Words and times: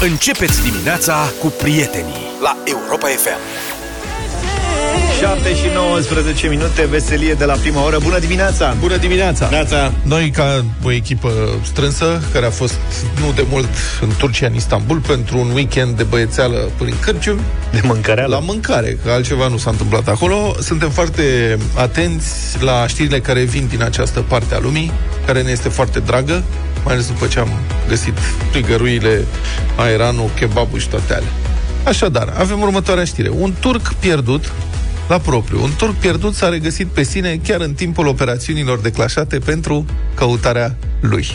Începeți 0.00 0.62
dimineața 0.62 1.32
cu 1.40 1.46
prietenii 1.46 2.14
la 2.42 2.56
Europa 2.64 3.06
FM. 3.06 3.38
7 5.20 5.54
și 5.54 5.64
19 5.74 6.48
minute, 6.48 6.86
veselie 6.86 7.34
de 7.34 7.44
la 7.44 7.54
prima 7.54 7.84
oră. 7.84 7.98
Bună 8.02 8.18
dimineața! 8.18 8.76
Bună 8.80 8.96
dimineața! 8.96 9.48
Neața. 9.48 9.92
Noi, 10.02 10.30
ca 10.30 10.64
o 10.82 10.92
echipă 10.92 11.58
strânsă, 11.62 12.22
care 12.32 12.46
a 12.46 12.50
fost 12.50 12.74
nu 13.20 13.32
de 13.32 13.44
mult 13.50 13.68
în 14.00 14.08
Turcia, 14.18 14.46
în 14.46 14.54
Istanbul, 14.54 14.98
pentru 14.98 15.38
un 15.38 15.50
weekend 15.50 15.96
de 15.96 16.02
băiețeală 16.02 16.70
prin 16.78 16.94
Cârcium, 17.00 17.40
De 17.72 17.80
mâncare 17.84 18.26
la 18.26 18.38
mâncare, 18.38 18.98
că 19.04 19.10
altceva 19.10 19.48
nu 19.48 19.56
s-a 19.56 19.70
întâmplat 19.70 20.08
acolo, 20.08 20.54
suntem 20.60 20.90
foarte 20.90 21.56
atenți 21.74 22.62
la 22.62 22.86
știrile 22.86 23.20
care 23.20 23.42
vin 23.42 23.66
din 23.66 23.82
această 23.82 24.20
parte 24.20 24.54
a 24.54 24.58
lumii, 24.58 24.92
care 25.26 25.42
ne 25.42 25.50
este 25.50 25.68
foarte 25.68 25.98
dragă, 25.98 26.42
mai 26.86 26.94
ales 26.94 27.06
după 27.06 27.26
ce 27.26 27.38
am 27.38 27.48
găsit 27.88 28.12
prigăruile, 28.50 29.24
aeranul, 29.76 30.30
kebabul 30.34 30.78
și 30.78 30.88
toate 30.88 31.14
alea. 31.14 31.28
Așadar, 31.84 32.34
avem 32.38 32.60
următoarea 32.60 33.04
știre. 33.04 33.28
Un 33.28 33.52
turc 33.60 33.92
pierdut 33.92 34.52
la 35.08 35.18
propriu. 35.18 35.62
Un 35.62 35.70
turc 35.76 35.94
pierdut 35.94 36.34
s-a 36.34 36.48
regăsit 36.48 36.86
pe 36.86 37.02
sine 37.02 37.40
chiar 37.46 37.60
în 37.60 37.72
timpul 37.74 38.06
operațiunilor 38.06 38.78
declașate 38.78 39.38
pentru 39.38 39.84
căutarea 40.14 40.76
lui. 41.00 41.26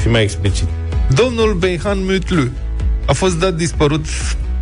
Și 0.00 0.08
mai 0.08 0.22
explicit. 0.22 0.66
Domnul 1.14 1.54
Beyhan 1.54 1.98
Mutlu 2.04 2.48
a 3.06 3.12
fost 3.12 3.38
dat 3.38 3.54
dispărut 3.54 4.04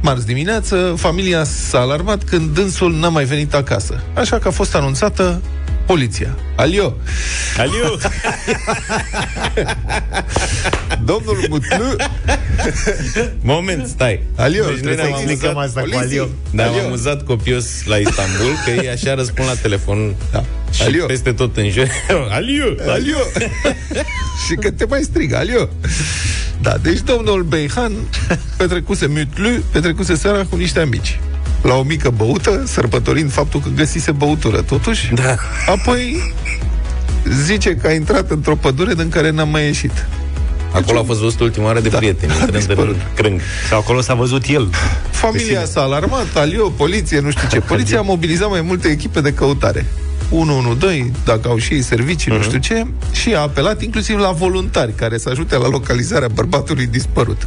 marți 0.03 0.27
dimineață. 0.27 0.95
Familia 0.97 1.45
s-a 1.45 1.79
alarmat 1.79 2.25
când 2.25 2.55
dânsul 2.55 2.95
n-a 2.95 3.09
mai 3.09 3.25
venit 3.25 3.55
acasă. 3.55 4.01
Așa 4.15 4.39
că 4.39 4.49
a 4.49 4.51
fost 4.51 4.75
anunțată 4.75 5.41
poliția. 5.87 6.37
Alio! 6.57 6.97
Aliu! 7.59 7.99
Domnul 11.05 11.45
Mutlu... 11.49 11.97
Moment, 13.41 13.87
stai. 13.87 14.21
Aliu, 14.37 14.65
Deci 14.65 14.73
noi 14.73 14.95
trebuie 14.95 14.97
ne-am 14.97 15.09
să 15.09 15.17
amuzat, 15.17 15.31
explicăm 15.31 15.57
asta 15.59 15.81
cu 15.81 15.89
Poliții. 15.89 16.19
Aliu. 16.19 16.29
Ne-am 16.51 16.73
Aliu. 16.73 16.85
amuzat 16.87 17.25
copios 17.25 17.85
la 17.85 17.97
Istanbul, 17.97 18.53
că 18.65 18.71
ei 18.71 18.89
așa 18.91 19.15
răspund 19.15 19.49
la 19.49 19.55
telefon 19.55 20.15
Da. 20.33 20.45
și 20.71 20.83
Aliu. 20.83 21.07
peste 21.07 21.33
tot 21.33 21.57
în 21.57 21.71
jur. 21.71 21.89
Aliu! 22.31 22.77
Alio! 22.95 23.19
și 24.47 24.55
că 24.55 24.71
te 24.71 24.85
mai 24.85 25.01
strigă, 25.03 25.37
Alio! 25.37 25.69
Da, 26.61 26.77
deci 26.83 27.01
domnul 27.01 27.43
Beihan 27.43 27.93
petrecuse 28.57 29.07
Mutlu, 29.07 29.49
petrecuse 29.73 30.15
seara 30.15 30.45
cu 30.45 30.57
niște 30.57 30.81
amici. 30.81 31.19
La 31.67 31.75
o 31.75 31.83
mică 31.83 32.11
băută, 32.17 32.63
sărbătorind 32.67 33.33
faptul 33.33 33.61
că 33.61 33.69
găsise 33.75 34.13
băutură, 34.13 34.61
totuși. 34.63 35.15
Da. 35.15 35.35
Apoi 35.69 36.33
zice 37.45 37.77
că 37.77 37.87
a 37.87 37.93
intrat 37.93 38.31
într-o 38.31 38.55
pădure 38.57 38.95
din 38.95 39.09
care 39.09 39.31
n-a 39.31 39.45
mai 39.45 39.65
ieșit. 39.65 40.07
Acolo 40.73 40.99
a 40.99 41.03
fost 41.03 41.21
văzut 41.21 41.41
ultima 41.41 41.67
oară 41.67 41.81
de 41.81 41.89
Da. 41.89 41.97
prieteni, 41.97 42.33
A 42.33 42.35
intrând 42.35 42.57
dispărut. 42.65 42.95
în 42.95 43.01
crâng. 43.15 43.41
Sau 43.69 43.79
acolo 43.79 44.01
s-a 44.01 44.15
văzut 44.15 44.45
el. 44.49 44.71
Familia 45.11 45.65
s-a 45.65 45.81
alarmat, 45.81 46.27
Alio, 46.37 46.69
poliție, 46.69 47.21
nu 47.21 47.31
știu 47.31 47.49
ce. 47.49 47.61
Poliția 47.73 47.99
a 47.99 48.03
mobilizat 48.03 48.51
mai 48.51 48.61
multe 48.61 48.89
echipe 48.89 49.21
de 49.21 49.33
căutare. 49.33 49.87
112, 50.31 51.13
dacă 51.25 51.49
au 51.49 51.59
și 51.59 51.73
ei 51.75 51.83
servicii, 51.83 52.33
nu 52.33 52.43
știu 52.43 52.59
ce, 52.59 52.87
și 53.13 53.35
a 53.35 53.41
apelat 53.41 53.83
inclusiv 53.83 54.19
la 54.19 54.31
voluntari 54.31 54.93
care 54.95 55.19
să 55.19 55.29
ajute 55.29 55.57
la 55.57 55.69
localizarea 55.69 56.29
bărbatului 56.29 56.87
dispărut. 56.87 57.47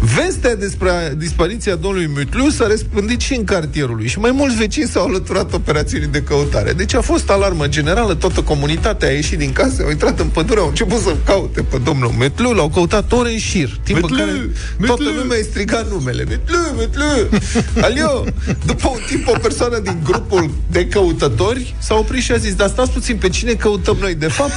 Vestea 0.00 0.54
despre 0.54 1.14
dispariția 1.16 1.74
domnului 1.74 2.10
Mutlu 2.16 2.48
s-a 2.48 2.66
răspândit 2.66 3.20
și 3.20 3.34
în 3.34 3.44
cartierul 3.44 3.96
lui 3.96 4.06
și 4.06 4.18
mai 4.18 4.30
mulți 4.30 4.56
vecini 4.56 4.88
s-au 4.88 5.06
alăturat 5.06 5.52
operațiunii 5.52 6.08
de 6.08 6.22
căutare. 6.22 6.72
Deci 6.72 6.94
a 6.94 7.00
fost 7.00 7.30
alarmă 7.30 7.68
generală, 7.68 8.14
toată 8.14 8.42
comunitatea 8.42 9.08
a 9.08 9.10
ieșit 9.10 9.38
din 9.38 9.52
casă, 9.52 9.82
au 9.82 9.90
intrat 9.90 10.20
în 10.20 10.26
pădure, 10.26 10.60
au 10.60 10.68
început 10.68 11.00
să 11.00 11.16
caute 11.24 11.62
pe 11.62 11.78
domnul 11.84 12.12
Mutlu, 12.18 12.52
l-au 12.52 12.68
căutat 12.68 13.12
ore 13.12 13.32
în 13.32 13.38
șir, 13.38 13.78
timp 13.82 13.96
în 13.96 14.08
Mutlu, 14.08 14.16
care 14.16 14.50
Mutlu. 14.78 14.94
toată 14.94 15.10
lumea 15.18 15.36
îi 15.36 15.44
striga 15.44 15.86
numele. 15.90 16.24
Mutlu, 16.28 16.56
Mutlu, 16.74 17.38
Alio! 17.86 18.24
După 18.66 18.88
un 18.88 19.00
timp, 19.08 19.28
o 19.28 19.38
persoană 19.42 19.78
din 19.78 20.00
grupul 20.04 20.50
de 20.70 20.86
căutători 20.86 21.74
s-a 21.78 21.94
oprit 21.94 22.22
și 22.22 22.32
a 22.32 22.36
zis, 22.36 22.54
dar 22.54 22.68
stați 22.68 22.90
puțin, 22.90 23.16
pe 23.16 23.28
cine 23.28 23.52
căutăm 23.52 23.96
noi 24.00 24.14
de 24.14 24.28
fapt? 24.28 24.52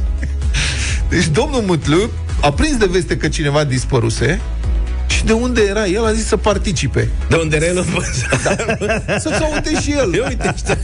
Deci 1.10 1.28
domnul 1.28 1.62
Mutlu 1.66 2.10
a 2.40 2.52
prins 2.52 2.76
de 2.76 2.86
veste 2.90 3.16
că 3.16 3.28
cineva 3.28 3.64
dispăruse 3.64 4.40
și 5.06 5.24
de 5.24 5.32
unde 5.32 5.60
era 5.68 5.86
el 5.86 6.04
a 6.04 6.12
zis 6.12 6.26
să 6.26 6.36
participe. 6.36 7.08
De 7.28 7.36
unde 7.36 7.56
era 7.56 7.64
el? 7.66 7.84
Să 9.18 9.36
caute 9.38 9.80
și 9.80 9.92
el. 9.92 10.14
Ia 10.14 10.26
uite, 10.28 10.50
ăștia. 10.54 10.78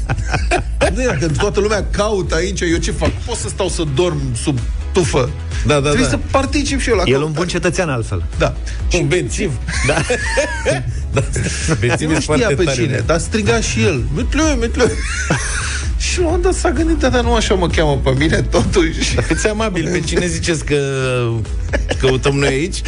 Nu 0.94 1.02
era 1.02 1.14
că 1.14 1.26
toată 1.28 1.60
lumea 1.60 1.84
caută 1.90 2.34
aici, 2.34 2.60
eu 2.60 2.76
ce 2.76 2.90
fac? 2.90 3.10
Pot 3.10 3.36
să 3.36 3.48
stau 3.48 3.68
să 3.68 3.82
dorm 3.94 4.20
sub 4.34 4.58
tufă. 4.92 5.30
Da, 5.66 5.74
da, 5.74 5.80
Trebuie 5.80 6.02
da. 6.02 6.08
să 6.08 6.18
particip 6.30 6.80
și 6.80 6.88
eu 6.88 6.96
la 6.96 7.02
El 7.06 7.12
un 7.14 7.18
căutare. 7.20 7.38
bun 7.38 7.46
cetățean 7.48 7.88
altfel. 7.88 8.22
Da. 8.38 8.54
Un 8.92 9.08
bețiv. 9.08 9.52
Da. 9.86 9.94
da. 11.14 11.22
Bețiv 11.80 12.08
Nu 12.08 12.14
e 12.14 12.20
știa 12.20 12.36
foarte 12.36 12.54
pe 12.54 12.64
tare. 12.64 12.76
cine, 12.82 13.02
dar 13.06 13.18
striga 13.18 13.60
și 13.60 13.82
el. 13.82 14.04
Mitlu, 14.14 14.42
mitlu. 14.60 14.84
și 16.10 16.20
la 16.20 16.26
un 16.26 16.40
dat 16.42 16.54
s-a 16.54 16.70
gândit, 16.70 16.96
da, 16.96 17.08
dar 17.08 17.22
nu 17.22 17.34
așa 17.34 17.54
mă 17.54 17.66
cheamă 17.66 18.00
pe 18.04 18.10
mine, 18.18 18.42
totuși. 18.42 19.20
Fiți 19.26 19.48
amabil, 19.48 19.88
pe 19.92 20.00
cine 20.00 20.26
ziceți 20.26 20.64
că 20.64 20.76
căutăm 22.00 22.34
noi 22.34 22.48
aici? 22.48 22.82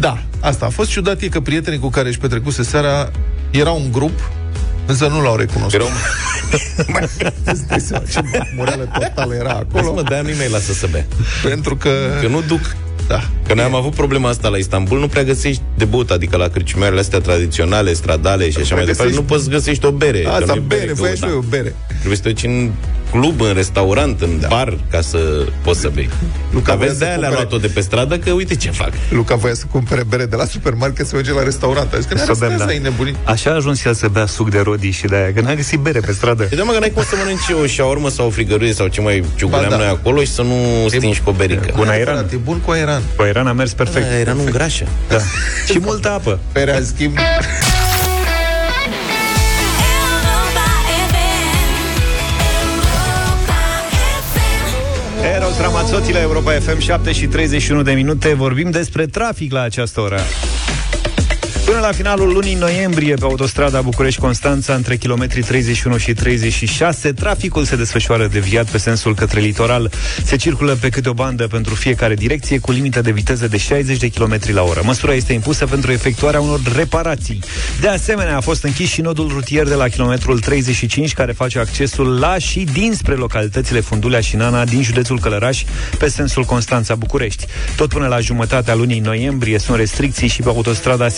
Da, 0.00 0.22
asta 0.40 0.66
a 0.66 0.68
fost 0.68 0.90
ciudat 0.90 1.20
e 1.20 1.28
că 1.28 1.40
prietenii 1.40 1.78
cu 1.78 1.88
care 1.88 2.08
își 2.08 2.18
petrecuse 2.18 2.62
seara 2.62 3.10
erau 3.50 3.80
un 3.80 3.92
grup, 3.92 4.30
însă 4.86 5.06
nu 5.06 5.22
l-au 5.22 5.36
recunoscut. 5.36 5.74
Erau... 5.80 5.88
Îți 7.44 7.66
dai 7.66 7.80
seama 7.80 8.04
ce 8.10 8.20
mureală 8.56 8.88
totală 8.98 9.34
era 9.34 9.50
acolo, 9.50 9.92
Mă, 9.94 10.02
de-aia 10.02 10.22
nu-i 10.22 10.34
mai 10.36 10.48
lasă 10.50 10.72
să 10.72 10.86
bea. 10.90 11.06
pentru 11.42 11.76
că... 11.76 11.90
Că 12.20 12.26
nu 12.28 12.42
duc. 12.46 12.76
Da. 13.08 13.20
Că 13.46 13.54
noi 13.54 13.64
am 13.64 13.74
avut 13.74 13.94
problema 13.94 14.28
asta 14.28 14.48
la 14.48 14.56
Istanbul, 14.56 14.98
nu 14.98 15.08
prea 15.08 15.24
găsești 15.24 15.62
de 15.76 15.84
băut, 15.84 16.10
adică 16.10 16.36
la 16.36 16.48
cârciumioarele 16.48 17.00
astea 17.00 17.20
tradiționale, 17.20 17.92
stradale 17.92 18.50
și 18.50 18.58
așa 18.60 18.74
mai 18.74 18.84
departe, 18.84 19.02
găsești- 19.12 19.20
nu 19.20 19.22
poți 19.26 19.44
să 19.44 19.50
găsești 19.50 19.84
o 19.86 19.90
bere. 19.90 20.20
că 20.20 20.28
Asta, 20.28 20.44
nu 20.46 20.54
e 20.54 20.62
bere, 20.66 20.92
voia 20.92 21.14
și 21.14 21.20
căuta. 21.20 21.34
noi 21.36 21.44
o 21.46 21.48
bere. 21.50 21.74
Trebuie 21.98 22.16
să 22.16 22.22
te 22.22 22.28
duci 22.28 22.42
în 22.44 22.70
club, 23.10 23.40
în 23.40 23.52
restaurant, 23.54 24.20
în 24.20 24.40
da. 24.40 24.48
bar, 24.48 24.78
ca 24.90 25.00
să 25.00 25.18
poți 25.62 25.80
să 25.80 25.88
bei. 25.94 26.08
Luca 26.50 26.66
Dar 26.66 26.76
voia 26.76 26.86
vezi, 26.88 26.98
să 26.98 27.04
de-aia 27.04 27.18
le-a 27.18 27.28
cumpere- 27.28 27.48
luat-o 27.50 27.66
de 27.66 27.72
pe 27.74 27.80
stradă, 27.80 28.18
că 28.18 28.30
uite 28.30 28.54
ce 28.56 28.70
fac. 28.70 28.90
Luca 29.10 29.34
voia 29.34 29.54
să 29.54 29.64
cumpere 29.70 30.02
bere 30.08 30.26
de 30.26 30.36
la 30.36 30.44
supermarket 30.44 31.06
să 31.06 31.14
merge 31.14 31.32
la 31.32 31.42
restaurant. 31.42 31.92
A 31.92 31.96
zis 31.96 32.06
că 32.06 32.14
ne 32.14 32.20
Să 32.20 32.24
bem, 32.26 32.34
arestează, 32.36 32.64
da. 32.64 32.70
ai 32.70 32.78
nebunit. 32.78 33.16
Așa 33.24 33.50
a 33.50 33.54
ajuns 33.54 33.84
el 33.84 33.94
să 33.94 34.08
bea 34.08 34.26
suc 34.26 34.50
de 34.50 34.60
rodii 34.60 34.90
și 34.90 35.06
de 35.06 35.16
aia, 35.16 35.32
că 35.32 35.40
n-a 35.40 35.54
găsit 35.54 35.78
bere 35.78 36.00
pe 36.00 36.12
stradă. 36.12 36.42
Păi 36.42 36.56
da, 36.56 36.62
mă, 36.64 36.72
că 36.72 36.78
n-ai 36.78 36.90
cum 36.90 37.02
să 37.02 37.14
mănânci 37.18 37.62
o 37.62 37.66
șaormă 37.66 38.08
sau 38.08 38.26
o 38.26 38.30
frigăruie 38.30 38.72
sau 38.72 38.86
ce 38.86 39.00
mai 39.00 39.24
ciuguleam 39.36 39.64
Ba 39.64 39.70
da. 39.70 39.76
noi 39.76 39.86
acolo 39.86 40.20
și 40.20 40.32
să 40.32 40.42
nu 40.42 40.88
stingi 40.88 41.20
cu 41.20 41.30
o 41.30 41.32
berică. 41.32 41.72
Bun 41.76 41.84
Da, 41.86 41.90
airan. 41.92 42.14
frate, 42.14 42.34
E 42.34 42.38
bun 42.44 42.58
cu 42.64 42.70
airan. 42.70 43.02
Cu 43.16 43.22
airan 43.22 43.46
a 43.46 43.52
mers 43.52 43.72
perfect. 43.72 44.06
Da, 44.08 44.18
era 44.18 44.32
nu 44.32 44.42
grașă. 44.50 44.84
Da. 45.08 45.18
și 45.70 45.78
multă 45.78 46.10
apă. 46.10 46.38
Berea, 46.52 46.76
în 46.76 46.84
schimb, 46.84 47.16
Eros 55.88 56.00
Ramazzotti 56.00 56.12
la 56.12 56.20
Europa 56.20 56.52
FM 56.52 56.78
7 56.78 57.12
și 57.12 57.26
31 57.26 57.82
de 57.82 57.92
minute. 57.92 58.34
Vorbim 58.34 58.70
despre 58.70 59.06
trafic 59.06 59.52
la 59.52 59.60
această 59.60 60.00
oră 60.00 60.18
Până 61.78 61.90
la 61.90 61.96
finalul 61.96 62.32
lunii 62.32 62.54
noiembrie, 62.54 63.14
pe 63.14 63.24
autostrada 63.24 63.80
București-Constanța, 63.80 64.74
între 64.74 64.96
kilometrii 64.96 65.42
31 65.42 65.96
și 65.96 66.12
36, 66.12 67.12
traficul 67.12 67.64
se 67.64 67.76
desfășoară 67.76 68.26
deviat 68.26 68.70
pe 68.70 68.78
sensul 68.78 69.14
către 69.14 69.40
litoral. 69.40 69.90
Se 70.24 70.36
circulă 70.36 70.76
pe 70.80 70.88
câte 70.88 71.08
o 71.08 71.12
bandă 71.12 71.46
pentru 71.46 71.74
fiecare 71.74 72.14
direcție, 72.14 72.58
cu 72.58 72.70
limită 72.70 73.00
de 73.00 73.10
viteză 73.10 73.48
de 73.48 73.56
60 73.56 73.98
de 73.98 74.08
km 74.08 74.38
la 74.46 74.62
oră. 74.62 74.80
Măsura 74.84 75.12
este 75.12 75.32
impusă 75.32 75.66
pentru 75.66 75.92
efectuarea 75.92 76.40
unor 76.40 76.60
reparații. 76.76 77.38
De 77.80 77.88
asemenea, 77.88 78.36
a 78.36 78.40
fost 78.40 78.64
închis 78.64 78.90
și 78.90 79.00
nodul 79.00 79.28
rutier 79.28 79.66
de 79.66 79.74
la 79.74 79.88
kilometrul 79.88 80.38
35, 80.38 81.12
care 81.12 81.32
face 81.32 81.58
accesul 81.58 82.18
la 82.18 82.38
și 82.38 82.66
dinspre 82.72 83.14
localitățile 83.14 83.80
Fundulea 83.80 84.20
și 84.20 84.36
Nana 84.36 84.64
din 84.64 84.82
județul 84.82 85.18
Călăraș, 85.20 85.64
pe 85.98 86.08
sensul 86.08 86.44
Constanța-București. 86.44 87.46
Tot 87.76 87.88
până 87.88 88.06
la 88.06 88.20
jumătatea 88.20 88.74
lunii 88.74 89.00
noiembrie 89.00 89.58
sunt 89.58 89.76
restricții 89.76 90.28
și 90.28 90.42
pe 90.42 90.48
autostrada 90.48 91.08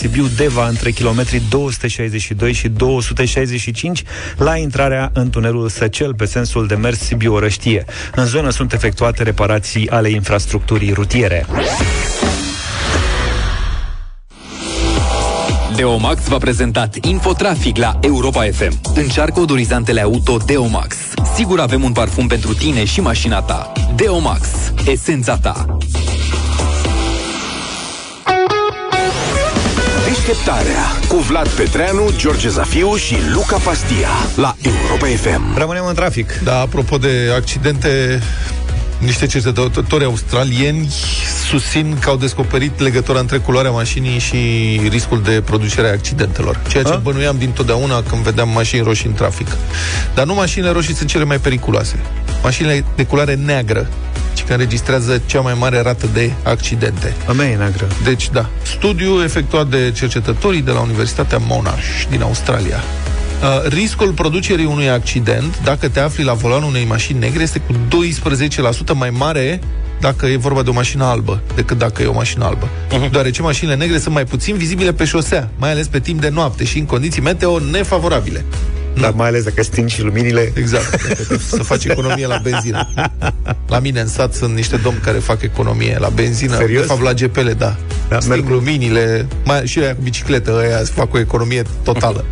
Sibiu-Deva 0.51 0.67
între 0.77 0.91
kilometrii 0.91 1.41
262 1.49 2.53
și 2.53 2.67
265 2.67 4.03
la 4.37 4.57
intrarea 4.57 5.09
în 5.13 5.29
tunelul 5.29 5.69
Săcel 5.69 6.13
pe 6.13 6.25
sensul 6.25 6.67
de 6.67 6.75
mers 6.75 6.99
Sibiu-Orăștie. 6.99 7.85
În 8.15 8.25
zonă 8.25 8.49
sunt 8.49 8.73
efectuate 8.73 9.23
reparații 9.23 9.89
ale 9.89 10.09
infrastructurii 10.09 10.93
rutiere. 10.93 11.45
Deomax 15.75 16.27
v-a 16.27 16.37
prezentat 16.37 16.95
Infotrafic 17.05 17.77
la 17.77 17.99
Europa 18.01 18.43
FM. 18.43 18.79
Încearcă 18.95 19.39
odorizantele 19.39 20.01
auto 20.01 20.37
Deomax. 20.37 20.95
Sigur 21.35 21.59
avem 21.59 21.83
un 21.83 21.91
parfum 21.91 22.27
pentru 22.27 22.53
tine 22.53 22.85
și 22.85 23.01
mașina 23.01 23.41
ta. 23.41 23.71
Deomax. 23.95 24.47
Esența 24.85 25.37
ta. 25.37 25.77
Deșteptarea 30.25 30.85
cu 31.07 31.15
Vlad 31.15 31.47
Petreanu, 31.47 32.09
George 32.17 32.49
Zafiu 32.49 32.95
și 32.95 33.15
Luca 33.33 33.57
Pastia 33.57 34.07
la 34.35 34.55
Europa 34.61 35.05
FM. 35.05 35.57
Rămânem 35.57 35.85
în 35.87 35.93
trafic. 35.93 36.39
Da, 36.43 36.59
apropo 36.59 36.97
de 36.97 37.31
accidente, 37.35 38.21
niște 38.97 39.25
cercetători 39.25 40.03
australieni 40.03 40.89
susțin 41.49 41.97
că 41.99 42.09
au 42.09 42.17
descoperit 42.17 42.79
legătura 42.79 43.19
între 43.19 43.37
culoarea 43.37 43.71
mașinii 43.71 44.19
și 44.19 44.37
riscul 44.89 45.21
de 45.21 45.41
producere 45.45 45.87
a 45.87 45.91
accidentelor. 45.91 46.59
Ceea 46.69 46.83
ce 46.83 46.91
A? 46.91 46.95
bănuiam 46.95 47.37
dintotdeauna 47.37 48.03
când 48.09 48.21
vedeam 48.21 48.49
mașini 48.49 48.83
roșii 48.83 49.07
în 49.07 49.13
trafic. 49.13 49.47
Dar 50.13 50.25
nu 50.25 50.33
mașinile 50.33 50.71
roșii 50.71 50.95
sunt 50.95 51.09
cele 51.09 51.23
mai 51.23 51.37
periculoase. 51.37 51.99
Mașinile 52.43 52.85
de 52.95 53.05
culoare 53.05 53.35
neagră, 53.35 53.87
ci 54.13 54.20
că 54.51 54.57
înregistrează 54.57 55.21
cea 55.25 55.41
mai 55.41 55.53
mare 55.59 55.81
rată 55.81 56.07
de 56.13 56.31
accidente. 56.43 57.15
A 57.27 57.31
mea 57.31 57.47
e 57.47 57.55
neagră. 57.55 57.87
Deci, 58.03 58.29
da. 58.29 58.49
Studiu 58.61 59.23
efectuat 59.23 59.67
de 59.67 59.91
cercetătorii 59.95 60.61
de 60.61 60.71
la 60.71 60.79
Universitatea 60.79 61.37
Monash 61.47 62.03
din 62.09 62.21
Australia. 62.21 62.75
Uh, 62.75 63.67
riscul 63.67 64.11
producerii 64.11 64.65
unui 64.65 64.89
accident, 64.89 65.61
dacă 65.63 65.89
te 65.89 65.99
afli 65.99 66.23
la 66.23 66.33
volanul 66.33 66.69
unei 66.69 66.85
mașini 66.85 67.19
negre, 67.19 67.41
este 67.41 67.59
cu 67.59 67.73
12% 67.73 68.93
mai 68.93 69.09
mare 69.09 69.59
dacă 69.99 70.25
e 70.25 70.37
vorba 70.37 70.63
de 70.63 70.69
o 70.69 70.73
mașină 70.73 71.03
albă, 71.03 71.41
decât 71.55 71.77
dacă 71.77 72.01
e 72.01 72.05
o 72.05 72.13
mașină 72.13 72.45
albă. 72.45 72.67
Uh-huh. 72.67 73.11
Deoarece 73.11 73.41
mașinile 73.41 73.75
negre 73.75 73.97
sunt 73.97 74.13
mai 74.13 74.25
puțin 74.25 74.55
vizibile 74.55 74.93
pe 74.93 75.05
șosea, 75.05 75.49
mai 75.57 75.71
ales 75.71 75.87
pe 75.87 75.99
timp 75.99 76.21
de 76.21 76.29
noapte 76.29 76.63
și 76.63 76.77
în 76.77 76.85
condiții 76.85 77.21
meteo 77.21 77.59
nefavorabile. 77.59 78.45
Dar 78.99 79.11
mai 79.11 79.27
ales 79.27 79.43
dacă 79.43 79.63
stingi 79.63 79.95
și 79.95 80.01
luminile... 80.01 80.51
Exact, 80.55 81.01
să 81.47 81.63
faci 81.63 81.85
economie 81.85 82.27
la 82.27 82.39
benzină. 82.43 82.89
La 83.67 83.79
mine 83.79 83.99
în 83.99 84.07
sat 84.07 84.33
sunt 84.33 84.55
niște 84.55 84.75
domni 84.77 84.99
care 84.99 85.17
fac 85.17 85.41
economie 85.41 85.97
la 85.99 86.09
benzină. 86.09 86.55
Serios? 86.55 86.81
De 86.81 86.87
fapt, 86.87 87.01
la 87.01 87.13
GPL, 87.13 87.49
da. 87.57 87.75
Da, 88.09 88.19
Sting 88.19 88.35
merg- 88.35 88.49
luminile, 88.49 89.27
mai, 89.45 89.65
și 89.65 89.79
aia 89.79 89.95
cu 89.95 90.01
bicicletă, 90.01 90.61
ăia 90.65 90.77
fac 90.93 91.13
o 91.13 91.19
economie 91.19 91.61
totală. 91.83 92.25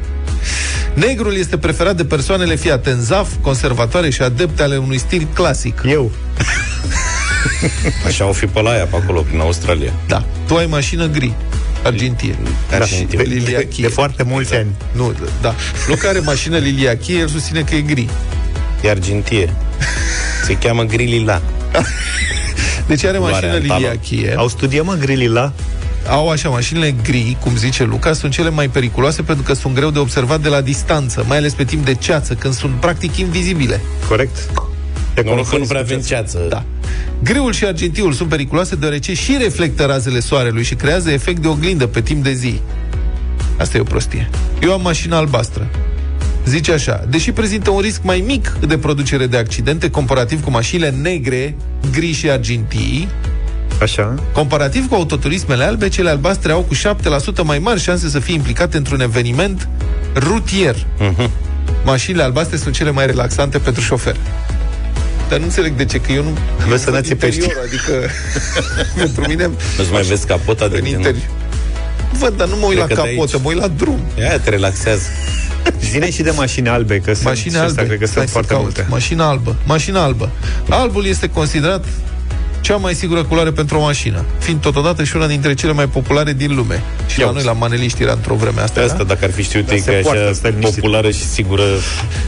Negrul 0.93 1.35
este 1.37 1.57
preferat 1.57 1.95
de 1.95 2.05
persoanele, 2.05 2.55
fii 2.55 2.71
atent, 2.71 3.01
zaf, 3.01 3.29
conservatoare 3.41 4.09
și 4.09 4.21
adepte 4.21 4.63
ale 4.63 4.77
unui 4.77 4.97
stil 4.97 5.27
clasic. 5.33 5.81
Eu. 5.85 6.11
Așa 8.05 8.23
au 8.23 8.31
fi 8.31 8.45
pe 8.45 8.61
la 8.61 8.69
aia, 8.69 8.85
pe 8.85 8.95
acolo, 9.03 9.21
prin 9.21 9.39
Australia. 9.39 9.91
Da. 10.07 10.25
Tu 10.47 10.55
ai 10.55 10.65
mașină 10.65 11.07
gri, 11.07 11.33
argintie. 11.83 12.35
Argintie. 12.71 13.17
De, 13.17 13.23
De, 13.23 13.29
Lilia 13.35 13.57
de, 13.57 13.67
Chie. 13.67 13.83
de 13.87 13.93
foarte 13.93 14.23
mulți 14.23 14.55
ani. 14.55 14.67
Nu, 14.91 15.13
da. 15.41 15.55
Luca 15.87 16.07
are 16.09 16.19
mașină 16.19 16.57
Lilia 16.57 16.97
Chie, 16.97 17.17
el 17.17 17.27
susține 17.27 17.61
că 17.61 17.75
e 17.75 17.81
gri. 17.81 18.09
E 18.83 18.89
argintie. 18.89 19.53
Se 20.45 20.57
cheamă 20.57 20.83
grilila. 20.83 21.41
Deci 22.87 23.03
are 23.03 23.17
Culoarea 23.17 23.49
mașină 23.49 23.67
talon. 23.67 23.81
Lilia 23.81 23.99
Chie. 23.99 24.33
Au 24.37 24.47
studiat, 24.47 24.85
mă, 24.85 24.93
grilila? 24.93 25.53
au 26.07 26.29
așa, 26.29 26.49
mașinile 26.49 26.95
gri, 27.03 27.37
cum 27.39 27.55
zice 27.57 27.83
Luca, 27.83 28.13
sunt 28.13 28.31
cele 28.31 28.49
mai 28.49 28.67
periculoase 28.69 29.21
pentru 29.21 29.43
că 29.43 29.53
sunt 29.53 29.75
greu 29.75 29.89
de 29.89 29.99
observat 29.99 30.41
de 30.41 30.49
la 30.49 30.61
distanță, 30.61 31.25
mai 31.27 31.37
ales 31.37 31.53
pe 31.53 31.63
timp 31.63 31.85
de 31.85 31.93
ceață, 31.93 32.33
când 32.33 32.53
sunt 32.53 32.73
practic 32.73 33.17
invizibile. 33.17 33.81
Corect? 34.07 34.35
Te 35.13 35.21
Noroc 35.21 35.25
că 35.25 35.29
nu 35.29 35.35
confunzi 35.35 35.67
prea 35.67 35.81
cu 35.81 35.85
avem 35.91 35.99
ce- 36.01 36.07
ceață. 36.07 36.45
Da. 36.49 36.63
Griul 37.23 37.53
și 37.53 37.65
argintiul 37.65 38.13
sunt 38.13 38.29
periculoase 38.29 38.75
deoarece 38.75 39.13
și 39.13 39.37
reflectă 39.41 39.85
razele 39.85 40.19
soarelui 40.19 40.63
și 40.63 40.75
creează 40.75 41.11
efect 41.11 41.41
de 41.41 41.47
oglindă 41.47 41.87
pe 41.87 42.01
timp 42.01 42.23
de 42.23 42.33
zi. 42.33 42.59
Asta 43.57 43.77
e 43.77 43.81
o 43.81 43.83
prostie. 43.83 44.29
Eu 44.61 44.71
am 44.73 44.81
mașina 44.81 45.17
albastră. 45.17 45.69
Zice 46.45 46.71
așa, 46.71 47.05
deși 47.09 47.31
prezintă 47.31 47.69
un 47.69 47.79
risc 47.79 48.01
mai 48.03 48.23
mic 48.25 48.57
de 48.67 48.77
producere 48.77 49.27
de 49.27 49.37
accidente 49.37 49.89
comparativ 49.89 50.43
cu 50.43 50.49
mașinile 50.49 50.89
negre, 50.89 51.55
gri 51.91 52.11
și 52.11 52.29
argintii, 52.29 53.07
Așa? 53.81 54.15
Comparativ 54.33 54.87
cu 54.87 54.95
autoturismele 54.95 55.63
albe, 55.63 55.87
cele 55.87 56.09
albastre 56.09 56.51
au 56.51 56.61
cu 56.61 56.75
7% 56.75 57.43
mai 57.43 57.59
mari 57.59 57.79
șanse 57.79 58.09
să 58.09 58.19
fie 58.19 58.33
implicate 58.33 58.77
într-un 58.77 59.01
eveniment 59.01 59.67
rutier. 60.15 60.75
Mhm. 60.99 61.29
Mașinile 61.85 62.23
albastre 62.23 62.57
sunt 62.57 62.73
cele 62.73 62.91
mai 62.91 63.05
relaxante 63.05 63.57
pentru 63.57 63.81
șofer. 63.81 64.15
Dar 65.29 65.37
nu 65.37 65.43
înțeleg 65.43 65.73
de 65.75 65.85
ce, 65.85 65.97
că 66.01 66.11
eu 66.11 66.23
nu... 66.23 66.37
eu 66.69 66.77
să 66.77 66.85
văd 66.85 66.93
ne 66.93 67.01
țipești. 67.01 67.39
interior, 67.39 67.63
Adică, 67.67 68.09
pentru 69.03 69.23
mine... 69.27 69.49
Nu-ți 69.77 69.91
mai 69.91 70.01
vezi 70.01 70.25
capota 70.25 70.67
de 70.67 70.77
în 70.77 70.83
tine. 70.83 70.95
interior. 70.97 71.23
Văd, 72.19 72.37
dar 72.37 72.47
nu 72.47 72.55
mă 72.55 72.65
uit 72.65 72.77
Cred 72.77 72.89
la 72.89 72.95
că 72.95 73.01
de 73.01 73.13
capotă, 73.15 73.31
aici. 73.35 73.43
mă 73.43 73.49
uit 73.49 73.57
la 73.59 73.67
drum. 73.67 73.99
Aia 74.17 74.39
te 74.39 74.49
relaxează. 74.49 75.03
Zine 75.81 76.11
și 76.11 76.21
de 76.21 76.31
mașini 76.35 76.67
albe, 76.67 76.97
că 76.99 77.13
sunt, 77.13 77.25
Mașini 77.25 77.53
și 77.53 77.59
astea 77.59 77.83
albe. 77.83 77.95
cred 77.95 77.99
că 77.99 78.05
Hai 78.05 78.13
sunt 78.13 78.25
să 78.25 78.31
foarte 78.31 78.51
caut. 78.51 78.63
multe. 78.63 78.85
Mașina 78.89 79.27
albă. 79.29 79.55
Mașina 79.65 80.03
albă. 80.03 80.29
Albul 80.69 81.05
este 81.05 81.29
considerat 81.29 81.85
cea 82.61 82.75
mai 82.75 82.93
sigură 82.93 83.23
culoare 83.23 83.51
pentru 83.51 83.77
o 83.77 83.81
mașină, 83.81 84.25
fiind 84.39 84.61
totodată 84.61 85.03
și 85.03 85.15
una 85.15 85.27
dintre 85.27 85.53
cele 85.53 85.71
mai 85.71 85.87
populare 85.87 86.33
din 86.33 86.55
lume. 86.55 86.83
Și 87.07 87.19
Ia 87.19 87.25
la 87.25 87.31
noi, 87.31 87.43
la 87.43 87.51
maneliști, 87.51 88.01
era 88.03 88.11
într-o 88.11 88.35
vreme 88.35 88.61
asta. 88.61 88.79
De 88.79 88.85
asta, 88.85 88.97
da? 88.97 89.03
dacă 89.03 89.25
ar 89.25 89.31
fi 89.31 89.43
știut 89.43 89.65
Dar 89.65 89.73
ei 89.75 89.81
se 89.81 89.91
că 89.91 89.95
e 89.97 90.01
poartă, 90.01 90.21
așa 90.23 90.33
stai 90.33 90.51
liniștit. 90.51 90.75
populară 90.75 91.11
și 91.11 91.23
sigură, 91.27 91.63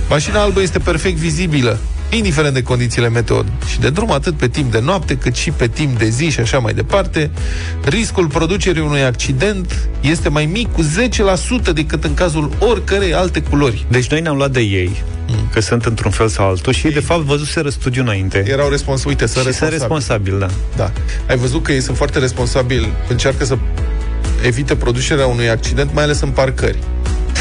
Mașina 0.10 0.42
albă 0.42 0.62
este 0.62 0.80
perfect 0.80 1.18
vizibilă, 1.18 1.78
indiferent 2.16 2.54
de 2.54 2.62
condițiile 2.64 3.10
meteo 3.10 3.44
și 3.70 3.80
de 3.80 3.90
drum, 3.90 4.12
atât 4.12 4.34
pe 4.34 4.48
timp 4.48 4.72
de 4.72 4.80
noapte, 4.80 5.18
cât 5.18 5.36
și 5.36 5.52
pe 5.52 5.68
timp 5.68 5.98
de 6.00 6.10
zi 6.10 6.30
și 6.30 6.40
așa 6.40 6.60
mai 6.60 6.74
departe. 6.74 7.32
Riscul 7.84 8.28
producerii 8.28 8.82
unui 8.82 9.04
accident 9.04 9.90
este 10.02 10.30
mai 10.30 10.46
mic 10.46 10.72
cu 10.72 10.82
10% 11.70 11.74
decât 11.74 12.04
în 12.04 12.14
cazul 12.14 12.52
oricărei 12.60 13.14
alte 13.14 13.42
culori. 13.42 13.86
Deci 13.90 14.10
noi 14.10 14.22
ne-am 14.22 14.36
luat 14.36 14.52
de 14.52 14.60
ei, 14.60 15.04
că 15.54 15.60
sunt 15.60 15.86
într-un 15.86 16.12
fel 16.12 16.28
sau 16.28 16.48
altul 16.48 16.74
și 16.74 16.86
ei, 16.86 16.94
de 16.94 17.00
fapt, 17.00 17.22
văzuseră 17.22 17.70
studiul 17.70 18.06
înainte. 18.06 18.44
Erau 18.48 18.70
responsabili, 18.70 19.10
uite, 19.10 19.34
sunt 19.34 19.46
și 19.46 19.54
sunt 19.54 19.70
responsabili. 19.70 20.40
responsabili, 20.40 20.40
da. 20.76 20.84
Da. 20.84 20.92
Ai 21.30 21.38
văzut 21.38 21.64
că 21.64 21.72
ei 21.72 21.82
sunt 21.82 21.98
foarte 21.98 22.20
responsabili, 22.20 22.92
încearcă 23.10 23.46
să 23.46 23.58
evite 24.46 24.76
producerea 24.76 25.26
unui 25.26 25.50
accident, 25.50 25.94
mai 25.94 26.04
ales 26.04 26.22
în 26.22 26.30
parcări. 26.30 26.78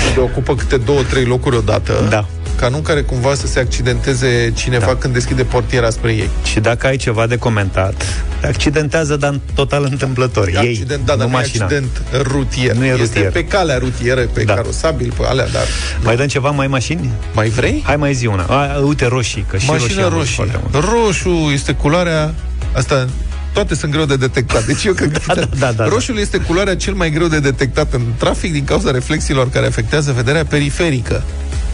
Unde 0.08 0.20
ocupă 0.20 0.54
câte 0.54 0.76
două, 0.76 1.02
trei 1.02 1.24
locuri 1.24 1.56
odată. 1.56 2.06
Da. 2.10 2.28
Ca 2.60 2.68
nu 2.68 2.78
care 2.78 3.00
cumva 3.02 3.34
să 3.34 3.46
se 3.46 3.58
accidenteze 3.60 4.52
cineva 4.56 4.86
da. 4.86 4.94
când 4.96 5.12
deschide 5.14 5.42
portiera 5.44 5.90
spre 5.90 6.12
ei. 6.12 6.28
Și 6.44 6.60
dacă 6.60 6.86
ai 6.86 6.96
ceva 6.96 7.26
de 7.26 7.36
comentat, 7.36 8.04
te 8.40 8.46
accidentează, 8.46 9.16
dar 9.16 9.30
în 9.30 9.40
total 9.54 9.86
întâmplător. 9.90 10.48
Ei, 10.48 10.56
accident, 10.56 11.04
da, 11.06 11.12
nu 11.14 11.18
dar 11.18 11.26
nu 11.28 11.32
e 11.32 11.36
mașina. 11.36 11.64
accident 11.64 12.02
rutier. 12.22 12.74
Nu 12.74 12.84
e 12.84 12.88
Este 12.88 13.02
rutier. 13.04 13.30
pe 13.32 13.44
calea 13.44 13.78
rutieră, 13.78 14.20
pe 14.20 14.42
Da. 14.42 14.54
da. 14.54 14.60
carosabil, 14.60 15.12
pe 15.18 15.24
alea, 15.26 15.48
dar... 15.48 15.62
Mai 16.02 16.16
dăm 16.16 16.26
ceva, 16.26 16.50
mai 16.50 16.66
mașini? 16.66 17.10
Mai 17.34 17.48
vrei? 17.48 17.82
Hai 17.86 17.96
mai 17.96 18.14
zi 18.14 18.26
una. 18.26 18.42
A, 18.44 18.78
uite, 18.86 19.06
roșii, 19.06 19.44
că 19.50 19.56
și 19.56 19.66
roșii 19.70 19.82
Mașina 19.86 20.02
am 20.04 20.08
văzut 20.12 20.18
roșie. 20.26 20.34
foarte 20.44 20.60
mult. 20.72 20.84
Roșu 20.84 21.50
este 21.52 21.72
culoarea... 21.72 22.34
Asta 22.72 23.06
toate 23.52 23.74
sunt 23.74 23.92
greu 23.92 24.04
de 24.04 24.16
detectat. 24.16 24.64
Deci 24.66 24.84
eu 24.84 24.92
cred 24.92 25.12
că 25.16 25.20
Da, 25.26 25.34
da, 25.34 25.46
da, 25.58 25.72
da. 25.72 25.88
roșul 25.88 26.18
este 26.18 26.38
culoarea 26.38 26.76
cel 26.76 26.94
mai 26.94 27.10
greu 27.10 27.26
de 27.26 27.40
detectat 27.40 27.92
în 27.92 28.02
trafic 28.18 28.52
din 28.52 28.64
cauza 28.64 28.90
reflexiilor 28.90 29.50
care 29.50 29.66
afectează 29.66 30.12
vederea 30.12 30.44
periferică. 30.44 31.22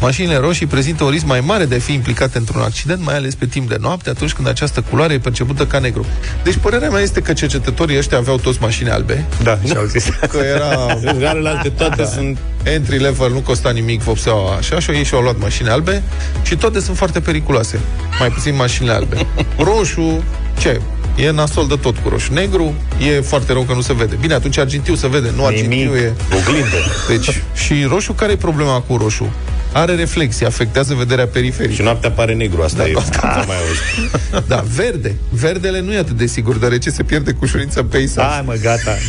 Mașinile 0.01 0.37
roșii 0.37 0.67
prezintă 0.67 1.05
un 1.05 1.11
risc 1.11 1.25
mai 1.25 1.41
mare 1.41 1.65
de 1.65 1.75
a 1.75 1.79
fi 1.79 1.93
implicate 1.93 2.39
într-un 2.39 2.61
accident, 2.61 3.05
mai 3.05 3.15
ales 3.17 3.35
pe 3.35 3.47
timp 3.47 3.69
de 3.69 3.77
noapte, 3.81 4.11
atunci 4.11 4.33
când 4.33 4.49
această 4.49 4.85
culoare 4.91 5.13
e 5.13 5.19
percepută 5.19 5.67
ca 5.67 5.79
negru. 5.79 6.07
Deci 6.45 6.57
părerea 6.57 6.91
mea 6.91 7.01
este 7.01 7.21
că 7.21 7.33
cercetătorii 7.33 7.99
ăștia 7.99 8.19
aveau 8.19 8.37
toți 8.37 8.59
mașini 8.61 8.91
albe, 8.91 9.25
Da, 9.43 9.59
și 9.67 9.77
au 9.77 9.85
zis. 9.85 10.05
că 10.33 10.37
era 10.37 10.99
Realele 11.19 11.73
toate 11.77 12.03
da. 12.03 12.09
sunt 12.09 12.39
entry 12.63 12.99
level, 12.99 13.31
nu 13.33 13.39
costa 13.39 13.71
nimic 13.71 14.01
vopseaua 14.03 14.55
așa 14.55 14.81
și 14.81 14.91
ei 14.91 15.05
și-au 15.05 15.21
luat 15.21 15.39
mașini 15.39 15.69
albe 15.69 16.03
și 16.43 16.57
toate 16.57 16.81
sunt 16.81 16.97
foarte 16.97 17.21
periculoase. 17.21 17.81
Mai 18.19 18.29
puțin 18.29 18.55
mașinile 18.55 18.93
albe. 18.93 19.27
Roșu, 19.67 20.23
ce? 20.59 20.81
E 21.17 21.31
nasol 21.31 21.67
de 21.67 21.77
tot 21.77 21.97
cu 21.99 22.09
roșu. 22.09 22.33
Negru 22.33 22.75
e 23.17 23.21
foarte 23.21 23.53
rău 23.53 23.63
că 23.63 23.73
nu 23.75 23.81
se 23.81 23.93
vede. 23.95 24.17
Bine, 24.21 24.35
atunci 24.35 24.59
argintiu 24.59 24.95
se 24.95 25.09
vede, 25.09 25.33
nu 25.37 25.45
argintiu 25.45 25.77
Nimic. 25.77 25.95
e... 25.95 26.13
oglindă. 26.35 26.77
Deci, 27.09 27.43
și 27.65 27.87
roșu, 27.89 28.13
care 28.13 28.33
e 28.33 28.37
problema 28.37 28.81
cu 28.81 28.97
roșu? 28.97 29.33
Are 29.77 29.95
reflexie, 29.95 30.47
afectează 30.47 30.95
vederea 30.95 31.25
Și 31.25 31.31
periferică. 31.31 31.83
noaptea 31.83 32.09
apare 32.09 32.35
negru, 32.35 32.63
asta 32.63 32.83
Da, 32.83 32.89
e. 32.89 32.93
asta- 32.97 33.35
Nu 33.39 33.45
mai 33.53 33.57
auzi. 33.57 34.47
Da, 34.49 34.65
verde. 34.77 35.15
Verdele 35.29 35.81
nu 35.81 35.93
e 35.93 35.99
atât 35.99 36.17
de 36.17 36.27
sigur, 36.27 36.57
deoarece 36.59 36.91
se 36.91 37.03
pierde 37.03 37.31
cu 37.33 37.39
ușurință 37.43 37.81
în 37.81 37.87
peisaj. 37.87 38.33
Hai 38.33 38.43
mă, 38.47 38.55
gata. 38.63 38.97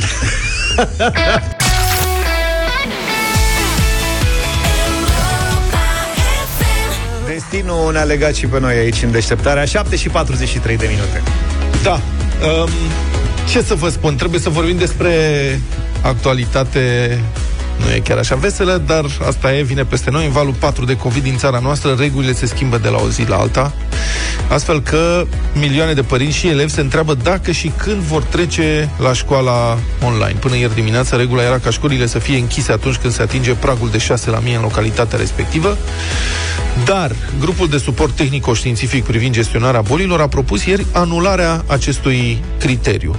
Destinul 7.28 7.92
ne-a 7.92 8.04
legat 8.04 8.34
și 8.36 8.46
pe 8.46 8.60
noi 8.60 8.74
aici 8.78 9.04
în 9.04 9.12
deșteptarea 9.12 9.66
7 9.66 9.96
și 9.96 10.10
43 10.10 10.78
de 10.78 10.86
minute. 10.90 11.22
Da. 11.84 11.92
Um, 12.62 12.70
ce 13.50 13.62
să 13.62 13.74
vă 13.76 13.90
spun? 13.90 14.16
Trebuie 14.16 14.40
să 14.40 14.50
vorbim 14.50 14.78
despre 14.78 15.12
actualitate 16.02 17.18
nu 17.78 17.94
e 17.94 18.00
chiar 18.00 18.18
așa 18.18 18.36
veselă, 18.36 18.82
dar 18.86 19.06
asta 19.28 19.54
e, 19.54 19.62
vine 19.62 19.84
peste 19.84 20.12
noi. 20.12 20.26
În 20.26 20.32
valul 20.32 20.54
4 20.54 20.86
de 20.86 20.98
COVID 20.98 21.24
din 21.24 21.38
țara 21.38 21.60
noastră, 21.60 21.96
regulile 22.00 22.34
se 22.34 22.46
schimbă 22.46 22.78
de 22.78 22.90
la 22.90 22.98
o 22.98 23.10
zi 23.10 23.24
la 23.28 23.38
alta, 23.38 23.74
astfel 24.50 24.82
că 24.82 25.28
milioane 25.54 25.94
de 25.94 26.02
părinți 26.02 26.38
și 26.38 26.48
elevi 26.48 26.72
se 26.72 26.82
întreabă 26.82 27.14
dacă 27.14 27.52
și 27.52 27.72
când 27.78 28.02
vor 28.02 28.24
trece 28.24 28.90
la 28.98 29.14
școala 29.14 29.78
online. 30.04 30.40
Până 30.40 30.56
ieri 30.56 30.74
dimineața, 30.74 31.18
regula 31.18 31.44
era 31.44 31.60
ca 31.60 31.70
școlile 31.70 32.06
să 32.06 32.20
fie 32.20 32.38
închise 32.38 32.72
atunci 32.72 32.96
când 32.96 33.14
se 33.14 33.22
atinge 33.22 33.54
pragul 33.54 33.90
de 33.90 33.98
6 33.98 34.30
la 34.30 34.40
mie 34.40 34.56
în 34.56 34.62
localitatea 34.62 35.18
respectivă. 35.18 35.78
Dar 36.86 37.16
grupul 37.40 37.68
de 37.68 37.78
suport 37.78 38.16
tehnico-științific 38.16 39.04
privind 39.04 39.34
gestionarea 39.34 39.82
bolilor 39.82 40.22
a 40.22 40.28
propus 40.28 40.66
ieri 40.66 40.86
anularea 40.92 41.64
acestui 41.68 42.42
criteriu. 42.60 43.16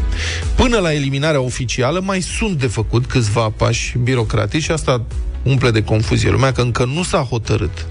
Până 0.55 0.79
la 0.79 0.93
eliminarea 0.93 1.41
oficială 1.41 2.01
mai 2.05 2.21
sunt 2.21 2.59
de 2.59 2.67
făcut 2.67 3.07
câțiva 3.07 3.53
pași 3.57 3.99
birocratici 4.03 4.63
și 4.63 4.71
asta 4.71 5.03
umple 5.43 5.71
de 5.71 5.83
confuzie 5.83 6.31
lumea 6.31 6.53
că 6.53 6.61
încă 6.61 6.85
nu 6.85 7.03
s-a 7.03 7.19
hotărât. 7.19 7.87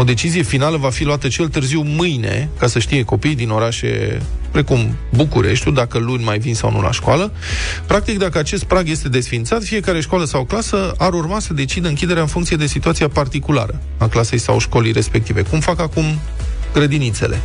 O 0.00 0.04
decizie 0.04 0.42
finală 0.42 0.76
va 0.76 0.90
fi 0.90 1.04
luată 1.04 1.28
cel 1.28 1.48
târziu 1.48 1.82
mâine, 1.82 2.48
ca 2.58 2.66
să 2.66 2.78
știe 2.78 3.02
copiii 3.04 3.34
din 3.34 3.50
orașe 3.50 4.20
precum 4.50 4.96
Bucureștiul, 5.14 5.74
dacă 5.74 5.98
luni 5.98 6.24
mai 6.24 6.38
vin 6.38 6.54
sau 6.54 6.70
nu 6.70 6.80
la 6.80 6.92
școală. 6.92 7.32
Practic, 7.86 8.18
dacă 8.18 8.38
acest 8.38 8.64
prag 8.64 8.88
este 8.88 9.08
desfințat, 9.08 9.62
fiecare 9.62 10.00
școală 10.00 10.24
sau 10.24 10.44
clasă 10.44 10.94
ar 10.98 11.12
urma 11.12 11.38
să 11.38 11.52
decidă 11.52 11.88
închiderea 11.88 12.22
în 12.22 12.28
funcție 12.28 12.56
de 12.56 12.66
situația 12.66 13.08
particulară 13.08 13.80
a 13.96 14.08
clasei 14.08 14.38
sau 14.38 14.58
școlii 14.58 14.92
respective. 14.92 15.42
Cum 15.42 15.60
fac 15.60 15.80
acum 15.80 16.04
grădinițele? 16.72 17.40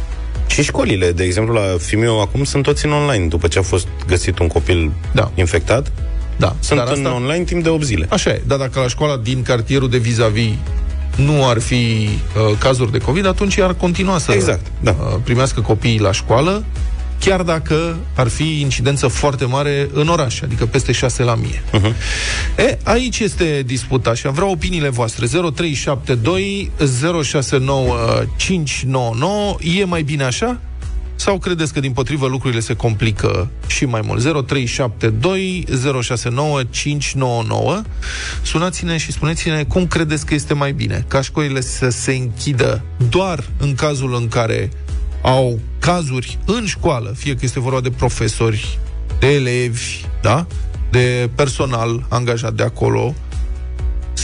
Și 0.48 0.64
școlile, 0.64 1.12
de 1.12 1.24
exemplu, 1.24 1.54
la 1.54 1.78
Fimiu 1.80 2.12
acum 2.12 2.44
sunt 2.44 2.64
toți 2.64 2.86
în 2.86 2.92
online, 2.92 3.28
după 3.28 3.48
ce 3.48 3.60
a 3.60 3.62
fost 3.62 3.88
găsit 4.08 4.40
un 4.40 4.48
copil 4.48 4.92
Da. 5.14 5.32
infectat. 5.36 5.92
Da, 6.38 6.56
Sunt 6.60 6.80
dar 6.80 6.94
în 6.96 7.06
online 7.06 7.44
timp 7.44 7.64
de 7.64 7.70
8 7.70 7.84
zile. 7.84 8.06
Așa 8.10 8.30
e, 8.30 8.42
dar 8.48 8.58
dacă 8.58 8.80
la 8.80 8.88
școala 8.88 9.18
din 9.18 9.42
cartierul 9.42 9.90
de 9.90 9.98
vis-a-vis 9.98 10.54
nu 11.16 11.48
ar 11.48 11.60
fi 11.60 11.76
uh, 11.76 12.58
cazuri 12.60 12.92
de 12.92 12.98
COVID, 12.98 13.26
atunci 13.26 13.60
ar 13.60 13.74
continua 13.74 14.18
să 14.18 14.32
Exact, 14.32 14.66
da. 14.80 14.92
uh, 14.92 15.16
primească 15.24 15.62
copiii 15.62 16.00
la 16.00 16.12
școală, 16.12 16.64
chiar 17.20 17.42
dacă 17.42 17.98
ar 18.16 18.28
fi 18.28 18.62
incidență 18.62 19.08
foarte 19.08 19.46
mare 19.46 19.90
în 19.94 20.08
oraș, 20.08 20.42
adică 20.42 20.66
peste 20.66 20.92
6 20.92 21.24
la 21.24 21.36
mie. 21.36 21.64
Uh-huh. 21.74 21.94
E, 22.58 22.78
aici 22.84 23.20
este 23.20 23.64
disputa 23.66 24.14
și 24.14 24.28
am 24.28 24.34
vrea 24.34 24.50
opiniile 24.50 24.90
voastre. 24.90 25.26
0372 25.26 26.72
069 27.24 27.96
599 28.36 29.56
e 29.80 29.84
mai 29.84 30.02
bine 30.02 30.24
așa? 30.24 30.60
Sau 31.16 31.38
credeți 31.38 31.74
că 31.74 31.80
din 31.80 31.92
potrivă 31.92 32.28
lucrurile 32.28 32.60
se 32.60 32.74
complică 32.74 33.50
și 33.68 33.86
mai 33.86 34.02
mult? 34.04 34.46
0372 34.48 35.66
069 36.02 36.64
599 36.64 37.82
Sunați-ne 38.42 38.98
și 38.98 39.12
spuneți-ne 39.12 39.64
cum 39.64 39.88
credeți 39.88 40.26
că 40.26 40.34
este 40.34 40.54
mai 40.54 40.72
bine. 40.72 41.06
Ca 41.08 41.22
școlile 41.22 41.62
să 41.62 41.90
se 41.90 42.14
închidă 42.14 42.84
doar 43.10 43.44
în 43.58 43.76
cazul 43.76 44.16
în 44.16 44.28
care 44.28 44.72
au 45.22 45.60
cazuri 45.80 46.40
în 46.46 46.66
școală, 46.66 47.14
fie 47.18 47.34
că 47.34 47.40
este 47.42 47.60
vorba 47.60 47.82
de 47.82 47.90
profesori, 47.90 48.80
de 49.20 49.28
elevi, 49.28 50.06
da? 50.22 50.46
de 50.94 51.30
personal 51.36 52.06
angajat 52.10 52.54
de 52.54 52.64
acolo, 52.64 53.16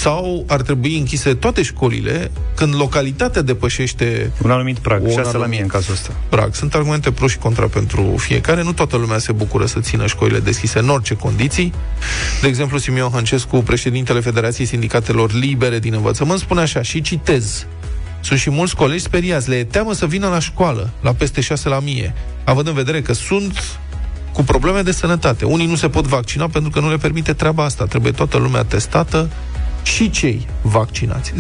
sau 0.02 0.44
ar 0.48 0.62
trebui 0.62 0.98
închise 0.98 1.34
toate 1.34 1.62
școlile 1.64 2.32
când 2.56 2.76
localitatea 2.76 3.42
depășește 3.42 4.32
Un 4.42 4.52
anumit 4.52 4.78
prag, 4.78 5.04
Un 5.04 5.10
6 5.10 5.22
la 5.22 5.30
anumit- 5.30 5.50
mie 5.50 5.62
în 5.62 5.68
cazul 5.68 5.94
ăsta. 5.94 6.10
prag. 6.30 6.56
Sunt 6.56 6.74
argumente 6.74 7.12
pro 7.12 7.28
și 7.28 7.38
contra 7.38 7.68
pentru 7.68 8.16
fiecare. 8.18 8.64
Nu 8.64 8.74
toată 8.74 8.98
lumea 8.98 9.18
se 9.18 9.32
bucură 9.32 9.66
să 9.66 9.80
țină 9.80 10.08
școlile 10.08 10.40
deschise 10.40 10.80
în 10.80 10.90
orice 10.90 11.14
condiții. 11.14 11.74
De 12.42 12.48
exemplu, 12.48 12.78
Simion 12.78 13.10
Hancescu, 13.12 13.58
președintele 13.58 14.20
Federației 14.20 14.68
Sindicatelor 14.68 15.34
Libere 15.34 15.80
din 15.80 15.94
Învățământ, 15.94 16.40
spune 16.40 16.62
așa, 16.62 16.82
și 16.82 17.02
citez. 17.02 17.66
Sunt 18.22 18.40
și 18.40 18.50
mulți 18.50 18.76
colegi 18.76 19.04
speriați, 19.04 19.50
le 19.50 19.56
e 19.56 19.64
teamă 19.64 19.94
să 19.94 20.06
vină 20.06 20.28
la 20.28 20.40
școală, 20.40 20.90
la 21.02 21.14
peste 21.14 21.42
6 21.42 21.70
la 21.70 21.80
mie, 21.80 22.14
având 22.44 22.68
în 22.68 22.74
vedere 22.74 23.02
că 23.02 23.14
sunt 23.14 23.78
cu 24.34 24.44
probleme 24.44 24.82
de 24.82 24.92
sănătate. 24.92 25.46
Unii 25.46 25.66
nu 25.66 25.76
se 25.76 25.90
pot 25.90 26.06
vaccina 26.06 26.48
pentru 26.48 26.70
că 26.72 26.80
nu 26.80 26.90
le 26.90 26.98
permite 26.98 27.34
treaba 27.34 27.64
asta. 27.64 27.86
Trebuie 27.86 28.12
toată 28.12 28.38
lumea 28.38 28.64
testată 28.64 29.30
și 29.84 30.10
cei 30.10 30.48
vaccinați. 30.62 31.34
0372069599 31.34 31.36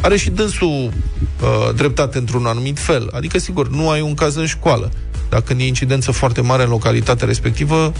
are 0.00 0.16
și 0.16 0.30
dânsul 0.30 0.68
uh, 0.68 1.74
dreptate 1.74 2.18
într-un 2.18 2.46
anumit 2.46 2.78
fel. 2.78 3.10
Adică, 3.12 3.38
sigur, 3.38 3.68
nu 3.68 3.90
ai 3.90 4.00
un 4.00 4.14
caz 4.14 4.36
în 4.36 4.46
școală. 4.46 4.90
Dar 5.28 5.40
când 5.40 5.60
e 5.60 5.66
incidență 5.66 6.12
foarte 6.12 6.40
mare 6.40 6.62
în 6.62 6.68
localitatea 6.68 7.26
respectivă, 7.26 7.92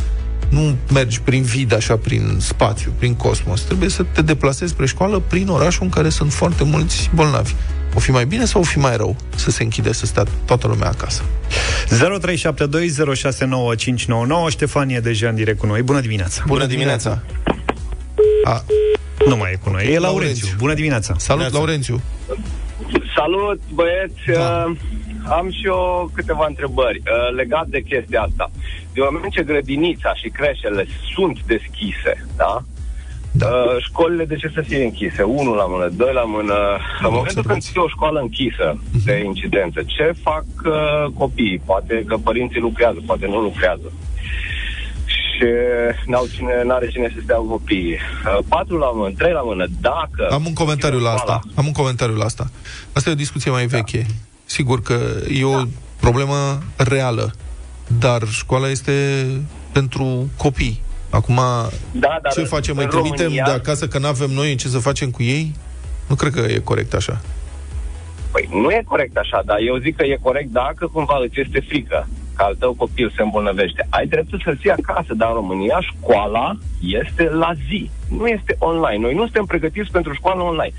nu 0.49 0.76
mergi 0.92 1.20
prin 1.20 1.42
vid, 1.42 1.75
așa, 1.75 1.96
prin 1.96 2.37
spațiu, 2.40 2.92
prin 2.99 3.14
cosmos. 3.14 3.61
Trebuie 3.61 3.88
să 3.88 4.02
te 4.12 4.23
deplasezi 4.23 4.73
spre 4.73 4.87
școală 4.87 5.23
prin 5.28 5.49
orașul 5.49 5.82
în 5.82 5.88
care 5.88 6.08
sunt 6.08 6.32
foarte 6.32 6.64
mulți 6.64 7.11
bolnavi. 7.14 7.54
O 7.95 7.99
fi 7.99 8.11
mai 8.11 8.27
bine 8.27 8.45
sau 8.45 8.61
o 8.61 8.65
fi 8.65 8.79
mai 8.79 8.97
rău 8.97 9.17
să 9.35 9.51
se 9.51 9.63
închide, 9.63 9.93
să 9.93 10.07
stea 10.07 10.25
toată 10.45 10.67
lumea 10.67 10.89
acasă? 10.89 11.23
0372069599 14.47 14.49
Ștefan 14.49 14.89
e 14.89 15.01
deja 15.01 15.29
în 15.29 15.35
direct 15.35 15.59
cu 15.59 15.67
noi. 15.67 15.83
Bună 15.83 16.01
dimineața! 16.01 16.43
Bună 16.47 16.67
dimineața! 16.67 17.23
A, 18.45 18.65
Nu 19.27 19.37
mai 19.37 19.53
e 19.53 19.59
cu 19.63 19.71
noi. 19.71 19.83
E 19.83 19.99
Laurențiu. 19.99 20.01
Laurențiu. 20.01 20.49
Bună 20.57 20.75
dimineața! 20.75 21.15
salut, 21.19 21.53
Laurențiu! 21.53 22.01
Salut, 23.17 23.61
băieți! 23.73 24.21
Da. 24.33 24.65
Uh, 24.69 24.77
am 25.29 25.51
și 25.51 25.67
eu 25.67 26.11
câteva 26.15 26.47
întrebări 26.49 27.03
uh, 27.05 27.35
legate 27.35 27.69
de 27.71 27.81
chestia 27.81 28.21
asta. 28.21 28.51
De 28.93 29.01
moment 29.11 29.33
ce 29.33 29.43
grădinița 29.43 30.15
și 30.15 30.29
creșele 30.29 30.87
sunt 31.15 31.39
deschise, 31.47 32.27
da? 32.37 32.63
Da. 33.37 33.47
Uh, 33.47 33.76
școlile 33.88 34.25
de 34.25 34.37
ce 34.37 34.50
să 34.55 34.61
fie 34.61 34.85
închise? 34.85 35.23
Unul 35.23 35.57
la 35.57 35.64
mână, 35.64 35.88
doi 35.88 36.12
la 36.12 36.23
mână. 36.23 36.55
În 37.00 37.11
momentul 37.12 37.43
când 37.43 37.57
observație. 37.57 37.73
e 37.76 37.81
o 37.81 37.88
școală 37.88 38.21
închisă 38.21 38.79
de 39.05 39.23
incidență, 39.25 39.83
ce 39.87 40.14
fac 40.23 40.45
uh, 40.64 41.12
copiii? 41.19 41.62
Poate 41.64 42.05
că 42.09 42.17
părinții 42.17 42.61
lucrează, 42.61 42.99
poate 43.07 43.26
nu 43.26 43.41
lucrează. 43.41 43.93
Și 45.07 45.45
n-au 46.07 46.26
cine, 46.35 46.62
n-are 46.64 46.88
cine 46.88 47.11
să 47.14 47.21
stea 47.23 47.37
cu 47.37 47.47
copiii. 47.47 47.93
Uh, 47.93 48.38
patru 48.49 48.76
la 48.79 48.87
mână, 48.95 49.14
trei 49.19 49.33
la 49.33 49.41
mână, 49.43 49.67
dacă... 49.81 50.29
Am 50.31 50.47
un 50.47 50.53
comentariu 50.53 50.99
la 50.99 51.11
asta. 51.11 51.23
școala- 51.41 51.43
Am 51.61 51.67
un 51.67 51.73
comentariu 51.73 52.14
la 52.14 52.25
asta. 52.25 52.50
Asta 52.93 53.09
e 53.11 53.12
o 53.12 53.17
discuție 53.25 53.50
mai 53.50 53.67
veche. 53.67 54.07
Sigur 54.45 54.83
că 54.83 54.99
e 55.33 55.45
o 55.45 55.62
problemă 56.00 56.59
reală, 56.76 57.33
dar 57.99 58.23
școala 58.31 58.69
este 58.69 59.26
pentru 59.73 60.29
copii. 60.37 60.83
Acum, 61.14 61.35
Da, 61.92 62.18
dar 62.23 62.33
ce 62.33 62.42
facem? 62.42 62.76
Îi 62.76 62.85
în 62.85 62.90
trimitem 62.90 63.26
România- 63.26 63.44
de 63.44 63.50
acasă 63.50 63.88
că 63.88 63.99
nu 63.99 64.06
avem 64.06 64.30
noi 64.30 64.54
ce 64.54 64.68
să 64.68 64.78
facem 64.78 65.11
cu 65.11 65.23
ei? 65.23 65.52
Nu 66.09 66.14
cred 66.14 66.33
că 66.33 66.40
e 66.40 66.59
corect 66.59 66.94
așa. 66.94 67.21
Păi 68.33 68.49
nu 68.52 68.71
e 68.71 68.83
corect 68.87 69.16
așa, 69.16 69.42
dar 69.44 69.56
eu 69.66 69.76
zic 69.76 69.97
că 69.97 70.04
e 70.04 70.18
corect 70.23 70.49
dacă 70.49 70.87
cumva 70.92 71.16
îți 71.25 71.40
este 71.40 71.61
frică 71.68 72.09
că 72.37 72.42
al 72.42 72.54
tău 72.59 72.73
copil 72.73 73.12
se 73.16 73.23
îmbolnăvește. 73.23 73.87
Ai 73.90 74.06
dreptul 74.06 74.40
să-l 74.44 74.56
ții 74.61 74.71
acasă, 74.71 75.14
dar 75.14 75.28
în 75.28 75.35
România 75.35 75.78
școala 75.80 76.56
este 76.80 77.23
la 77.30 77.50
zi, 77.68 77.90
nu 78.09 78.26
este 78.26 78.56
online. 78.59 79.02
Noi 79.02 79.14
nu 79.14 79.23
suntem 79.23 79.44
pregătiți 79.44 79.90
pentru 79.90 80.12
școală 80.12 80.42
online. 80.42 80.75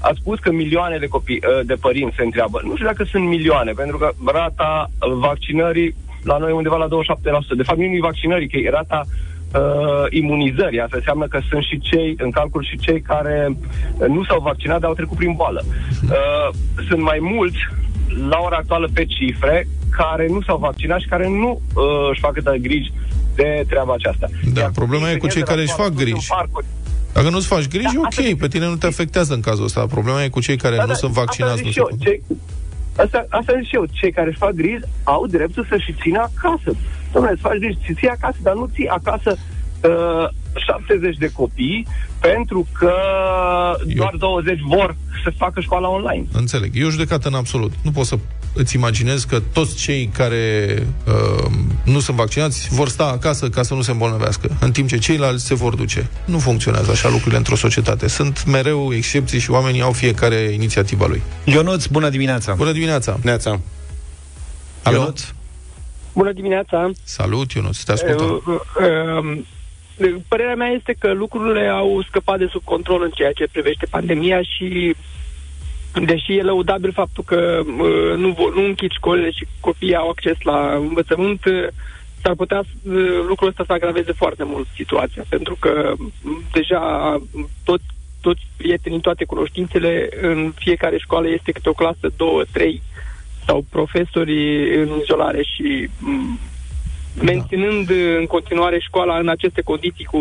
Ați 0.00 0.18
spus 0.20 0.38
că 0.38 0.52
milioane 0.52 0.98
de 0.98 1.06
copii, 1.06 1.42
ă, 1.58 1.62
de 1.62 1.74
părinți 1.74 2.16
se 2.16 2.22
întreabă. 2.22 2.60
Nu 2.64 2.72
știu 2.74 2.86
dacă 2.86 3.04
sunt 3.04 3.24
milioane, 3.24 3.72
pentru 3.72 3.98
că 3.98 4.10
rata 4.32 4.90
vaccinării 5.18 5.94
la 6.22 6.36
noi 6.38 6.50
e 6.50 6.52
undeva 6.62 6.76
la 6.76 6.88
27%. 6.88 7.56
De 7.56 7.62
fapt, 7.62 7.78
nu 7.78 7.84
e 7.84 7.98
vaccinării, 8.00 8.48
că 8.48 8.56
e 8.56 8.70
rata 8.70 9.04
uh, 9.54 10.04
imunizării. 10.10 10.80
Asta 10.80 10.96
înseamnă 10.96 11.26
că 11.26 11.40
sunt 11.50 11.62
și 11.62 11.78
cei, 11.78 12.14
în 12.18 12.30
calcul 12.30 12.64
și 12.70 12.76
cei 12.78 13.00
care 13.00 13.48
uh, 13.98 14.06
nu 14.08 14.24
s-au 14.24 14.40
vaccinat, 14.40 14.80
dar 14.80 14.88
au 14.88 14.94
trecut 14.94 15.16
prin 15.16 15.32
boală. 15.36 15.64
Uh, 16.04 16.48
sunt 16.88 17.02
mai 17.02 17.18
mulți, 17.20 17.58
la 18.28 18.38
ora 18.44 18.56
actuală, 18.56 18.88
pe 18.94 19.04
cifre, 19.04 19.68
care 19.96 20.26
nu 20.28 20.40
s-au 20.42 20.58
vaccinat 20.58 21.00
și 21.00 21.06
care 21.08 21.28
nu 21.28 21.60
uh, 21.74 22.08
își 22.10 22.20
fac 22.20 22.32
câtă 22.32 22.54
griji 22.60 22.92
de 23.34 23.64
treaba 23.68 23.92
aceasta. 23.92 24.26
Da, 24.52 24.60
Iar 24.60 24.70
problema 24.70 25.02
copiii 25.02 25.14
e 25.16 25.18
cu 25.18 25.26
când 25.26 25.32
cei 25.32 25.40
ies 25.40 25.48
de 25.48 25.54
care 25.54 25.56
la 25.56 25.62
își 25.62 25.72
școală, 25.72 25.90
fac 25.90 25.98
sunt 25.98 26.08
în 26.08 26.14
griji. 26.14 26.28
parcuri. 26.36 26.66
Dacă 27.12 27.28
nu-ți 27.30 27.46
faci 27.46 27.68
griji, 27.68 27.94
Da, 27.94 28.00
ok, 28.00 28.06
asta- 28.06 28.22
pe 28.38 28.48
tine 28.48 28.66
nu 28.66 28.76
te 28.76 28.86
afectează 28.86 29.34
în 29.34 29.40
cazul 29.40 29.64
ăsta. 29.64 29.86
Problema 29.86 30.22
e 30.22 30.28
cu 30.28 30.40
cei 30.40 30.56
care 30.56 30.76
Da, 30.76 30.82
nu 30.82 30.88
da, 30.88 30.94
sunt 30.94 31.12
vaccinați. 31.12 31.52
Asta 31.52 31.64
Nu 31.66 31.70
zic 31.70 31.74
se 31.74 31.80
și 31.80 31.86
eu. 31.90 31.96
pot. 31.96 32.06
Cei, 32.06 32.22
asta, 32.96 33.26
asta 33.28 33.52
zic 33.58 33.66
și 33.68 33.74
eu. 33.74 33.84
Cei 33.92 34.12
care 34.12 34.28
își 34.28 34.38
fac 34.38 34.50
griji 34.52 34.80
au 35.02 35.26
dreptul 35.26 35.66
să-și 35.68 35.94
țină 36.02 36.18
acasă. 36.18 36.70
Dom'le, 37.10 37.30
îți 37.32 37.40
faci 37.40 37.58
griji, 37.58 37.78
ți 37.84 37.92
ții 37.94 38.08
acasă, 38.08 38.36
dar 38.42 38.54
nu 38.54 38.70
ții 38.74 38.88
acasă 38.88 39.36
uh, 39.82 40.28
70 40.66 41.16
de 41.16 41.30
copii 41.32 41.86
pentru 42.20 42.66
că 42.78 42.92
Eu- 43.86 43.94
doar 43.96 44.14
20 44.18 44.58
vor 44.60 44.96
să 45.24 45.30
facă 45.36 45.60
școala 45.60 45.88
online. 45.88 46.24
Înțeleg. 46.32 46.70
E 46.74 46.84
o 46.84 46.90
judecată 46.90 47.28
în 47.28 47.34
absolut. 47.34 47.72
Nu 47.82 47.90
poți 47.90 48.08
să 48.08 48.18
îți 48.52 48.74
imaginezi 48.74 49.26
că 49.26 49.40
toți 49.52 49.76
cei 49.76 50.10
care 50.14 50.74
uh, 51.06 51.50
nu 51.84 52.00
sunt 52.00 52.16
vaccinați 52.16 52.68
vor 52.70 52.88
sta 52.88 53.04
acasă 53.04 53.48
ca 53.48 53.62
să 53.62 53.74
nu 53.74 53.82
se 53.82 53.90
îmbolnăvească, 53.90 54.56
în 54.60 54.72
timp 54.72 54.88
ce 54.88 54.98
ceilalți 54.98 55.46
se 55.46 55.54
vor 55.54 55.74
duce. 55.74 56.10
Nu 56.24 56.38
funcționează 56.38 56.90
așa 56.90 57.08
lucrurile 57.08 57.36
într-o 57.36 57.56
societate. 57.56 58.08
Sunt 58.08 58.44
mereu 58.46 58.94
excepții 58.94 59.38
și 59.38 59.50
oamenii 59.50 59.80
au 59.80 59.92
fiecare 59.92 60.36
inițiativa 60.36 61.06
lui. 61.06 61.22
Ionuț, 61.44 61.86
bună 61.86 62.08
dimineața! 62.08 62.54
Bună 62.54 62.72
dimineața! 62.72 63.18
Neața. 63.22 63.60
Alo? 64.82 64.96
Ionuț? 64.96 65.22
Bună 66.12 66.32
dimineața! 66.32 66.90
Salut, 67.04 67.52
Ionuț, 67.52 67.78
te 67.78 67.92
ascultăm. 67.92 68.42
Uh, 68.46 68.54
uh, 68.80 69.36
uh, 69.36 69.40
Părerea 70.28 70.54
mea 70.54 70.68
este 70.68 70.96
că 70.98 71.12
lucrurile 71.12 71.66
au 71.66 72.02
scăpat 72.08 72.38
de 72.38 72.48
sub 72.50 72.64
control 72.64 73.02
în 73.02 73.10
ceea 73.10 73.32
ce 73.32 73.48
privește 73.52 73.86
pandemia 73.90 74.42
și 74.42 74.94
deși 75.92 76.36
e 76.36 76.42
lăudabil 76.42 76.92
faptul 76.92 77.24
că 77.26 77.60
uh, 77.66 78.16
nu, 78.16 78.30
vo- 78.32 78.54
nu 78.54 78.64
închid 78.64 78.90
școlile 78.90 79.30
și 79.30 79.46
copiii 79.60 79.94
au 79.94 80.08
acces 80.08 80.36
la 80.42 80.74
învățământ, 80.74 81.44
uh, 81.44 81.66
s-ar 82.22 82.34
putea 82.34 82.58
uh, 82.58 82.94
lucrul 83.28 83.48
ăsta 83.48 83.64
să 83.66 83.72
agraveze 83.72 84.12
foarte 84.12 84.44
mult 84.44 84.66
situația, 84.74 85.24
pentru 85.28 85.56
că 85.60 85.92
m, 86.22 86.42
deja 86.52 87.16
tot, 87.64 87.80
toți 88.20 88.40
prietenii, 88.56 89.00
toate 89.00 89.24
cunoștințele, 89.24 90.08
în 90.20 90.52
fiecare 90.54 90.98
școală 90.98 91.28
este 91.28 91.52
câte 91.52 91.68
o 91.68 91.72
clasă, 91.72 92.12
două, 92.16 92.42
trei, 92.52 92.82
sau 93.46 93.64
profesorii 93.70 94.74
în 94.74 94.88
izolare 95.02 95.42
și 95.42 95.88
m, 95.98 96.38
menținând 97.22 97.90
uh, 97.90 98.16
în 98.18 98.26
continuare 98.26 98.78
școala 98.78 99.18
în 99.18 99.28
aceste 99.28 99.60
condiții 99.60 100.04
cu 100.04 100.20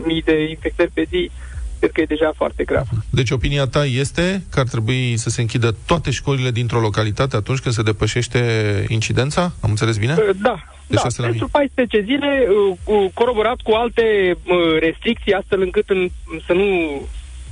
11-12 0.00 0.06
mii 0.06 0.22
de 0.22 0.48
infectări 0.48 0.90
pe 0.94 1.02
zi, 1.08 1.30
cred 1.78 1.90
că 1.92 2.00
e 2.00 2.04
deja 2.04 2.32
foarte 2.36 2.64
grav. 2.64 2.86
Deci 3.10 3.30
opinia 3.30 3.66
ta 3.66 3.84
este 3.84 4.42
că 4.50 4.60
ar 4.60 4.66
trebui 4.68 5.16
să 5.16 5.30
se 5.30 5.40
închidă 5.40 5.76
toate 5.86 6.10
școlile 6.10 6.50
dintr-o 6.50 6.80
localitate 6.80 7.36
atunci 7.36 7.58
când 7.58 7.74
se 7.74 7.82
depășește 7.82 8.40
incidența? 8.88 9.42
Am 9.60 9.70
înțeles 9.70 9.96
bine? 9.98 10.12
Uh, 10.18 10.36
Da, 10.42 10.54
Deci 10.86 10.98
da 11.00 11.06
asta 11.06 11.22
la 11.22 11.28
pentru 11.28 11.48
14 11.48 12.02
zile, 12.04 12.46
uh, 12.70 12.76
cu- 12.84 13.10
coroborat 13.14 13.56
cu 13.62 13.72
alte 13.72 14.02
uh, 14.44 14.78
restricții, 14.80 15.32
astfel 15.32 15.60
încât 15.60 15.88
în, 15.90 16.08
să 16.46 16.52
nu 16.52 16.64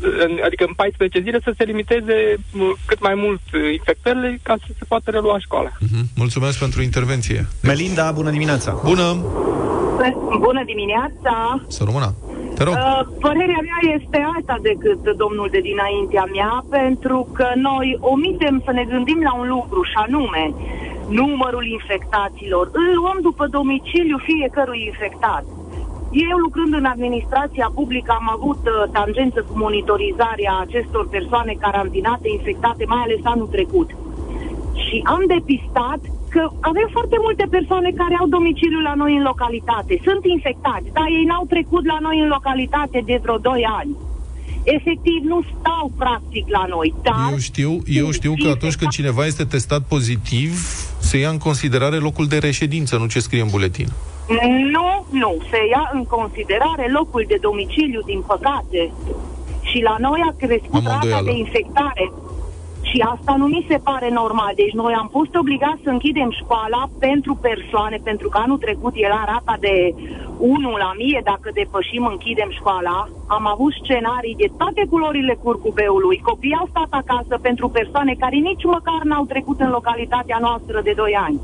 în- 0.01 0.39
adică 0.45 0.65
în 0.67 0.73
14 0.77 1.21
zile 1.21 1.41
să 1.45 1.55
se 1.57 1.65
limiteze 1.65 2.17
uh, 2.37 2.71
cât 2.87 3.01
mai 3.01 3.15
mult 3.15 3.41
uh, 3.55 3.61
infectările 3.73 4.39
ca 4.43 4.55
să 4.67 4.73
se 4.79 4.85
poată 4.89 5.11
relua 5.11 5.39
școala. 5.39 5.71
Mhm. 5.79 6.05
Mulțumesc 6.17 6.59
pentru 6.59 6.83
intervenție. 6.83 7.47
Melinda, 7.63 8.13
bună 8.13 8.31
dimineața! 8.31 8.81
Bună! 8.85 9.25
Bună 10.39 10.63
dimineața! 10.67 11.65
Să 11.69 11.83
rămână. 11.85 12.15
Te 12.57 12.63
rog. 12.65 12.75
Uh, 12.75 13.01
părerea 13.21 13.63
mea 13.69 13.81
este 13.99 14.19
alta 14.35 14.57
decât 14.71 15.03
domnul 15.23 15.49
de 15.51 15.61
dinaintea 15.71 16.27
mea, 16.37 16.65
pentru 16.71 17.29
că 17.37 17.47
noi 17.55 17.99
omitem 18.01 18.63
să 18.65 18.73
ne 18.73 18.85
gândim 18.85 19.21
la 19.23 19.35
un 19.41 19.49
lucru, 19.49 19.83
și 19.83 19.97
anume 20.07 20.45
numărul 21.09 21.67
infectaților. 21.67 22.65
Îl 22.73 22.89
luăm 23.01 23.19
după 23.23 23.45
domiciliu 23.47 24.19
fiecărui 24.31 24.83
infectat. 24.91 25.45
Eu, 26.29 26.37
lucrând 26.47 26.73
în 26.75 26.85
administrația 26.85 27.71
publică, 27.75 28.11
am 28.21 28.29
avut 28.37 28.63
uh, 28.67 28.91
tangență 28.93 29.41
cu 29.49 29.59
monitorizarea 29.59 30.53
acestor 30.61 31.09
persoane 31.09 31.55
carantinate, 31.65 32.29
infectate, 32.29 32.85
mai 32.87 33.03
ales 33.03 33.21
anul 33.23 33.47
trecut. 33.47 33.91
Și 34.85 35.03
am 35.05 35.23
depistat 35.27 36.01
că 36.35 36.43
avem 36.71 36.89
foarte 36.97 37.17
multe 37.27 37.45
persoane 37.57 37.91
care 38.01 38.15
au 38.21 38.27
domiciliu 38.37 38.81
la 38.89 38.95
noi 39.03 39.13
în 39.19 39.25
localitate. 39.31 39.95
Sunt 40.09 40.23
infectați, 40.37 40.89
dar 40.97 41.07
ei 41.19 41.25
n-au 41.31 41.45
trecut 41.55 41.85
la 41.93 41.99
noi 42.07 42.17
în 42.25 42.29
localitate 42.37 42.99
de 43.11 43.17
vreo 43.25 43.39
2 43.39 43.67
ani. 43.81 43.93
Efectiv, 44.77 45.21
nu 45.33 45.39
stau 45.53 45.85
practic 46.03 46.45
la 46.57 46.65
noi, 46.75 46.89
dar... 47.07 47.27
Eu 47.31 47.39
știu, 47.51 47.71
eu 48.03 48.11
știu 48.19 48.33
că 48.43 48.49
atunci 48.57 48.77
când 48.81 48.91
cineva 48.91 49.23
este 49.27 49.45
testat 49.55 49.83
pozitiv, 49.95 50.51
se 51.09 51.17
ia 51.19 51.31
în 51.37 51.39
considerare 51.49 51.99
locul 52.09 52.27
de 52.27 52.39
reședință, 52.49 52.93
nu 52.97 53.07
ce 53.07 53.21
scrie 53.27 53.43
în 53.47 53.53
buletin. 53.55 53.89
Nu, 54.77 54.89
nu. 55.23 55.31
Se 55.51 55.61
ia 55.75 55.85
în 55.93 56.05
considerare 56.17 56.87
locul 56.99 57.25
de 57.29 57.39
domiciliu, 57.41 58.01
din 58.13 58.21
păcate. 58.33 58.81
Și 59.69 59.79
la 59.89 59.97
noi 60.07 60.21
a 60.31 60.33
crescut 60.43 60.75
Am 60.75 60.85
o 60.85 60.89
rata 60.89 60.99
îndoială. 61.01 61.27
de 61.31 61.37
infectare. 61.45 62.05
Și 62.95 63.01
asta 63.15 63.35
nu 63.37 63.47
mi 63.47 63.67
se 63.69 63.79
pare 63.89 64.09
normal. 64.21 64.53
Deci 64.63 64.79
noi 64.83 64.95
am 65.03 65.09
fost 65.17 65.35
obligați 65.35 65.83
să 65.85 65.91
închidem 65.91 66.31
școala 66.41 66.83
pentru 66.99 67.35
persoane, 67.49 67.99
pentru 68.03 68.29
că 68.29 68.39
anul 68.39 68.59
trecut 68.59 68.95
era 69.09 69.21
rata 69.33 69.57
de 69.61 69.95
1 70.39 70.77
la 70.85 70.93
mie, 71.01 71.21
dacă 71.25 71.49
depășim, 71.61 72.05
închidem 72.07 72.51
școala. 72.51 73.09
Am 73.27 73.47
avut 73.47 73.73
scenarii 73.73 74.41
de 74.43 74.49
toate 74.59 74.83
culorile 74.91 75.35
curcubeului. 75.43 76.19
Copiii 76.31 76.61
au 76.61 76.67
stat 76.71 76.91
acasă 76.91 77.39
pentru 77.43 77.69
persoane 77.69 78.15
care 78.19 78.37
nici 78.37 78.65
măcar 78.65 79.01
n-au 79.03 79.25
trecut 79.25 79.61
în 79.61 79.71
localitatea 79.71 80.39
noastră 80.41 80.81
de 80.85 80.93
2 80.97 81.17
ani. 81.27 81.41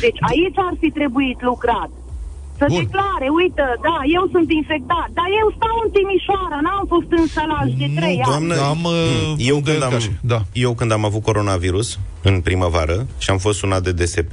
Deci 0.00 0.20
aici 0.30 0.58
ar 0.68 0.74
fi 0.80 0.90
trebuit 0.90 1.42
lucrat. 1.42 1.90
Să 2.60 2.66
Bun. 2.68 2.78
declare, 2.82 3.26
uite, 3.40 3.64
da, 3.86 3.96
eu 4.16 4.24
sunt 4.34 4.48
infectat, 4.60 5.08
dar 5.18 5.28
eu 5.40 5.48
stau 5.58 5.76
în 5.84 5.90
Timișoara, 5.96 6.58
n-am 6.66 6.84
fost 6.92 7.10
în 7.20 7.26
Sălaj 7.36 7.68
de 7.80 7.86
Nu, 7.88 7.96
trei 7.98 8.16
ani. 8.22 8.30
Doamnă, 8.32 8.54
Am, 8.72 8.82
uh, 8.84 9.34
eu, 9.50 9.54
când 9.54 9.66
îndoiel 9.66 9.82
am, 9.82 9.90
că 9.90 9.96
așa. 10.00 10.12
Da. 10.32 10.40
eu 10.66 10.72
când 10.78 10.90
am 10.92 11.04
avut 11.04 11.22
coronavirus 11.30 11.88
în 12.22 12.40
primăvară 12.40 12.96
și 13.22 13.30
am 13.30 13.38
fost 13.38 13.58
sunat 13.58 13.82
de 13.82 13.92
DSP, 13.92 14.32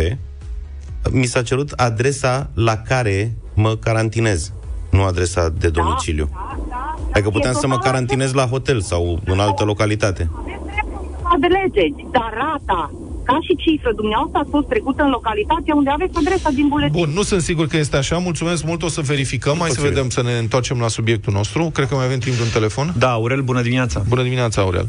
mi 1.11 1.25
s-a 1.25 1.41
cerut 1.49 1.69
adresa 1.71 2.49
la 2.53 2.75
care 2.89 3.17
mă 3.53 3.71
carantinez, 3.75 4.53
nu 4.91 5.03
adresa 5.03 5.49
de 5.49 5.69
domiciliu. 5.69 6.29
Da, 6.31 6.55
da, 6.57 6.63
da, 6.69 6.95
Adică 7.11 7.27
e 7.27 7.31
puteam 7.37 7.53
să 7.53 7.67
mă 7.67 7.73
total 7.73 7.91
carantinez 7.91 8.33
la 8.33 8.45
hotel 8.45 8.81
sau 8.81 9.19
în 9.25 9.39
altă 9.39 9.63
localitate. 9.63 10.29
Aveți 10.33 10.63
dreptul 10.63 11.15
să 11.21 11.27
adelegeți, 11.33 12.05
dar 12.11 12.31
rata, 12.33 12.91
ca 13.29 13.37
și 13.47 13.53
cifră, 13.63 13.91
dumneavoastră 14.01 14.37
ați 14.39 14.49
fost 14.49 14.67
trecută 14.73 15.01
în 15.03 15.09
localitatea 15.09 15.73
unde 15.79 15.89
aveți 15.89 16.17
adresa 16.21 16.49
din 16.59 16.67
buletin. 16.67 16.99
Bun, 17.01 17.09
nu 17.19 17.21
sunt 17.21 17.41
sigur 17.41 17.65
că 17.67 17.77
este 17.77 17.97
așa. 17.97 18.17
Mulțumesc 18.17 18.61
mult, 18.69 18.81
o 18.83 18.87
să 18.87 19.01
verificăm. 19.01 19.55
Hai 19.59 19.69
să 19.69 19.75
Posibil. 19.75 19.89
vedem, 19.93 20.09
să 20.09 20.21
ne 20.23 20.33
întoarcem 20.37 20.77
la 20.79 20.87
subiectul 20.87 21.33
nostru. 21.33 21.61
Cred 21.73 21.87
că 21.87 21.95
mai 21.95 22.05
avem 22.05 22.19
timp 22.19 22.35
de 22.35 22.41
un 22.41 22.53
telefon. 22.53 22.87
Da, 22.97 23.11
Aurel, 23.11 23.41
bună 23.41 23.61
dimineața! 23.61 23.97
Bună 24.09 24.23
dimineața, 24.23 24.61
Aurel. 24.61 24.85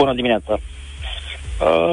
Bună 0.00 0.14
dimineața. 0.14 0.52
Uh, 1.60 1.92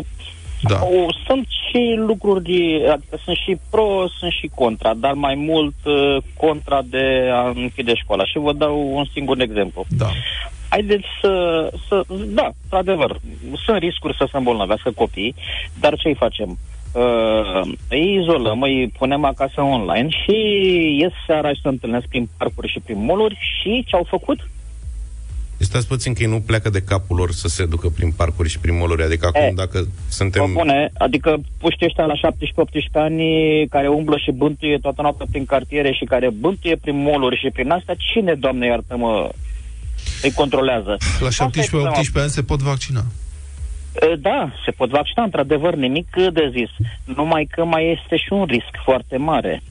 Da. 0.67 0.80
o, 0.84 1.06
sunt 1.28 1.45
și 1.69 1.82
lucruri, 2.08 2.43
de, 2.43 2.89
adică 2.91 3.17
sunt 3.23 3.38
și 3.45 3.58
pro, 3.69 3.88
sunt 4.19 4.32
și 4.32 4.49
contra, 4.56 4.93
dar 4.93 5.13
mai 5.13 5.36
mult 5.36 5.75
uh, 5.86 6.17
contra 6.38 6.82
de 6.89 7.30
a 7.34 7.47
închide 7.56 7.93
școala. 7.95 8.25
Și 8.25 8.38
vă 8.38 8.54
dau 8.54 8.95
un 8.95 9.06
singur 9.13 9.39
exemplu. 9.41 9.86
Da. 9.89 10.10
Haideți 10.69 11.06
să, 11.21 11.71
să 11.88 12.04
da, 12.25 12.51
într-adevăr, 12.63 13.19
sunt 13.65 13.78
riscuri 13.78 14.15
să 14.17 14.28
se 14.32 14.38
îmbolnăvească 14.38 14.91
copiii, 14.91 15.36
dar 15.80 15.95
ce 15.95 16.08
îi 16.08 16.15
facem? 16.15 16.58
Uh, 16.93 17.62
îi 17.89 18.17
izolăm, 18.21 18.62
îi 18.62 18.91
punem 18.97 19.25
acasă 19.25 19.62
online 19.62 20.10
și 20.10 20.36
ies 20.99 21.12
seara 21.25 21.54
și 21.54 21.62
se 21.62 21.67
întâlnesc 21.67 22.06
prin 22.06 22.30
parcuri 22.38 22.71
și 22.71 22.80
prin 22.80 23.04
moluri 23.04 23.38
și 23.62 23.84
ce 23.88 23.95
au 23.95 24.04
făcut? 24.10 24.39
Stați 25.58 25.88
puțin 25.88 26.13
că 26.13 26.23
ei 26.23 26.30
nu 26.30 26.39
pleacă 26.39 26.69
de 26.69 26.82
capul 26.82 27.15
lor 27.15 27.32
să 27.32 27.47
se 27.47 27.65
ducă 27.65 27.89
prin 27.89 28.12
parcuri 28.12 28.49
și 28.49 28.60
prin 28.60 28.78
moluri. 28.78 29.04
Adică 29.04 29.25
acum, 29.25 29.41
E, 29.41 29.51
dacă 29.56 29.88
suntem... 30.10 30.45
Vă 30.45 30.51
bune, 30.54 30.89
adică 30.97 31.38
puștii 31.58 31.86
ăștia 31.86 32.06
la 32.06 32.13
17-18 32.13 32.91
ani 32.91 33.23
care 33.67 33.88
umblă 33.88 34.17
și 34.17 34.32
bântuie 34.32 34.78
toată 34.82 35.01
noaptea 35.01 35.25
prin 35.32 35.45
cartiere 35.45 35.91
și 35.91 36.06
care 36.06 36.30
bântuie 36.30 36.75
prin 36.75 37.01
moluri 37.01 37.39
și 37.39 37.49
prin 37.54 37.69
astea, 37.69 37.95
cine, 37.97 38.34
doamne 38.34 38.65
iartă-mă, 38.65 39.30
îi 40.22 40.32
controlează? 40.32 40.98
La 41.20 41.28
Asta 41.28 41.50
e 41.54 41.68
problema. 41.70 41.96
17-18 41.96 41.98
ani 42.15 42.30
se 42.30 42.44
pot 42.44 42.62
vaccina. 42.62 43.04
E, 44.02 44.15
Da, 44.15 44.52
se 44.65 44.72
pot 44.72 44.89
vaccina, 44.89 45.24
într-adevăr, 45.24 45.76
nimic 45.76 46.10
de 46.34 46.52
zis. 46.52 46.70
Numai 47.15 47.48
că 47.52 47.63
mai 47.63 48.00
este 48.00 48.18
și 48.18 48.34
un 48.34 48.44
risc 48.44 48.74
foarte 48.84 49.18
mare. 49.18 49.62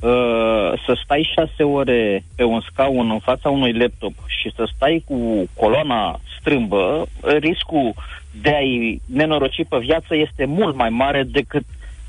Uh, 0.00 0.72
să 0.86 0.98
stai 1.04 1.30
șase 1.34 1.62
ore 1.62 2.24
pe 2.34 2.44
un 2.44 2.60
scaun 2.70 3.10
în 3.10 3.18
fața 3.18 3.48
unui 3.48 3.72
laptop 3.72 4.12
și 4.26 4.52
să 4.56 4.70
stai 4.74 5.02
cu 5.06 5.48
coloana 5.54 6.20
strâmbă, 6.38 7.08
riscul 7.38 7.94
de 8.42 8.50
a-i 8.54 9.00
nenoroci 9.06 9.66
pe 9.68 9.78
viață 9.78 10.16
este 10.16 10.44
mult 10.44 10.76
mai 10.76 10.88
mare 10.88 11.22
decât 11.22 11.64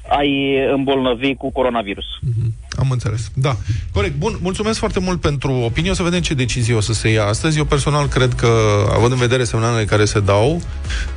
ai 0.08 0.58
îmbolnăvi 0.72 1.36
cu 1.36 1.52
coronavirus. 1.52 2.06
Am 2.80 2.92
înțeles. 2.92 3.22
Da. 3.34 3.58
Corect. 3.94 4.16
Bun, 4.16 4.38
mulțumesc 4.42 4.80
foarte 4.80 5.00
mult 5.00 5.22
pentru 5.22 5.52
opinie. 5.52 5.92
O 5.92 5.94
să 5.94 6.04
vedem 6.04 6.20
ce 6.20 6.34
decizie 6.34 6.74
o 6.76 6.82
să 6.82 6.94
se 6.94 7.10
ia 7.10 7.26
astăzi. 7.26 7.58
Eu 7.58 7.66
personal 7.66 8.08
cred 8.08 8.34
că, 8.34 8.50
având 8.94 9.12
în 9.12 9.18
vedere 9.18 9.44
semnalele 9.44 9.86
care 9.86 10.06
se 10.06 10.20
dau, 10.20 10.62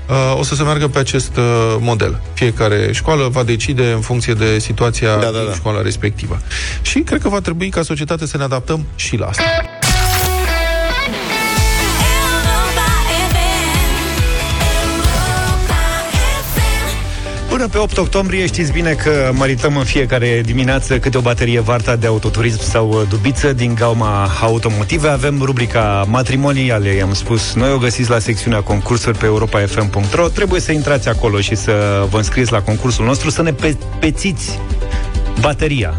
uh, 0.08 0.38
o 0.38 0.42
să 0.42 0.54
se 0.54 0.62
meargă 0.62 0.88
pe 0.88 0.98
acest 0.98 1.36
uh, 1.36 1.76
model. 1.80 2.20
Fiecare 2.34 2.92
școală 2.92 3.28
va 3.28 3.42
decide 3.42 3.90
în 3.90 4.00
funcție 4.00 4.34
de 4.34 4.58
situația 4.58 5.14
Da, 5.14 5.20
da, 5.20 5.38
din 5.38 5.46
da. 5.46 5.54
școala 5.54 5.82
respectivă. 5.82 6.40
Și 6.82 7.00
cred 7.00 7.20
că 7.20 7.28
va 7.28 7.40
trebui 7.40 7.68
ca 7.68 7.82
societate 7.82 8.26
să 8.26 8.36
ne 8.36 8.42
adaptăm 8.42 8.86
și 8.96 9.16
la 9.16 9.26
asta. 9.26 9.42
Până 17.62 17.74
pe 17.74 17.80
8 17.80 17.98
octombrie 17.98 18.46
știți 18.46 18.72
bine 18.72 18.92
că 18.92 19.30
mărităm 19.34 19.76
în 19.76 19.84
fiecare 19.84 20.40
dimineață 20.44 20.98
câte 20.98 21.18
o 21.18 21.20
baterie 21.20 21.60
Varta 21.60 21.96
de 21.96 22.06
autoturism 22.06 22.60
sau 22.62 22.88
uh, 22.88 23.02
dubiță 23.08 23.52
din 23.52 23.74
gauma 23.74 24.28
automotive. 24.40 25.08
Avem 25.08 25.42
rubrica 25.42 26.04
matrimoniale, 26.08 26.88
i-am 26.88 27.14
spus. 27.14 27.54
Noi 27.54 27.72
o 27.72 27.78
găsiți 27.78 28.10
la 28.10 28.18
secțiunea 28.18 28.60
concursuri 28.60 29.18
pe 29.18 29.24
europa.fm.ro. 29.24 30.28
Trebuie 30.28 30.60
să 30.60 30.72
intrați 30.72 31.08
acolo 31.08 31.40
și 31.40 31.54
să 31.54 32.06
vă 32.10 32.16
înscrieți 32.16 32.52
la 32.52 32.62
concursul 32.62 33.04
nostru, 33.04 33.30
să 33.30 33.42
ne 33.42 33.52
pe- 33.52 33.76
pețiți 33.98 34.58
bateria. 35.40 35.94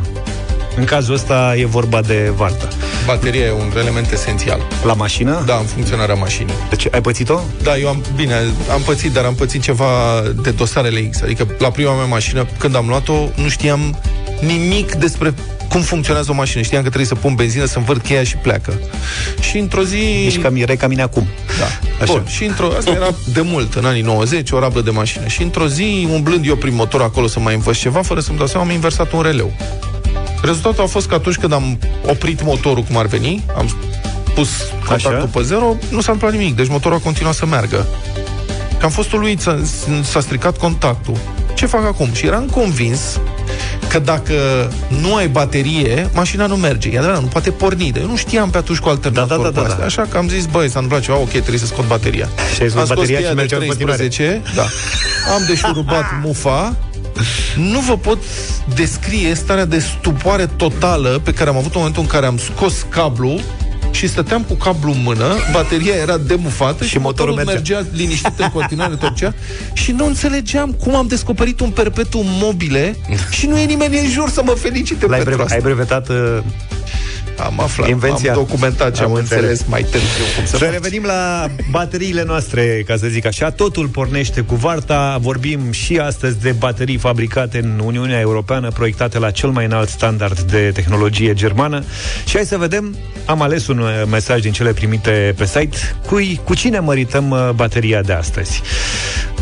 În 0.75 0.83
cazul 0.83 1.13
ăsta 1.13 1.53
e 1.57 1.65
vorba 1.65 2.01
de 2.01 2.31
Varta. 2.35 2.67
Bateria 3.05 3.45
e 3.45 3.51
un 3.51 3.71
element 3.77 4.11
esențial. 4.11 4.67
La 4.83 4.93
mașină? 4.93 5.43
Da, 5.45 5.55
în 5.55 5.65
funcționarea 5.65 6.15
mașinii. 6.15 6.53
Deci 6.69 6.87
ai 6.91 7.01
pățit-o? 7.01 7.39
Da, 7.63 7.77
eu 7.77 7.87
am, 7.87 8.03
bine, 8.15 8.35
am 8.71 8.81
pățit, 8.81 9.11
dar 9.11 9.25
am 9.25 9.35
pățit 9.35 9.61
ceva 9.61 10.21
de 10.43 10.51
dosarele 10.51 11.01
X. 11.01 11.21
Adică 11.21 11.47
la 11.57 11.71
prima 11.71 11.95
mea 11.95 12.05
mașină, 12.05 12.47
când 12.57 12.75
am 12.75 12.87
luat-o, 12.87 13.13
nu 13.35 13.49
știam 13.49 13.99
nimic 14.39 14.95
despre 14.95 15.33
cum 15.69 15.81
funcționează 15.81 16.31
o 16.31 16.33
mașină. 16.33 16.61
Știam 16.61 16.81
că 16.81 16.87
trebuie 16.87 17.09
să 17.09 17.15
pun 17.15 17.35
benzină, 17.35 17.65
să 17.65 17.77
învârt 17.77 18.03
cheia 18.03 18.23
și 18.23 18.35
pleacă. 18.35 18.79
Și 19.39 19.57
într-o 19.57 19.83
zi... 19.83 20.23
Ești 20.25 20.39
cam, 20.39 20.55
erai 20.55 20.77
ca 20.77 20.87
mine 20.87 21.01
acum. 21.01 21.27
Da. 21.59 21.65
Așa. 22.01 22.13
Bun, 22.13 22.23
și 22.27 22.43
într-o... 22.43 22.67
Asta 22.77 22.91
era 22.91 23.09
de 23.33 23.41
mult, 23.41 23.73
în 23.73 23.85
anii 23.85 24.01
90, 24.01 24.51
o 24.51 24.59
rablă 24.59 24.81
de 24.81 24.89
mașină. 24.89 25.27
Și 25.27 25.41
într-o 25.41 25.67
zi, 25.67 26.07
umblând 26.11 26.47
eu 26.47 26.55
prin 26.55 26.73
motor 26.73 27.01
acolo 27.01 27.27
să 27.27 27.39
mai 27.39 27.53
învăț 27.53 27.77
ceva, 27.77 28.01
fără 28.01 28.19
să-mi 28.19 28.37
dau 28.37 28.47
seama, 28.47 28.65
am 28.65 28.71
inversat 28.71 29.11
un 29.11 29.21
releu. 29.21 29.53
Rezultatul 30.43 30.83
a 30.83 30.87
fost 30.87 31.07
că 31.07 31.13
atunci 31.13 31.35
când 31.35 31.53
am 31.53 31.77
oprit 32.05 32.43
motorul 32.43 32.83
cum 32.83 32.97
ar 32.97 33.05
veni, 33.05 33.43
am 33.57 33.77
pus 34.35 34.49
contactul 34.85 35.15
Așa. 35.15 35.25
pe 35.33 35.41
zero, 35.41 35.75
nu 35.89 36.01
s-a 36.01 36.11
întâmplat 36.11 36.31
nimic. 36.39 36.55
Deci 36.55 36.67
motorul 36.67 36.97
a 36.97 37.01
continuat 37.01 37.33
să 37.33 37.45
meargă. 37.45 37.85
Că 38.79 38.85
am 38.85 38.91
fost 38.91 39.11
uluit, 39.11 39.39
s-a, 39.41 39.59
s-a 40.03 40.19
stricat 40.19 40.57
contactul. 40.57 41.17
Ce 41.53 41.65
fac 41.65 41.85
acum? 41.85 42.09
Și 42.13 42.25
eram 42.25 42.45
convins 42.45 43.19
că 43.87 43.99
dacă 43.99 44.33
nu 45.01 45.15
ai 45.15 45.27
baterie, 45.27 46.09
mașina 46.13 46.45
nu 46.45 46.55
merge. 46.55 46.89
E 46.89 46.97
adevărat, 46.97 47.21
nu 47.21 47.27
poate 47.27 47.51
porni. 47.51 47.91
Dar 47.91 48.01
eu 48.01 48.07
nu 48.09 48.15
știam 48.15 48.49
pe 48.49 48.57
atunci 48.57 48.77
cu 48.79 48.89
alternator 48.89 49.37
Da, 49.37 49.43
da, 49.43 49.49
da, 49.49 49.49
cu 49.49 49.53
da, 49.53 49.61
astea. 49.61 49.77
da. 49.79 49.85
Așa 49.85 50.07
că 50.09 50.17
am 50.17 50.27
zis, 50.29 50.45
băi, 50.45 50.69
s-a 50.69 50.79
întâmplat 50.79 51.01
ceva, 51.01 51.17
ok, 51.17 51.29
trebuie 51.29 51.57
să 51.57 51.65
scot 51.65 51.87
bateria. 51.87 52.29
Și 52.55 52.61
ai 52.61 52.69
scos 52.69 52.79
Am 52.79 52.85
scos 52.85 52.97
bateria 52.97 53.17
cheia 53.17 53.29
și 53.29 53.35
de 53.35 53.39
mergea 53.41 53.57
în 53.57 53.65
continuare. 53.65 53.97
13, 53.97 54.41
da. 54.55 54.61
Am 55.33 55.43
deșurubat 55.47 56.05
mufa, 56.25 56.75
nu 57.57 57.79
vă 57.79 57.97
pot 57.97 58.17
descrie 58.75 59.33
starea 59.33 59.65
de 59.65 59.79
stupoare 59.79 60.45
totală 60.45 61.21
pe 61.23 61.33
care 61.33 61.49
am 61.49 61.55
avut 61.57 61.71
în 61.73 61.77
momentul 61.77 62.01
în 62.01 62.07
care 62.07 62.25
am 62.25 62.37
scos 62.37 62.85
cablu 62.89 63.39
și 63.91 64.07
stăteam 64.07 64.41
cu 64.41 64.53
cablu 64.53 64.91
în 64.91 65.01
mână, 65.03 65.25
bateria 65.51 65.93
era 65.95 66.17
demufată 66.17 66.83
și, 66.83 66.89
Și 66.89 66.97
motorul 66.97 67.33
motorul 67.33 67.53
mergea. 67.53 67.75
mergea 67.77 67.95
liniștit 67.97 68.39
în 68.39 68.49
continuare, 68.49 68.95
torcea 68.95 69.33
și 69.73 69.91
nu 69.91 70.05
înțelegeam 70.05 70.71
cum 70.71 70.95
am 70.95 71.07
descoperit 71.07 71.59
un 71.59 71.69
perpetuum 71.69 72.25
mobile 72.27 72.95
și 73.37 73.45
nu 73.45 73.57
e 73.57 73.65
nimeni 73.65 73.97
în 73.97 74.09
jur 74.09 74.29
să 74.29 74.41
mă 74.45 74.51
felicite 74.51 75.05
L-ai 75.05 75.17
pentru 75.19 75.35
brev- 75.35 75.41
asta. 75.43 75.53
ai 75.55 75.61
brevetat 75.61 76.09
uh, 76.09 76.37
Am 77.37 77.59
aflat, 77.59 77.87
Invenția. 77.89 78.31
am 78.33 78.37
documentat 78.37 78.95
și 78.95 79.01
Am 79.01 79.09
am, 79.09 79.15
înțeles. 79.15 79.41
înțeles 79.41 79.65
mai 79.69 79.81
târziu 79.81 80.23
cum 80.35 80.45
să 80.45 80.57
Să 80.57 80.63
fac. 80.63 80.71
revenim 80.73 81.03
la 81.03 81.47
bateriile 81.71 82.23
noastre, 82.23 82.83
ca 82.87 82.95
să 82.97 83.07
zic 83.07 83.25
așa. 83.25 83.49
Totul 83.51 83.87
pornește 83.87 84.41
cu 84.41 84.55
varta. 84.55 85.17
Vorbim 85.21 85.71
și 85.71 85.97
astăzi 85.97 86.39
de 86.41 86.51
baterii 86.51 86.97
fabricate 86.97 87.57
în 87.57 87.81
Uniunea 87.85 88.19
Europeană, 88.19 88.67
proiectate 88.69 89.19
la 89.19 89.31
cel 89.31 89.49
mai 89.49 89.65
înalt 89.65 89.89
standard 89.89 90.39
de 90.39 90.71
tehnologie 90.73 91.33
germană. 91.33 91.83
Și 92.27 92.35
hai 92.35 92.45
să 92.45 92.57
vedem, 92.57 92.95
am 93.25 93.41
ales 93.41 93.67
un 93.67 93.77
uh, 93.79 93.87
mesaj 94.11 94.41
din 94.41 94.51
cele 94.51 94.71
primite 94.73 95.33
pe 95.37 95.45
site. 95.45 95.77
Cui, 96.05 96.39
cu 96.43 96.53
cine 96.55 96.79
mărităm 96.79 97.29
uh, 97.29 97.49
bateria 97.55 98.01
de 98.01 98.13
astăzi? 98.13 98.61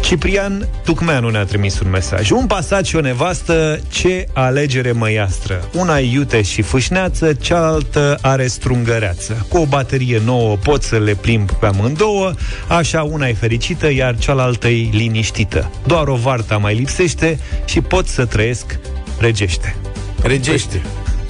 Ciprian 0.01 0.67
Tucmeanu 0.83 1.29
ne-a 1.29 1.43
trimis 1.43 1.79
un 1.79 1.89
mesaj. 1.89 2.29
Un 2.29 2.45
pasat 2.45 2.85
și 2.85 2.95
o 2.95 3.01
nevastă, 3.01 3.79
ce 3.89 4.27
alegere 4.33 4.91
măiastră. 4.91 5.69
Una 5.73 5.99
e 5.99 6.11
iute 6.11 6.41
și 6.41 6.61
fâșneață, 6.61 7.33
cealaltă 7.33 8.17
are 8.21 8.47
strungăreață. 8.47 9.45
Cu 9.49 9.57
o 9.57 9.65
baterie 9.65 10.21
nouă 10.25 10.55
pot 10.55 10.83
să 10.83 10.97
le 10.97 11.13
plimb 11.13 11.51
pe 11.51 11.65
amândouă, 11.65 12.33
așa 12.67 13.03
una 13.03 13.27
e 13.27 13.33
fericită, 13.33 13.91
iar 13.91 14.17
cealaltă 14.17 14.67
e 14.67 14.89
liniștită. 14.91 15.71
Doar 15.85 16.07
o 16.07 16.15
varta 16.15 16.57
mai 16.57 16.75
lipsește 16.75 17.39
și 17.65 17.81
pot 17.81 18.07
să 18.07 18.25
trăiesc 18.25 18.79
regește. 19.19 19.75
Regește. 20.21 20.81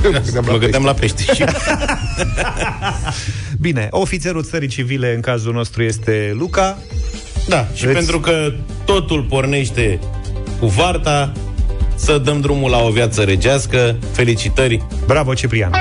gândeam 0.02 0.46
la 0.46 0.52
Mă 0.52 0.58
gândeam 0.58 0.84
la 0.84 0.94
pește. 0.94 1.34
Și 1.34 1.44
Bine, 3.66 3.88
ofițerul 3.92 4.44
țării 4.44 4.68
civile 4.68 5.14
în 5.16 5.22
cazul 5.22 5.54
nostru 5.54 5.84
este 5.84 6.32
Luca. 6.38 6.78
Da, 7.48 7.68
și 7.74 7.86
Veți- 7.86 7.96
pentru 7.98 8.20
că 8.20 8.54
totul 8.86 9.24
pornește 9.30 10.00
cu 10.60 10.66
varta, 10.66 11.32
să 11.96 12.18
dăm 12.18 12.40
drumul 12.42 12.70
la 12.70 12.78
o 12.84 12.90
viață 12.90 13.22
regească. 13.22 13.96
Felicitări! 14.12 14.82
Bravo, 15.06 15.34
Ciprian! 15.34 15.72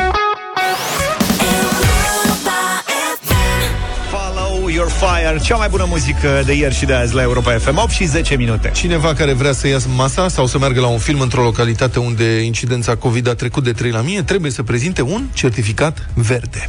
Fire, 5.01 5.39
cea 5.43 5.57
mai 5.57 5.69
bună 5.69 5.85
muzică 5.89 6.43
de 6.45 6.53
ieri 6.53 6.75
și 6.75 6.85
de 6.85 6.93
azi 6.93 7.15
la 7.15 7.23
Europa 7.23 7.59
FM, 7.59 7.77
8 7.77 7.91
și 7.91 8.05
10 8.05 8.37
minute. 8.37 8.71
Cineva 8.75 9.15
care 9.15 9.33
vrea 9.33 9.53
să 9.53 9.69
ia 9.69 9.79
masa 9.97 10.29
sau 10.29 10.47
să 10.47 10.59
meargă 10.59 10.81
la 10.81 10.87
un 10.87 10.99
film 10.99 11.21
într-o 11.21 11.43
localitate 11.43 11.99
unde 11.99 12.41
incidența 12.43 12.97
COVID 12.97 13.29
a 13.29 13.35
trecut 13.35 13.65
de 13.65 13.73
3 13.73 13.91
la 13.91 14.01
mie, 14.01 14.23
trebuie 14.23 14.51
să 14.51 14.63
prezinte 14.63 15.03
un 15.03 15.27
certificat 15.33 16.09
verde. 16.15 16.69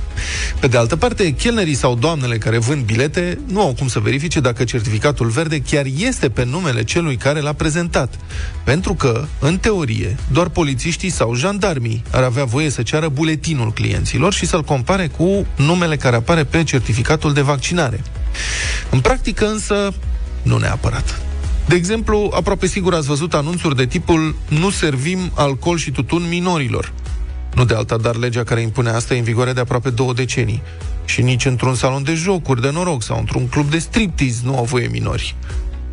Pe 0.60 0.68
de 0.68 0.78
altă 0.78 0.96
parte, 0.96 1.32
chelnerii 1.32 1.74
sau 1.74 1.96
doamnele 1.96 2.38
care 2.38 2.58
vând 2.58 2.84
bilete 2.84 3.40
nu 3.48 3.62
au 3.62 3.76
cum 3.78 3.88
să 3.88 4.00
verifice 4.00 4.40
dacă 4.40 4.64
certificatul 4.64 5.28
verde 5.28 5.60
chiar 5.60 5.86
este 5.98 6.30
pe 6.30 6.46
numele 6.46 6.84
celui 6.84 7.16
care 7.16 7.40
l-a 7.40 7.54
prezentat. 7.54 8.14
Pentru 8.64 8.94
că, 8.94 9.26
în 9.40 9.58
teorie, 9.58 10.16
doar 10.32 10.50
polițiștii 10.50 11.10
sau 11.10 11.36
jandarmii 11.36 12.04
ar 12.12 12.24
avea 12.24 12.44
voie 12.44 12.70
să 12.70 12.82
ceară 12.82 13.10
buletinul 13.10 13.74
clienților 13.74 14.34
și 14.34 14.46
să-l 14.46 14.64
compare 14.64 15.08
cu 15.08 15.46
numele 15.56 15.96
care 15.96 16.16
apare 16.16 16.44
pe 16.44 16.64
certificatul 16.64 17.34
de 17.34 17.42
vaccinare. 17.42 18.02
În 18.90 19.00
practică 19.00 19.48
însă, 19.48 19.94
nu 20.42 20.58
neapărat. 20.58 21.22
De 21.66 21.76
exemplu, 21.76 22.32
aproape 22.36 22.68
sigur 22.68 22.94
ați 22.94 23.08
văzut 23.08 23.34
anunțuri 23.34 23.76
de 23.76 23.86
tipul 23.86 24.36
nu 24.48 24.70
servim 24.70 25.32
alcool 25.36 25.78
și 25.78 25.92
tutun 25.92 26.28
minorilor. 26.30 26.94
Nu 27.56 27.66
de 27.66 27.74
alta, 27.74 27.98
dar 27.98 28.16
legea 28.16 28.44
care 28.44 28.62
impune 28.62 28.90
asta 28.90 29.14
e 29.14 29.18
în 29.18 29.24
vigoare 29.24 29.54
de 29.54 29.60
aproape 29.60 29.90
două 29.90 30.14
decenii. 30.14 30.62
Și 31.06 31.22
nici 31.22 31.46
într-un 31.46 31.76
salon 31.76 32.04
de 32.04 32.14
jocuri 32.14 32.62
de 32.62 32.72
noroc 32.72 33.04
sau 33.04 33.18
într-un 33.18 33.48
club 33.48 33.70
de 33.70 33.78
striptease 33.78 34.40
nu 34.44 34.58
au 34.58 34.64
voie 34.64 34.88
minori. 34.88 35.36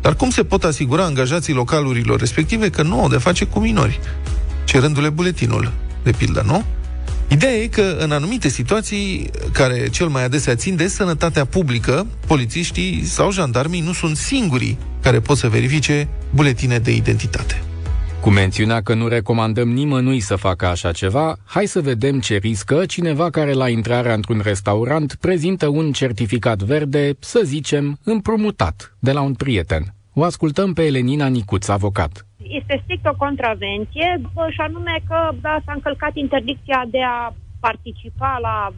Dar 0.01 0.15
cum 0.15 0.29
se 0.29 0.43
pot 0.43 0.63
asigura 0.63 1.03
angajații 1.03 1.53
localurilor 1.53 2.19
respective 2.19 2.69
că 2.69 2.81
nu 2.81 3.01
au 3.01 3.09
de 3.09 3.17
face 3.17 3.45
cu 3.45 3.59
minori? 3.59 3.99
Cerându-le 4.63 5.09
buletinul, 5.09 5.71
de 6.03 6.11
pildă, 6.11 6.43
nu? 6.45 6.63
Ideea 7.31 7.53
e 7.53 7.67
că 7.67 7.97
în 7.99 8.11
anumite 8.11 8.47
situații 8.47 9.29
care 9.51 9.89
cel 9.89 10.07
mai 10.07 10.23
adesea 10.23 10.55
țin 10.55 10.75
de 10.75 10.87
sănătatea 10.87 11.45
publică, 11.45 12.07
polițiștii 12.27 13.03
sau 13.03 13.31
jandarmii 13.31 13.81
nu 13.81 13.93
sunt 13.93 14.17
singurii 14.17 14.77
care 15.01 15.19
pot 15.19 15.37
să 15.37 15.49
verifice 15.49 16.07
buletine 16.33 16.79
de 16.79 16.95
identitate. 16.95 17.63
Cu 18.21 18.29
mențiunea 18.29 18.81
că 18.81 18.93
nu 18.93 19.07
recomandăm 19.07 19.69
nimănui 19.69 20.19
să 20.19 20.35
facă 20.35 20.67
așa 20.67 20.91
ceva, 20.91 21.37
hai 21.45 21.65
să 21.65 21.81
vedem 21.81 22.19
ce 22.19 22.35
riscă 22.35 22.85
cineva 22.85 23.29
care 23.29 23.53
la 23.53 23.69
intrarea 23.69 24.13
într-un 24.13 24.41
restaurant 24.43 25.15
prezintă 25.19 25.67
un 25.67 25.91
certificat 25.91 26.61
verde, 26.61 27.17
să 27.19 27.41
zicem, 27.43 27.99
împrumutat, 28.03 28.95
de 28.99 29.11
la 29.11 29.21
un 29.21 29.33
prieten. 29.33 29.93
O 30.13 30.23
ascultăm 30.23 30.73
pe 30.73 30.81
Elenina 30.81 31.27
Nicuț, 31.27 31.67
avocat. 31.67 32.28
Este 32.43 32.79
strict 32.83 33.05
o 33.05 33.15
contravenție 33.15 34.21
bă, 34.33 34.47
și 34.49 34.61
anume 34.61 34.99
că 35.07 35.29
da, 35.41 35.59
s-a 35.65 35.71
încălcat 35.73 36.15
interdicția 36.15 36.83
de 36.87 37.03
a 37.03 37.33
participa 37.59 38.37
la 38.41 38.73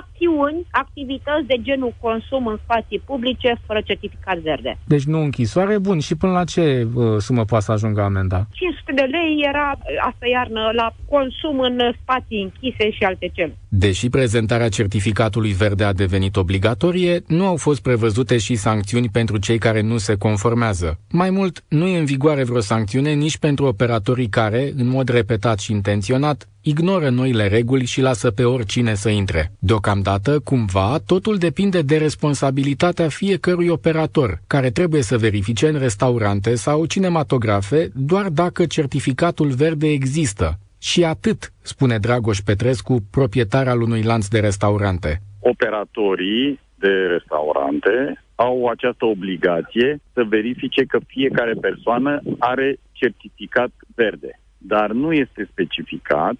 acțiuni, 0.00 0.66
activități 0.70 1.46
de 1.46 1.56
genul 1.68 1.92
consum 2.00 2.46
în 2.46 2.58
spații 2.64 3.02
publice 3.10 3.50
fără 3.66 3.80
certificat 3.84 4.38
verde. 4.38 4.78
Deci 4.84 5.04
nu 5.12 5.18
închisoare, 5.20 5.78
bun, 5.78 5.98
și 5.98 6.14
până 6.16 6.32
la 6.32 6.44
ce 6.44 6.86
uh, 6.94 7.16
sumă 7.18 7.44
poate 7.44 7.64
să 7.64 7.72
ajungă 7.72 8.00
amenda? 8.02 8.46
500 8.52 8.92
de 8.92 9.06
lei 9.16 9.32
era 9.50 9.66
asta 10.10 10.26
iarnă 10.32 10.70
la 10.74 10.86
consum 11.08 11.60
în 11.60 11.76
spații 12.02 12.42
închise 12.42 12.90
și 12.90 13.02
alte 13.04 13.30
cele. 13.32 13.56
Deși 13.68 14.08
prezentarea 14.08 14.68
certificatului 14.68 15.52
verde 15.52 15.84
a 15.84 15.92
devenit 15.92 16.36
obligatorie, 16.36 17.22
nu 17.26 17.46
au 17.46 17.56
fost 17.56 17.82
prevăzute 17.82 18.38
și 18.38 18.54
sancțiuni 18.54 19.08
pentru 19.08 19.36
cei 19.38 19.58
care 19.58 19.80
nu 19.80 19.96
se 19.96 20.14
conformează. 20.16 20.98
Mai 21.10 21.30
mult, 21.30 21.64
nu 21.68 21.86
e 21.86 21.98
în 21.98 22.04
vigoare 22.04 22.44
vreo 22.44 22.60
sancțiune 22.60 23.12
nici 23.12 23.38
pentru 23.38 23.64
operatorii 23.64 24.28
care, 24.28 24.72
în 24.76 24.88
mod 24.88 25.08
repetat 25.08 25.58
și 25.58 25.72
intenționat, 25.72 26.48
ignoră 26.72 27.08
noile 27.08 27.46
reguli 27.48 27.84
și 27.84 28.00
lasă 28.00 28.30
pe 28.30 28.44
oricine 28.44 28.94
să 28.94 29.08
intre. 29.08 29.52
Deocamdată, 29.58 30.40
cumva, 30.44 30.98
totul 31.06 31.36
depinde 31.36 31.82
de 31.82 31.96
responsabilitatea 31.96 33.08
fiecărui 33.08 33.68
operator, 33.68 34.40
care 34.46 34.70
trebuie 34.70 35.02
să 35.02 35.16
verifice 35.16 35.68
în 35.68 35.78
restaurante 35.78 36.54
sau 36.54 36.86
cinematografe 36.86 37.90
doar 37.94 38.28
dacă 38.28 38.66
certificatul 38.66 39.48
verde 39.48 39.88
există. 39.88 40.58
Și 40.78 41.04
atât, 41.04 41.52
spune 41.62 41.98
Dragoș 41.98 42.38
Petrescu, 42.38 42.96
proprietar 43.10 43.68
al 43.68 43.80
unui 43.80 44.02
lanț 44.02 44.26
de 44.28 44.40
restaurante. 44.40 45.20
operatorii 45.40 46.60
de 46.78 46.94
restaurante 47.16 48.24
au 48.34 48.66
această 48.66 49.04
obligație 49.04 50.00
să 50.12 50.22
verifice 50.28 50.82
că 50.84 50.98
fiecare 51.06 51.54
persoană 51.60 52.20
are 52.38 52.78
certificat 52.92 53.70
verde. 53.94 54.40
Dar 54.58 54.90
nu 54.90 55.12
este 55.12 55.48
specificat 55.50 56.36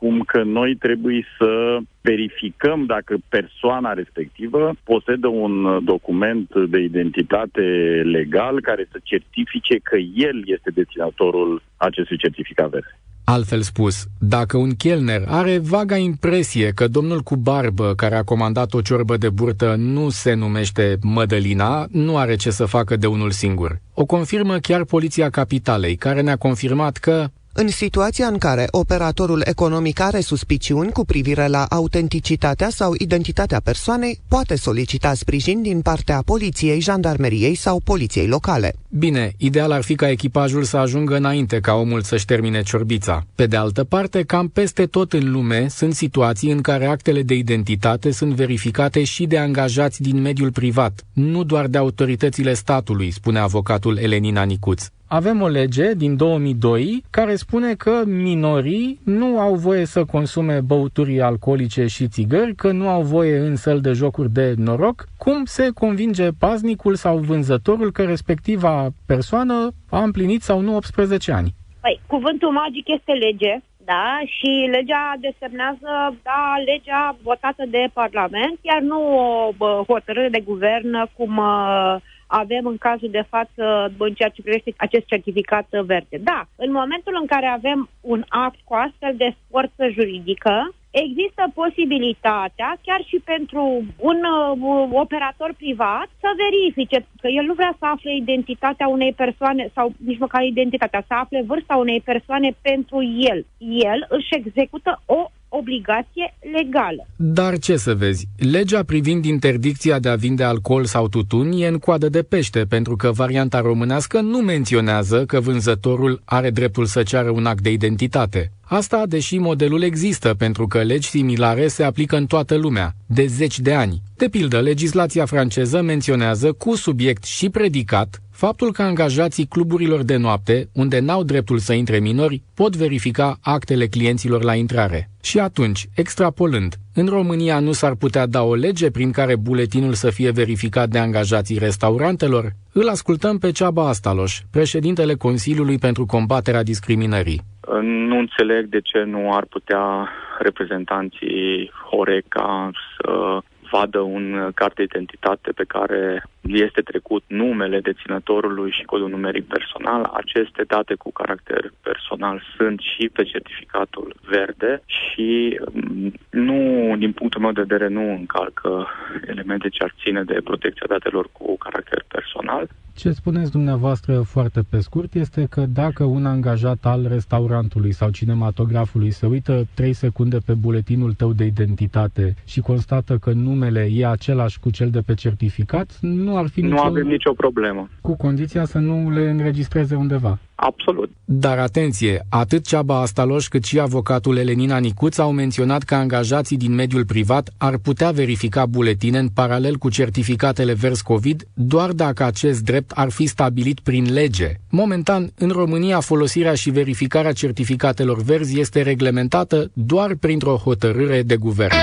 cum 0.00 0.20
că 0.20 0.42
noi 0.42 0.76
trebuie 0.76 1.26
să 1.38 1.78
verificăm 2.00 2.84
dacă 2.84 3.16
persoana 3.28 3.92
respectivă 3.92 4.72
posedă 4.84 5.26
un 5.26 5.84
document 5.84 6.48
de 6.68 6.78
identitate 6.78 7.60
legal 8.04 8.60
care 8.60 8.88
să 8.92 8.98
certifice 9.02 9.76
că 9.82 9.96
el 10.14 10.42
este 10.44 10.70
deținătorul 10.74 11.62
acestui 11.76 12.16
certificat 12.16 12.70
verde. 12.70 12.98
Altfel 13.24 13.60
spus, 13.60 14.04
dacă 14.18 14.56
un 14.56 14.70
chelner 14.74 15.22
are 15.26 15.58
vaga 15.58 15.96
impresie 15.96 16.70
că 16.70 16.88
domnul 16.88 17.20
cu 17.20 17.36
barbă 17.36 17.94
care 17.94 18.14
a 18.14 18.22
comandat 18.22 18.74
o 18.74 18.80
ciorbă 18.80 19.16
de 19.16 19.28
burtă 19.28 19.74
nu 19.78 20.08
se 20.08 20.34
numește 20.34 20.96
Mădălina, 21.02 21.86
nu 21.90 22.16
are 22.16 22.36
ce 22.36 22.50
să 22.50 22.64
facă 22.64 22.96
de 22.96 23.06
unul 23.06 23.30
singur. 23.30 23.80
O 23.94 24.04
confirmă 24.04 24.56
chiar 24.58 24.84
Poliția 24.84 25.30
Capitalei, 25.30 25.96
care 25.96 26.20
ne-a 26.20 26.36
confirmat 26.36 26.96
că 26.96 27.26
În 27.52 27.68
situația 27.68 28.26
în 28.26 28.38
care 28.38 28.66
operatorul 28.70 29.42
economic 29.44 30.00
are 30.00 30.20
suspiciuni 30.20 30.92
cu 30.92 31.04
privire 31.04 31.46
la 31.46 31.64
autenticitatea 31.64 32.68
sau 32.68 32.94
identitatea 32.98 33.60
persoanei, 33.60 34.20
poate 34.28 34.56
solicita 34.56 35.14
sprijin 35.14 35.62
din 35.62 35.80
partea 35.80 36.22
poliției, 36.24 36.80
jandarmeriei 36.80 37.54
sau 37.54 37.80
poliției 37.84 38.26
locale. 38.26 38.74
Bine, 38.88 39.32
ideal 39.36 39.70
ar 39.70 39.82
fi 39.82 39.94
ca 39.94 40.10
echipajul 40.10 40.62
să 40.62 40.76
ajungă 40.76 41.16
înainte 41.16 41.60
ca 41.60 41.74
omul 41.74 42.02
să-și 42.02 42.24
termine 42.24 42.62
ciorbița. 42.62 43.26
Pe 43.34 43.46
de 43.46 43.56
altă 43.56 43.84
parte, 43.84 44.22
cam 44.22 44.48
peste 44.48 44.86
tot 44.86 45.12
în 45.12 45.30
lume 45.30 45.66
sunt 45.68 45.94
situații 45.94 46.50
în 46.50 46.60
care 46.60 46.86
actele 46.86 47.22
de 47.22 47.34
identitate 47.34 48.10
sunt 48.10 48.32
verificate 48.34 49.04
și 49.04 49.26
de 49.26 49.38
angajați 49.38 50.02
din 50.02 50.20
mediul 50.20 50.52
privat, 50.52 51.04
nu 51.12 51.44
doar 51.44 51.66
de 51.66 51.78
autoritățile 51.78 52.54
statului, 52.54 53.10
spune 53.10 53.38
avocatul 53.38 53.96
Elenina 53.96 54.42
Nicuț 54.42 54.86
avem 55.12 55.40
o 55.42 55.48
lege 55.48 55.94
din 55.94 56.16
2002 56.16 57.02
care 57.10 57.34
spune 57.34 57.74
că 57.74 58.02
minorii 58.06 58.98
nu 59.04 59.38
au 59.38 59.54
voie 59.54 59.84
să 59.84 60.04
consume 60.04 60.60
băuturi 60.60 61.20
alcoolice 61.20 61.86
și 61.86 62.08
țigări, 62.08 62.54
că 62.54 62.70
nu 62.70 62.88
au 62.88 63.02
voie 63.02 63.38
în 63.38 63.56
săl 63.56 63.80
de 63.80 63.92
jocuri 63.92 64.30
de 64.30 64.54
noroc. 64.56 65.04
Cum 65.18 65.44
se 65.44 65.70
convinge 65.74 66.28
paznicul 66.38 66.94
sau 66.94 67.16
vânzătorul 67.16 67.90
că 67.92 68.02
respectiva 68.04 68.88
persoană 69.06 69.70
a 69.90 70.02
împlinit 70.02 70.42
sau 70.42 70.60
nu 70.60 70.74
18 70.76 71.32
ani? 71.32 71.54
Păi, 71.80 72.00
cuvântul 72.06 72.50
magic 72.50 72.88
este 72.88 73.12
lege, 73.12 73.60
da, 73.84 74.20
și 74.24 74.68
legea 74.70 75.14
desemnează, 75.20 76.16
da, 76.22 76.54
legea 76.64 77.16
votată 77.22 77.64
de 77.70 77.88
Parlament, 77.92 78.58
iar 78.60 78.80
nu 78.80 79.00
o 79.18 79.52
bă, 79.56 79.82
hotărâre 79.86 80.28
de 80.28 80.40
guvern 80.40 81.08
cum 81.16 81.36
uh, 81.36 81.96
avem 82.30 82.66
în 82.66 82.78
cazul 82.78 83.10
de 83.10 83.24
față 83.28 83.92
în 83.98 84.14
ceea 84.14 84.28
ce 84.28 84.42
privește 84.42 84.72
acest 84.76 85.06
certificat 85.06 85.66
verde. 85.70 86.16
Da, 86.30 86.40
în 86.56 86.70
momentul 86.72 87.18
în 87.20 87.26
care 87.26 87.46
avem 87.46 87.88
un 88.00 88.24
act 88.28 88.58
cu 88.64 88.74
astfel 88.74 89.14
de 89.16 89.34
forță 89.50 89.88
juridică, 89.88 90.74
există 90.90 91.42
posibilitatea, 91.54 92.78
chiar 92.86 93.00
și 93.06 93.18
pentru 93.24 93.62
un 93.96 94.18
uh, 94.24 94.88
operator 94.92 95.52
privat, 95.56 96.08
să 96.20 96.28
verifice 96.44 97.06
că 97.20 97.28
el 97.28 97.44
nu 97.44 97.54
vrea 97.54 97.74
să 97.78 97.84
afle 97.86 98.14
identitatea 98.14 98.88
unei 98.88 99.12
persoane 99.12 99.70
sau 99.74 99.92
nici 100.04 100.18
măcar 100.18 100.42
identitatea, 100.42 101.04
să 101.06 101.14
afle 101.14 101.42
vârsta 101.46 101.76
unei 101.76 102.00
persoane 102.00 102.56
pentru 102.62 103.02
el. 103.32 103.46
El 103.58 104.06
își 104.08 104.34
execută 104.34 105.02
o 105.06 105.30
obligație 105.50 106.34
legală. 106.52 107.06
Dar 107.16 107.58
ce 107.58 107.76
să 107.76 107.94
vezi, 107.94 108.26
legea 108.36 108.82
privind 108.82 109.24
interdicția 109.24 109.98
de 109.98 110.08
a 110.08 110.14
vinde 110.14 110.44
alcool 110.44 110.84
sau 110.84 111.08
tutun 111.08 111.52
e 111.52 111.66
în 111.66 111.78
coadă 111.78 112.08
de 112.08 112.22
pește, 112.22 112.64
pentru 112.68 112.96
că 112.96 113.10
varianta 113.10 113.60
românească 113.60 114.20
nu 114.20 114.38
menționează 114.38 115.24
că 115.26 115.40
vânzătorul 115.40 116.22
are 116.24 116.50
dreptul 116.50 116.84
să 116.84 117.02
ceară 117.02 117.30
un 117.30 117.46
act 117.46 117.62
de 117.62 117.70
identitate. 117.70 118.52
Asta 118.72 119.06
deși 119.06 119.38
modelul 119.38 119.82
există, 119.82 120.34
pentru 120.34 120.66
că 120.66 120.82
legi 120.82 121.08
similare 121.08 121.68
se 121.68 121.82
aplică 121.82 122.16
în 122.16 122.26
toată 122.26 122.54
lumea, 122.54 122.94
de 123.06 123.26
zeci 123.26 123.58
de 123.58 123.74
ani. 123.74 124.02
De 124.16 124.28
pildă, 124.28 124.60
legislația 124.60 125.24
franceză 125.24 125.82
menționează 125.82 126.52
cu 126.52 126.76
subiect 126.76 127.24
și 127.24 127.48
predicat 127.48 128.22
faptul 128.30 128.72
că 128.72 128.82
angajații 128.82 129.46
cluburilor 129.46 130.02
de 130.02 130.16
noapte, 130.16 130.68
unde 130.72 130.98
n-au 130.98 131.22
dreptul 131.22 131.58
să 131.58 131.72
intre 131.72 131.98
minori, 131.98 132.42
pot 132.54 132.76
verifica 132.76 133.38
actele 133.40 133.86
clienților 133.86 134.42
la 134.42 134.54
intrare. 134.54 135.10
Și 135.22 135.38
atunci, 135.38 135.88
extrapolând, 135.94 136.78
în 136.94 137.06
România 137.06 137.60
nu 137.60 137.72
s-ar 137.72 137.94
putea 137.94 138.26
da 138.26 138.42
o 138.42 138.54
lege 138.54 138.90
prin 138.90 139.10
care 139.12 139.36
buletinul 139.36 139.92
să 139.92 140.10
fie 140.10 140.30
verificat 140.30 140.88
de 140.88 140.98
angajații 140.98 141.58
restaurantelor? 141.58 142.52
Îl 142.72 142.88
ascultăm 142.88 143.38
pe 143.38 143.50
Ceaba 143.50 143.88
Astaloș, 143.88 144.40
președintele 144.50 145.14
Consiliului 145.14 145.78
pentru 145.78 146.06
combaterea 146.06 146.62
discriminării. 146.62 147.40
Nu 147.82 148.18
înțeleg 148.18 148.66
de 148.66 148.80
ce 148.80 148.98
nu 148.98 149.32
ar 149.32 149.44
putea 149.48 150.08
reprezentanții 150.38 151.70
Horeca 151.90 152.70
să 152.96 153.38
vadă 153.70 154.00
un 154.00 154.50
card 154.54 154.74
de 154.74 154.82
identitate 154.82 155.50
pe 155.52 155.64
care 155.64 156.24
este 156.42 156.80
trecut 156.80 157.22
numele 157.26 157.80
deținătorului 157.80 158.70
și 158.70 158.84
codul 158.84 159.08
numeric 159.08 159.46
personal. 159.46 160.02
Aceste 160.12 160.62
date 160.66 160.94
cu 160.94 161.12
caracter 161.12 161.72
personal 161.82 162.42
sunt 162.56 162.80
și 162.80 163.08
pe 163.08 163.22
certificatul 163.22 164.14
verde 164.28 164.82
și 164.86 165.60
mm, 165.72 166.12
nu, 166.30 166.94
din 166.96 167.12
punctul 167.12 167.40
meu 167.40 167.52
de 167.52 167.60
vedere, 167.60 167.88
nu 167.88 168.10
încalcă 168.10 168.88
elemente 169.26 169.68
ce 169.68 169.82
ar 169.82 169.94
ține 170.02 170.22
de 170.22 170.40
protecția 170.44 170.86
datelor 170.88 171.28
cu 171.32 171.56
caracter 171.56 172.04
personal. 172.08 172.68
Ce 173.00 173.12
spuneți 173.12 173.50
dumneavoastră 173.50 174.20
foarte 174.20 174.62
pe 174.68 174.80
scurt 174.80 175.14
este 175.14 175.46
că 175.50 175.66
dacă 175.66 176.04
un 176.04 176.26
angajat 176.26 176.84
al 176.84 177.06
restaurantului 177.08 177.92
sau 177.92 178.10
cinematografului 178.10 179.10
se 179.10 179.26
uită 179.26 179.66
3 179.74 179.92
secunde 179.92 180.38
pe 180.46 180.52
buletinul 180.54 181.12
tău 181.12 181.32
de 181.32 181.44
identitate 181.44 182.34
și 182.44 182.60
constată 182.60 183.16
că 183.18 183.32
numele 183.32 183.88
e 183.92 184.06
același 184.06 184.60
cu 184.60 184.70
cel 184.70 184.90
de 184.90 185.00
pe 185.00 185.14
certificat, 185.14 185.98
nu 186.00 186.36
ar 186.36 186.48
fi 186.48 186.60
Nu 186.60 186.68
nicio... 186.68 186.82
avem 186.82 187.06
nicio 187.06 187.32
problemă. 187.32 187.88
Cu 188.00 188.16
condiția 188.16 188.64
să 188.64 188.78
nu 188.78 189.10
le 189.10 189.30
înregistreze 189.30 189.94
undeva. 189.94 190.38
Absolut. 190.62 191.10
Dar 191.24 191.58
atenție, 191.58 192.26
atât 192.28 192.66
Ceaba 192.66 193.00
Astaloș 193.00 193.48
cât 193.48 193.64
și 193.64 193.80
avocatul 193.80 194.36
Elenina 194.36 194.78
Nicuț 194.78 195.18
au 195.18 195.32
menționat 195.32 195.82
că 195.82 195.94
angajații 195.94 196.56
din 196.56 196.74
mediul 196.74 197.04
privat 197.04 197.50
ar 197.58 197.76
putea 197.76 198.10
verifica 198.10 198.66
buletine 198.66 199.18
în 199.18 199.28
paralel 199.28 199.76
cu 199.76 199.90
certificatele 199.90 200.72
vers 200.72 201.00
COVID 201.00 201.42
doar 201.54 201.92
dacă 201.92 202.24
acest 202.24 202.62
drept 202.62 202.90
ar 202.90 203.10
fi 203.10 203.26
stabilit 203.26 203.80
prin 203.80 204.12
lege. 204.12 204.54
Momentan, 204.70 205.32
în 205.38 205.48
România, 205.48 206.00
folosirea 206.00 206.54
și 206.54 206.70
verificarea 206.70 207.32
certificatelor 207.32 208.22
verzi 208.22 208.60
este 208.60 208.82
reglementată 208.82 209.70
doar 209.72 210.14
printr-o 210.14 210.56
hotărâre 210.56 211.22
de 211.22 211.36
guvern. 211.36 211.74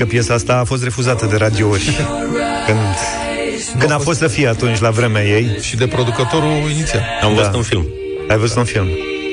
Că 0.00 0.06
piesa 0.06 0.34
asta 0.34 0.56
a 0.56 0.64
fost 0.64 0.82
refuzată 0.82 1.26
de 1.26 1.36
radiouri 1.36 1.82
când, 2.66 2.78
când 3.78 3.90
a 3.92 3.98
fost 3.98 4.18
să 4.18 4.26
fie 4.28 4.46
atunci 4.48 4.78
la 4.78 4.90
vremea 4.90 5.24
ei. 5.24 5.58
Și 5.60 5.76
de 5.76 5.86
producătorul 5.86 6.70
inițial. 6.74 7.02
Am 7.22 7.34
Da. 7.34 7.40
văzut 7.40 7.54
un 7.54 7.62
film. 7.62 7.86
Ai 8.28 8.36
văzut 8.38 8.56
un 8.56 8.64
film? 8.64 8.86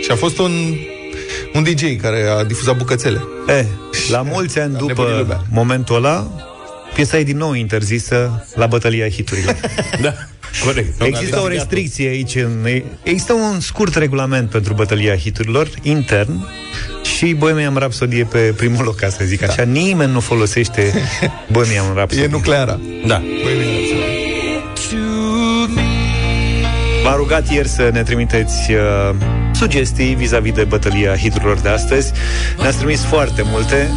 Și 0.04 0.12
a 0.12 0.16
fost 0.16 0.38
un, 0.38 0.52
un 1.54 1.64
DJ 1.64 1.96
care 2.02 2.28
a 2.40 2.44
difuzat 2.44 2.78
bucățele. 2.78 3.22
E, 3.48 3.66
la 4.10 4.22
mulți 4.22 4.60
ani 4.60 4.72
nebunit 4.72 4.96
după 4.96 5.10
lumea. 5.20 5.42
momentul 5.52 5.96
ăla, 5.96 6.28
piesa 6.94 7.18
e 7.18 7.24
din 7.24 7.38
nou 7.38 7.54
interzisă 7.54 8.48
la 8.56 8.66
bătălia 8.66 9.10
hiturilor. 9.10 9.56
Da, 10.02 10.14
corect. 10.66 11.02
Există 11.02 11.40
o 11.40 11.48
restricție 11.48 12.08
aici. 12.08 12.36
În, 12.36 12.68
există 13.04 13.34
un 13.34 13.60
scurt 13.60 13.96
regulament 13.96 14.50
pentru 14.50 14.74
bătălia 14.74 15.16
hiturilor, 15.16 15.70
intern, 15.82 16.48
și 17.18 17.34
Bohemian 17.34 17.76
Rhapsody 17.76 18.20
e 18.20 18.24
pe 18.24 18.40
primul 18.40 18.84
loc, 18.84 18.96
ca 18.96 19.10
să 19.10 19.24
zic 19.24 19.44
așa. 19.44 19.64
Nimeni 19.64 20.12
nu 20.12 20.20
folosește 20.20 20.94
Bohemian 21.52 21.94
Rhapsody. 21.94 22.24
E 22.24 22.28
nucleara. 22.28 22.80
Da. 23.08 23.22
M-a 27.04 27.16
rugat 27.16 27.52
ieri 27.52 27.68
să 27.68 27.90
ne 27.94 28.04
trimiteți 28.04 28.72
uh, 28.72 29.16
sugestii 29.54 30.16
vis-a-vis 30.16 30.54
de 30.54 30.64
bătălia 30.64 31.16
hiturilor 31.16 31.60
de 31.60 31.70
astăzi. 31.70 32.12
Ne-ați 32.58 32.78
trimis 32.78 33.04
foarte 33.04 33.42
multe, 33.46 33.90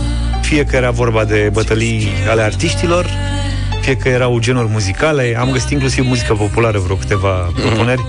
fie 0.42 0.64
că 0.64 0.76
era 0.76 0.90
vorba 0.90 1.24
de 1.24 1.50
bătălii 1.52 2.08
ale 2.28 2.42
artiștilor, 2.42 3.06
fie 3.80 3.96
că 3.96 4.08
erau 4.08 4.38
genuri 4.38 4.68
muzicale. 4.70 5.36
Am 5.38 5.50
găsit 5.50 5.70
inclusiv 5.70 6.06
muzică 6.06 6.34
populară, 6.34 6.78
vreo 6.78 6.96
câteva 6.96 7.52
propuneri. 7.54 8.06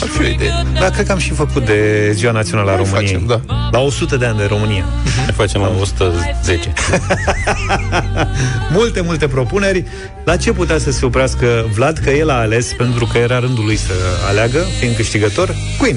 Ar 0.00 0.08
fi 0.08 0.20
o 0.22 0.26
idee. 0.26 0.52
Da, 0.80 0.90
cred 0.90 1.06
că 1.06 1.12
am 1.12 1.18
și 1.18 1.30
făcut 1.30 1.66
de 1.66 2.10
Ziua 2.12 2.32
Națională 2.32 2.70
a 2.70 2.74
Hai, 2.74 2.82
României. 2.84 3.12
facem, 3.12 3.26
da. 3.26 3.40
La 3.70 3.78
100 3.78 4.16
de 4.16 4.26
ani 4.26 4.38
de 4.38 4.44
România. 4.44 4.84
Ne 5.26 5.32
facem 5.32 5.60
la 5.60 5.72
110. 5.80 6.72
multe, 8.72 9.00
multe 9.00 9.28
propuneri. 9.28 9.84
La 10.24 10.36
ce 10.36 10.52
putea 10.52 10.78
să 10.78 10.90
se 10.90 11.04
oprească 11.04 11.66
Vlad? 11.74 11.98
Că 11.98 12.10
el 12.10 12.30
a 12.30 12.34
ales, 12.38 12.72
pentru 12.76 13.06
că 13.06 13.18
era 13.18 13.38
rândul 13.38 13.64
lui 13.64 13.76
să 13.76 13.92
aleagă, 14.28 14.58
fiind 14.78 14.96
câștigător, 14.96 15.54
Queen. 15.78 15.96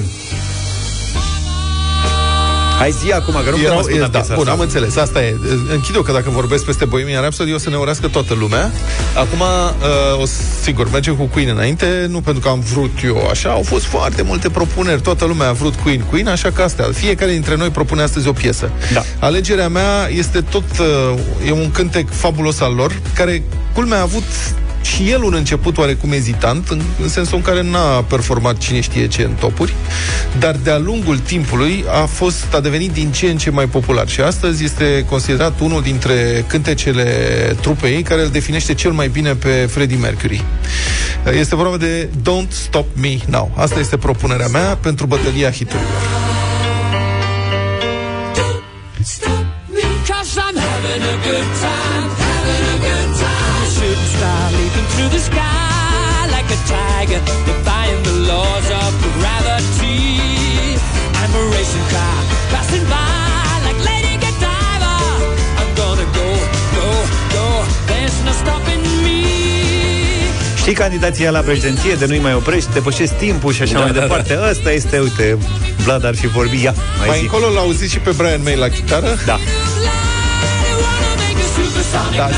Hai 2.78 2.90
zi 2.90 3.12
acum, 3.12 3.34
că 3.34 3.50
nu 3.50 3.56
putem 3.56 3.64
Erau, 3.64 3.78
asculta 3.78 4.06
da, 4.06 4.18
piesa 4.18 4.34
bun, 4.34 4.42
asta. 4.42 4.52
am 4.52 4.60
înțeles, 4.60 4.96
asta 4.96 5.22
e. 5.22 5.36
Închid 5.72 5.94
eu 5.94 6.02
că 6.02 6.12
dacă 6.12 6.30
vorbesc 6.30 6.64
peste 6.64 6.84
Bohemian 6.84 7.20
Rhapsody 7.20 7.52
o 7.52 7.58
să 7.58 7.70
ne 7.70 7.76
urască 7.76 8.08
toată 8.08 8.34
lumea. 8.34 8.70
Acum, 9.14 9.40
uh, 9.40 10.20
o, 10.20 10.24
sigur, 10.62 10.90
mergem 10.90 11.14
cu 11.14 11.24
Queen 11.24 11.48
înainte, 11.48 12.06
nu 12.08 12.20
pentru 12.20 12.42
că 12.42 12.48
am 12.48 12.60
vrut 12.60 12.90
eu 13.04 13.28
așa, 13.30 13.50
au 13.50 13.62
fost 13.62 13.84
foarte 13.84 14.22
multe 14.22 14.48
propuneri, 14.50 15.00
toată 15.00 15.24
lumea 15.24 15.48
a 15.48 15.52
vrut 15.52 15.74
Queen, 15.74 16.00
Queen, 16.00 16.28
așa 16.28 16.50
că 16.50 16.62
astea, 16.62 16.86
fiecare 16.92 17.32
dintre 17.32 17.56
noi 17.56 17.68
propune 17.68 18.02
astăzi 18.02 18.28
o 18.28 18.32
piesă. 18.32 18.70
Da. 18.92 19.02
Alegerea 19.18 19.68
mea 19.68 20.08
este 20.08 20.40
tot, 20.40 20.64
uh, 20.78 21.18
e 21.46 21.52
un 21.52 21.70
cântec 21.70 22.08
fabulos 22.10 22.60
al 22.60 22.74
lor, 22.74 23.00
care, 23.14 23.42
culmea, 23.74 23.98
a 23.98 24.02
avut 24.02 24.24
și 24.86 25.10
el 25.10 25.22
un 25.22 25.34
început 25.34 25.78
oarecum 25.78 26.12
ezitant, 26.12 26.68
în, 26.68 26.80
în 27.02 27.08
sensul 27.08 27.36
în 27.36 27.42
care 27.42 27.62
n-a 27.62 28.02
performat 28.02 28.58
cine 28.58 28.80
știe 28.80 29.06
ce 29.06 29.22
în 29.22 29.30
topuri, 29.30 29.74
dar 30.38 30.56
de-a 30.62 30.78
lungul 30.78 31.18
timpului 31.18 31.84
a 32.02 32.04
fost, 32.04 32.54
a 32.54 32.60
devenit 32.60 32.92
din 32.92 33.12
ce 33.12 33.26
în 33.26 33.36
ce 33.36 33.50
mai 33.50 33.66
popular 33.66 34.08
și 34.08 34.20
astăzi 34.20 34.64
este 34.64 35.04
considerat 35.08 35.60
unul 35.60 35.82
dintre 35.82 36.44
cântecele 36.48 37.04
trupei 37.60 38.02
care 38.02 38.22
îl 38.22 38.28
definește 38.28 38.74
cel 38.74 38.90
mai 38.90 39.08
bine 39.08 39.34
pe 39.34 39.48
Freddie 39.48 39.96
Mercury. 39.96 40.44
Este 41.38 41.56
vorba 41.56 41.76
de 41.76 42.08
Don't 42.22 42.48
Stop 42.48 42.86
Me 42.94 43.16
Now. 43.26 43.52
Asta 43.56 43.78
este 43.78 43.96
propunerea 43.96 44.46
mea 44.46 44.78
pentru 44.80 45.06
bătălia 45.06 45.50
hiturilor. 45.50 45.90
Cause 50.06 50.38
I'm 50.38 50.56
having 50.56 51.02
a 51.02 51.16
good 51.24 51.48
time, 51.60 52.25
the 55.16 55.22
sky 55.30 56.26
like 56.36 56.48
a 56.56 56.60
tiger, 56.74 57.20
defying 57.48 58.00
the 58.08 58.16
laws 58.30 58.66
of 58.82 58.90
gravity. 59.18 60.76
I'm 61.20 61.32
a 61.40 61.44
racing 61.56 61.86
car 61.94 62.18
passing 62.52 62.84
by 62.94 63.48
like 63.66 63.80
Lady 63.90 64.14
Godiva. 64.22 64.94
I'm 65.60 65.70
gonna 65.80 66.06
go, 66.20 66.28
go, 66.78 66.88
go. 67.36 67.46
There's 67.90 68.16
no 68.26 68.32
stopping 68.42 68.82
me. 69.04 69.18
Știi 70.62 70.74
candidația 70.74 71.30
la 71.30 71.40
președinție 71.40 71.94
de 71.94 72.06
nu-i 72.06 72.18
mai 72.18 72.34
oprești, 72.34 72.72
depășești 72.72 73.14
timpul 73.14 73.52
și 73.52 73.62
așa 73.62 73.72
Da, 73.72 73.78
mai 73.80 73.92
da, 73.92 74.00
departe. 74.00 74.38
Ăsta 74.50 74.70
este, 74.72 74.98
uite, 74.98 75.38
Vlad 75.84 76.04
ar 76.04 76.14
fi 76.14 76.26
vorbit. 76.26 76.62
Ia, 76.62 76.74
mai, 76.98 77.06
Mai 77.08 77.16
zi. 77.16 77.22
încolo 77.22 77.48
l-auziți 77.54 77.92
și 77.92 77.98
pe 77.98 78.10
Brian 78.10 78.40
May 78.42 78.56
la 78.56 78.68
chitară? 78.68 79.16
Da. 79.26 79.38
Da, 82.16 82.28
0372069599 82.28 82.34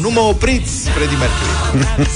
Nu 0.00 0.10
mă 0.10 0.20
opriți, 0.20 0.88
Freddie 0.88 1.16
Mercury 1.16 2.10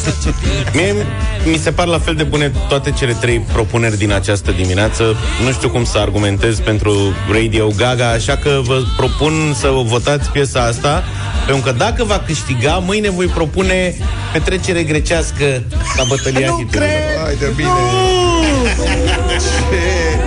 Mie 0.76 1.06
mi 1.50 1.56
se 1.56 1.70
par 1.70 1.86
la 1.86 1.98
fel 1.98 2.14
de 2.14 2.22
bune 2.22 2.52
toate 2.68 2.90
cele 2.90 3.12
trei 3.12 3.40
propuneri 3.52 3.98
din 3.98 4.12
această 4.12 4.50
dimineață. 4.50 5.16
Nu 5.44 5.52
știu 5.52 5.68
cum 5.68 5.84
să 5.84 5.98
argumentez 5.98 6.58
pentru 6.58 6.92
Radio 7.32 7.68
Gaga, 7.76 8.08
așa 8.10 8.36
că 8.36 8.60
vă 8.62 8.82
propun 8.96 9.54
să 9.58 9.68
votați 9.84 10.30
piesa 10.30 10.60
asta, 10.60 11.04
pentru 11.46 11.64
că 11.64 11.72
dacă 11.78 12.04
va 12.04 12.22
câștiga, 12.26 12.82
mâine 12.86 13.10
voi 13.10 13.26
propune 13.26 13.94
petrecere 14.32 14.82
grecească 14.82 15.62
la 15.96 16.04
bătălia 16.08 16.48
Nu 16.48 16.56
hiturilor. 16.56 16.88
cred! 16.88 17.24
Hai 17.24 17.34
de 17.38 17.52
bine! 17.56 17.68
Ce 19.38 20.19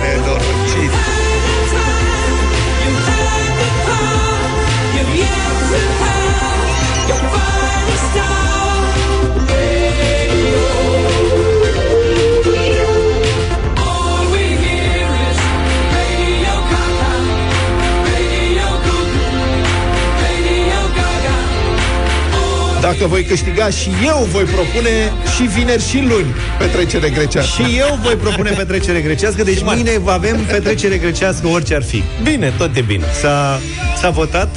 Dacă 22.90 23.06
voi 23.06 23.24
câștiga 23.24 23.68
și 23.68 23.90
eu 24.04 24.28
voi 24.32 24.44
propune 24.44 25.12
și 25.36 25.42
vineri 25.42 25.88
și 25.88 26.06
luni 26.08 26.34
petrecere 26.58 27.10
grecească. 27.10 27.62
Și 27.62 27.76
eu 27.78 27.98
voi 28.02 28.14
propune 28.14 28.50
petrecere 28.50 29.00
grecească, 29.00 29.42
deci 29.42 29.62
mâine 29.62 30.00
avem 30.06 30.36
petrecere 30.36 30.98
grecească 30.98 31.46
orice 31.46 31.74
ar 31.74 31.82
fi. 31.82 32.02
Bine, 32.22 32.52
tot 32.58 32.76
e 32.76 32.80
bine. 32.80 33.04
S-a, 33.20 33.60
s-a 34.00 34.10
votat 34.10 34.56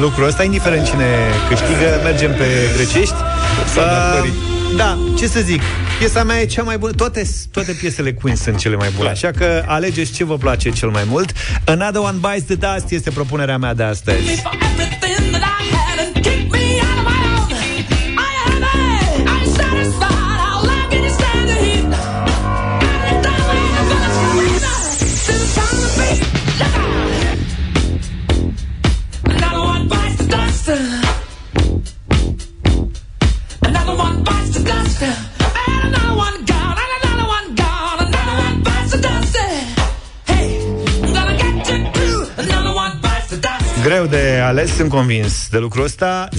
lucrul 0.00 0.26
ăsta, 0.26 0.42
indiferent 0.42 0.86
cine 0.86 1.04
câștigă, 1.48 2.00
mergem 2.04 2.30
pe 2.30 2.46
grecești. 2.74 3.14
S-a 3.74 3.80
Uh, 4.24 4.28
da, 4.76 4.98
ce 5.18 5.26
să 5.26 5.40
zic, 5.40 5.62
piesa 5.98 6.24
mea 6.24 6.40
e 6.40 6.44
cea 6.44 6.62
mai 6.62 6.78
bună, 6.78 6.92
toate, 6.92 7.22
toate 7.50 7.72
piesele 7.72 8.12
Queen 8.12 8.36
sunt 8.36 8.56
cele 8.56 8.76
mai 8.76 8.88
bune, 8.96 9.08
așa 9.08 9.30
că 9.30 9.62
alegeți 9.66 10.12
ce 10.12 10.24
vă 10.24 10.36
place 10.36 10.70
cel 10.70 10.88
mai 10.88 11.02
mult. 11.06 11.32
Another 11.64 12.00
One 12.00 12.18
Bites 12.20 12.44
the 12.44 12.54
Dust 12.54 12.90
este 12.90 13.10
propunerea 13.10 13.58
mea 13.58 13.74
de 13.74 13.82
astăzi. 13.82 14.42
De 44.10 44.40
ales, 44.44 44.74
sunt 44.74 44.88
convins 44.88 45.48
de 45.50 45.58
lucrul 45.58 45.84
ăsta 45.84 46.28
0372069599 46.28 46.34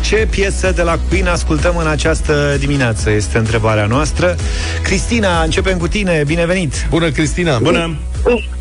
Ce 0.00 0.26
piesă 0.30 0.72
de 0.72 0.82
la 0.82 0.98
Queen 1.08 1.26
ascultăm 1.26 1.76
în 1.76 1.86
această 1.86 2.56
dimineață? 2.58 3.10
Este 3.10 3.38
întrebarea 3.38 3.86
noastră 3.86 4.36
Cristina, 4.82 5.42
începem 5.42 5.78
cu 5.78 5.88
tine, 5.88 6.22
binevenit 6.26 6.86
Bună, 6.90 7.10
Cristina! 7.10 7.58
Bună! 7.58 7.96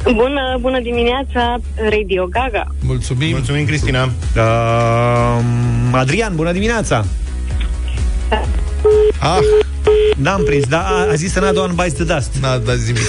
Bună, 0.03 0.57
bună 0.59 0.79
dimineața, 0.79 1.57
Radio 1.89 2.25
Gaga. 2.25 2.67
Mulțumim! 2.79 3.31
Mulțumim, 3.31 3.65
Cristina! 3.65 4.03
uh, 4.03 4.11
Adrian, 5.91 6.35
bună 6.35 6.51
dimineața! 6.51 7.05
Ah, 9.19 9.39
N-am 10.21 10.43
prins, 10.43 10.65
da, 10.67 10.79
a, 10.81 11.11
a 11.11 11.15
zis 11.15 11.35
Another 11.35 11.61
One 11.61 11.73
Bites 11.73 11.93
the 11.93 12.03
Dust 12.13 12.31
n-a 12.41 12.57
dat 12.57 12.77
zi 12.77 12.91
nimic. 12.91 13.07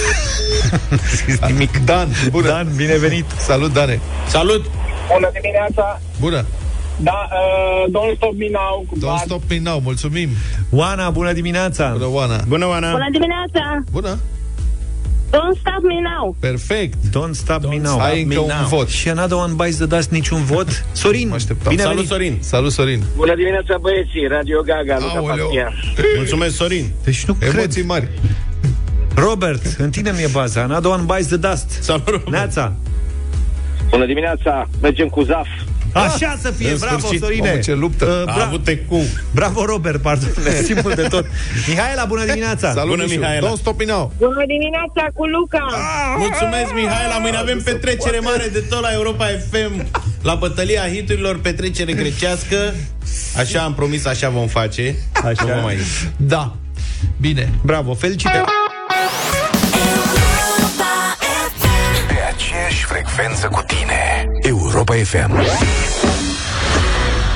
zis 1.25 1.39
nimic 1.39 1.77
Dan, 1.85 2.07
bună! 2.31 2.47
Dan, 2.47 2.67
binevenit 2.75 3.25
Salut, 3.39 3.73
Dane! 3.73 3.99
Salut! 4.27 4.65
Bună 5.13 5.29
dimineața! 5.33 6.01
Bună! 6.19 6.45
Da, 6.97 7.27
uh, 7.31 7.91
Don't 7.91 8.15
Stop 8.15 8.33
Me 8.37 8.47
Now 8.51 8.85
cu 8.89 8.95
Don't 8.97 9.01
Bad. 9.01 9.19
stop 9.19 9.41
me 9.49 9.59
now, 9.63 9.79
mulțumim! 9.83 10.29
Oana, 10.71 11.09
bună 11.09 11.33
dimineața! 11.33 11.89
Bună, 11.91 12.07
Oana! 12.11 12.39
Bună, 12.47 12.65
Oana! 12.67 12.91
Bună 12.91 13.09
dimineața! 13.11 13.83
Bună! 13.91 14.19
Don't 15.37 15.57
stop 15.59 15.81
me 15.83 15.99
now! 15.99 16.35
Perfect! 16.39 16.93
Don't 17.09 17.33
stop 17.33 17.63
me 17.65 17.77
now 17.77 17.99
Ai 17.99 18.21
încă 18.21 18.33
me 18.33 18.39
un 18.39 18.51
now. 18.59 18.67
vot. 18.67 18.87
Și 18.89 19.09
Another 19.09 19.37
One 19.37 19.53
Bites 19.53 19.75
the 19.75 19.85
Dust, 19.85 20.09
niciun 20.09 20.43
vot 20.43 20.85
Sorin, 20.91 21.27
Mă 21.27 21.35
așteptam. 21.35 21.75
binevenit 21.75 22.07
Salut, 22.07 22.11
Sorin! 22.21 22.37
Salut, 22.39 22.71
Sorin! 22.71 23.03
Bună 23.15 23.35
dimineața, 23.35 23.77
băieții! 23.81 24.27
Radio 24.27 24.61
Gaga, 24.61 24.97
Luca 24.99 25.13
Aoleu. 25.17 25.45
Pastia. 25.45 25.73
Mulțumesc, 26.15 26.55
Sorin! 26.55 26.91
Deci 27.03 27.25
nu 27.25 27.33
cred 27.33 27.53
Emoții 27.53 27.83
mari. 27.83 28.07
Robert, 29.15 29.65
în 29.77 29.89
tine 29.89 30.11
mi-e 30.15 30.29
baza 30.31 30.61
Another 30.61 30.91
One 30.91 31.03
Bites 31.03 31.27
the 31.27 31.37
Dust 31.37 31.69
Salut, 31.81 32.07
Robert. 32.07 32.29
Neața 32.29 32.73
Bună 33.89 34.05
dimineața! 34.05 34.69
Mergem 34.81 35.07
cu 35.07 35.21
Zaf. 35.21 35.47
Așa 35.93 36.37
să 36.41 36.51
fie, 36.51 36.69
în 36.71 36.77
bravo, 36.79 36.97
sfârșit. 36.99 37.21
Sorine 37.23 37.47
Mamă, 37.47 37.59
ce 37.59 37.73
luptă. 37.73 38.05
Uh, 38.05 38.33
A 38.33 38.37
bra- 38.39 38.45
avut 38.45 38.67
cu. 38.87 39.01
Bravo, 39.33 39.65
Robert, 39.65 40.01
pardon, 40.01 40.29
mersi 40.43 40.73
mult 40.73 40.95
de 40.95 41.01
tot 41.07 41.25
Mihaela, 41.67 42.05
bună 42.05 42.25
dimineața 42.25 42.71
Salut, 42.71 42.89
Bună, 42.89 43.03
Mișu. 43.03 43.19
Mihaela. 43.19 43.49
Don't 43.49 43.57
stop 43.59 43.79
me 43.79 43.85
now! 43.85 44.11
Bună 44.17 44.43
dimineața 44.47 45.07
cu 45.13 45.25
Luca! 45.25 45.65
Mulțumesc, 46.17 46.73
Mihaela! 46.73 47.17
Mâine 47.17 47.37
avem 47.37 47.61
petrecere 47.63 48.19
mare 48.19 48.47
de 48.53 48.59
tot 48.59 48.81
la 48.81 48.89
Europa 48.93 49.25
FM 49.49 49.85
La 50.21 50.35
bătălia 50.35 50.81
hiturilor, 50.93 51.39
petrecere 51.39 51.93
grecească 51.93 52.73
Așa 53.37 53.61
am 53.61 53.73
promis, 53.73 54.05
așa 54.05 54.29
vom 54.29 54.47
face 54.47 54.95
Așa 55.23 55.55
nu 55.55 55.61
mai 55.61 55.77
Da. 56.17 56.55
Bine. 57.21 57.49
Bravo, 57.63 57.93
felicitări 57.93 58.43
Pe 62.07 62.13
aceeași 62.35 62.83
frecvență 62.85 63.47
cu 63.47 63.63
tine 63.67 64.25
Europa 64.83 64.95
FM 64.95 66.02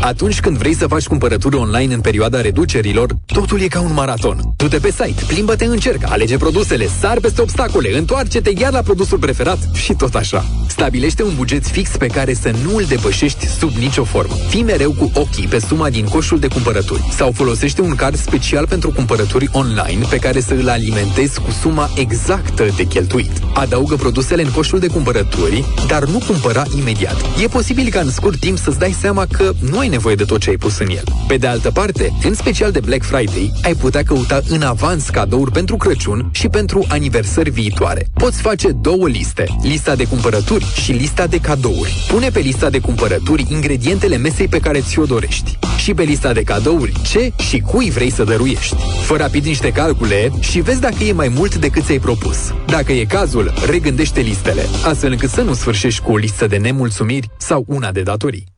Atunci 0.00 0.40
când 0.40 0.56
vrei 0.56 0.74
să 0.74 0.86
faci 0.86 1.06
cumpărături 1.06 1.56
online 1.56 1.94
în 1.94 2.00
perioada 2.00 2.40
reducerilor, 2.40 3.14
totul 3.26 3.60
e 3.60 3.66
ca 3.66 3.80
un 3.80 3.92
maraton. 3.92 4.40
Du-te 4.56 4.78
pe 4.78 4.90
site, 4.90 5.22
plimbă-te 5.26 5.64
în 5.64 5.78
cerc, 5.78 6.10
alege 6.10 6.36
produsele, 6.36 6.88
sar 7.00 7.20
peste 7.20 7.42
obstacole, 7.42 7.96
întoarce-te 7.96 8.52
iar 8.58 8.72
la 8.72 8.82
produsul 8.82 9.18
preferat 9.18 9.58
și 9.72 9.94
tot 9.94 10.14
așa. 10.14 10.44
Stabilește 10.68 11.22
un 11.22 11.32
buget 11.36 11.66
fix 11.66 11.90
pe 11.96 12.06
care 12.06 12.34
să 12.34 12.50
nu 12.64 12.76
îl 12.76 12.84
depășești 12.88 13.46
sub 13.46 13.70
nicio 13.70 14.04
formă. 14.04 14.34
Fii 14.48 14.62
mereu 14.62 14.92
cu 14.92 15.10
ochii 15.14 15.46
pe 15.46 15.58
suma 15.58 15.90
din 15.90 16.04
coșul 16.04 16.38
de 16.38 16.46
cumpărături 16.48 17.04
sau 17.16 17.32
folosește 17.32 17.80
un 17.80 17.94
card 17.94 18.16
special 18.16 18.66
pentru 18.66 18.90
cumpărături 18.90 19.48
online 19.52 20.06
pe 20.10 20.16
care 20.16 20.40
să 20.40 20.54
îl 20.54 20.68
alimentezi 20.68 21.40
cu 21.40 21.50
suma 21.50 21.90
exactă 21.94 22.66
de 22.76 22.84
cheltuit. 22.84 23.30
Adaugă 23.54 23.94
produsele 23.94 24.42
în 24.42 24.50
coșul 24.50 24.78
de 24.78 24.86
cumpărături, 24.86 25.64
dar 25.86 26.04
nu 26.04 26.22
cumpăra 26.26 26.62
imediat. 26.78 27.24
E 27.42 27.46
posibil 27.46 27.88
ca 27.88 28.00
în 28.00 28.10
scurt 28.10 28.38
timp 28.38 28.58
să-ți 28.58 28.78
dai 28.78 28.96
seama 29.00 29.26
că 29.30 29.52
nu 29.70 29.78
ai 29.78 29.87
nevoie 29.88 30.14
de 30.14 30.24
tot 30.24 30.40
ce 30.40 30.50
ai 30.50 30.56
pus 30.56 30.78
în 30.78 30.88
el. 30.88 31.04
Pe 31.28 31.36
de 31.36 31.46
altă 31.46 31.70
parte, 31.70 32.12
în 32.22 32.34
special 32.34 32.70
de 32.70 32.80
Black 32.80 33.04
Friday, 33.04 33.52
ai 33.62 33.74
putea 33.74 34.02
căuta 34.02 34.40
în 34.48 34.62
avans 34.62 35.08
cadouri 35.08 35.52
pentru 35.52 35.76
Crăciun 35.76 36.28
și 36.32 36.48
pentru 36.48 36.84
aniversări 36.88 37.50
viitoare. 37.50 38.06
Poți 38.14 38.40
face 38.40 38.70
două 38.72 39.08
liste, 39.08 39.46
lista 39.62 39.96
de 39.96 40.04
cumpărături 40.04 40.64
și 40.64 40.92
lista 40.92 41.26
de 41.26 41.38
cadouri. 41.38 42.06
Pune 42.08 42.28
pe 42.28 42.40
lista 42.40 42.70
de 42.70 42.78
cumpărături 42.78 43.46
ingredientele 43.50 44.16
mesei 44.16 44.48
pe 44.48 44.58
care 44.58 44.80
ți-o 44.80 45.04
dorești 45.04 45.58
și 45.76 45.94
pe 45.94 46.02
lista 46.02 46.32
de 46.32 46.42
cadouri 46.42 46.92
ce 47.02 47.32
și 47.48 47.60
cui 47.60 47.90
vrei 47.90 48.10
să 48.10 48.24
dăruiești. 48.24 48.76
Fă 49.02 49.16
rapid 49.16 49.44
niște 49.44 49.72
calcule 49.72 50.30
și 50.40 50.60
vezi 50.60 50.80
dacă 50.80 51.04
e 51.04 51.12
mai 51.12 51.28
mult 51.28 51.54
decât 51.54 51.84
ți-ai 51.84 51.98
propus. 51.98 52.54
Dacă 52.66 52.92
e 52.92 53.04
cazul, 53.04 53.52
regândește 53.66 54.20
listele, 54.20 54.62
astfel 54.84 55.10
încât 55.10 55.30
să 55.30 55.42
nu 55.42 55.54
sfârșești 55.54 56.02
cu 56.02 56.12
o 56.12 56.16
listă 56.16 56.46
de 56.46 56.56
nemulțumiri 56.56 57.30
sau 57.38 57.64
una 57.66 57.92
de 57.92 58.02
datorii. 58.02 58.57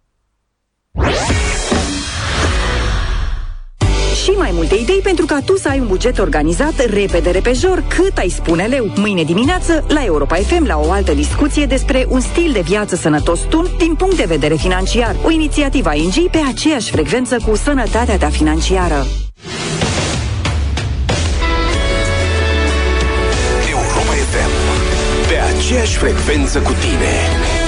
Și 4.22 4.30
mai 4.30 4.50
multe 4.52 4.74
idei 4.74 5.00
pentru 5.02 5.26
ca 5.26 5.40
tu 5.44 5.56
să 5.56 5.68
ai 5.68 5.80
un 5.80 5.86
buget 5.86 6.18
organizat 6.18 6.86
repede, 6.90 7.30
repejor, 7.30 7.84
cât 7.88 8.18
ai 8.18 8.28
spune 8.28 8.64
leu. 8.64 8.92
Mâine 8.96 9.22
dimineață, 9.22 9.84
la 9.88 10.04
Europa 10.04 10.34
FM, 10.34 10.66
la 10.66 10.78
o 10.78 10.90
altă 10.90 11.12
discuție 11.12 11.66
despre 11.66 12.06
un 12.08 12.20
stil 12.20 12.52
de 12.52 12.60
viață 12.60 12.96
sănătos 12.96 13.40
tun 13.40 13.66
din 13.78 13.94
punct 13.94 14.16
de 14.16 14.24
vedere 14.26 14.54
financiar. 14.54 15.16
O 15.24 15.30
inițiativă 15.30 15.88
a 15.88 15.94
ING 15.94 16.30
pe 16.30 16.38
aceeași 16.48 16.90
frecvență 16.90 17.36
cu 17.46 17.56
sănătatea 17.56 18.16
ta 18.16 18.28
financiară. 18.28 19.06
Europa 23.70 24.12
FM. 24.30 24.52
Pe 25.28 25.56
aceeași 25.56 25.96
frecvență 25.96 26.58
cu 26.58 26.72
tine. 26.72 27.59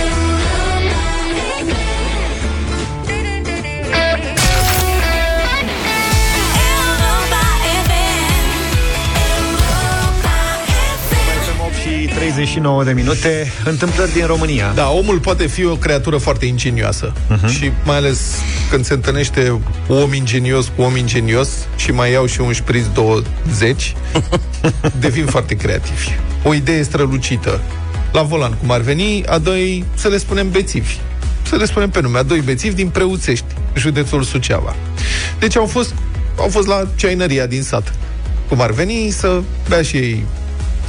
39 12.23 12.85
de 12.85 12.93
minute. 12.93 13.53
Întâmplări 13.65 14.13
din 14.13 14.27
România. 14.27 14.73
Da, 14.75 14.91
omul 14.91 15.19
poate 15.19 15.47
fi 15.47 15.65
o 15.65 15.77
creatură 15.77 16.17
foarte 16.17 16.47
ingenioasă 16.47 17.13
uh-huh. 17.13 17.49
și 17.49 17.73
mai 17.85 17.97
ales 17.97 18.35
când 18.71 18.85
se 18.85 18.93
întâlnește 18.93 19.61
om 19.89 20.13
ingenios 20.13 20.73
cu 20.77 20.83
om 20.83 20.97
ingenios 20.97 21.49
și 21.77 21.91
mai 21.91 22.11
iau 22.13 22.27
și 22.27 22.41
un 22.41 22.53
șpriț 22.53 22.85
20, 22.95 23.95
devin 25.01 25.27
foarte 25.27 25.55
creativi. 25.55 26.09
O 26.43 26.55
idee 26.55 26.83
strălucită. 26.83 27.61
La 28.13 28.23
volan, 28.23 28.53
cum 28.61 28.71
ar 28.71 28.81
veni, 28.81 29.27
a 29.27 29.39
doi, 29.39 29.85
să 29.95 30.09
le 30.09 30.19
spunem 30.19 30.51
bețivi. 30.51 30.97
Să 31.43 31.57
le 31.57 31.65
spunem 31.65 31.91
pe 31.91 32.01
nume, 32.01 32.19
a 32.19 32.23
doi 32.23 32.41
bețivi 32.41 32.75
din 32.75 32.89
Preuțești, 32.89 33.47
județul 33.77 34.23
Suceava. 34.23 34.75
Deci 35.39 35.57
au 35.57 35.67
fost, 35.67 35.95
au 36.39 36.49
fost 36.49 36.67
la 36.67 36.89
ceainăria 36.95 37.47
din 37.47 37.63
sat. 37.63 37.95
Cum 38.49 38.61
ar 38.61 38.71
veni 38.71 39.11
să 39.11 39.43
bea 39.69 39.83
și 39.83 39.97
ei 39.97 40.25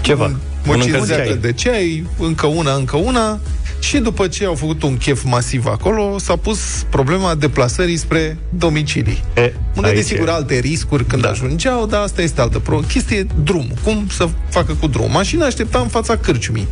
Ceva. 0.02 0.26
un- 0.26 0.36
o 0.68 0.72
Un 0.72 0.80
cinzeacă 0.80 1.00
încălzeai. 1.22 1.38
de 1.38 1.52
ceai, 1.54 2.08
încă 2.20 2.48
una, 2.48 2.74
încă 2.74 2.98
una, 2.98 3.40
și 3.80 3.98
după 3.98 4.28
ce 4.28 4.46
au 4.46 4.54
făcut 4.56 4.84
un 4.84 4.98
chef 4.98 5.24
masiv 5.24 5.66
acolo, 5.66 6.18
s-a 6.18 6.36
pus 6.36 6.60
problema 6.90 7.36
deplasării 7.36 7.98
spre 7.98 8.38
domicilii. 8.50 9.24
E, 9.36 9.54
Unde, 9.76 9.88
aici 9.88 9.98
desigur, 9.98 10.28
e. 10.28 10.32
alte 10.32 10.60
riscuri 10.60 11.06
când 11.06 11.22
da. 11.22 11.30
ajungeau, 11.30 11.86
dar 11.86 12.02
asta 12.02 12.22
este 12.22 12.42
altă 12.42 12.60
pro. 12.60 12.78
Chestie, 12.78 13.28
drumul. 13.44 13.74
Cum 13.84 14.08
să 14.12 14.30
facă 14.50 14.74
cu 14.74 14.88
drumul? 14.88 15.10
Mașina 15.10 15.46
aștepta 15.46 15.80
în 15.80 15.88
fața 15.88 16.18
cârciumii. 16.18 16.68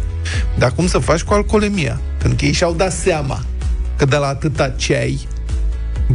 Dar 0.58 0.72
cum 0.72 0.88
să 0.88 0.98
faci 0.98 1.22
cu 1.22 1.34
alcoolemia? 1.34 2.00
Pentru 2.18 2.38
că 2.38 2.46
ei 2.46 2.52
și-au 2.52 2.74
dat 2.74 2.92
seama 2.94 3.44
că 3.96 4.06
de 4.06 4.16
la 4.16 4.28
atâta 4.28 4.70
ceai 4.70 5.28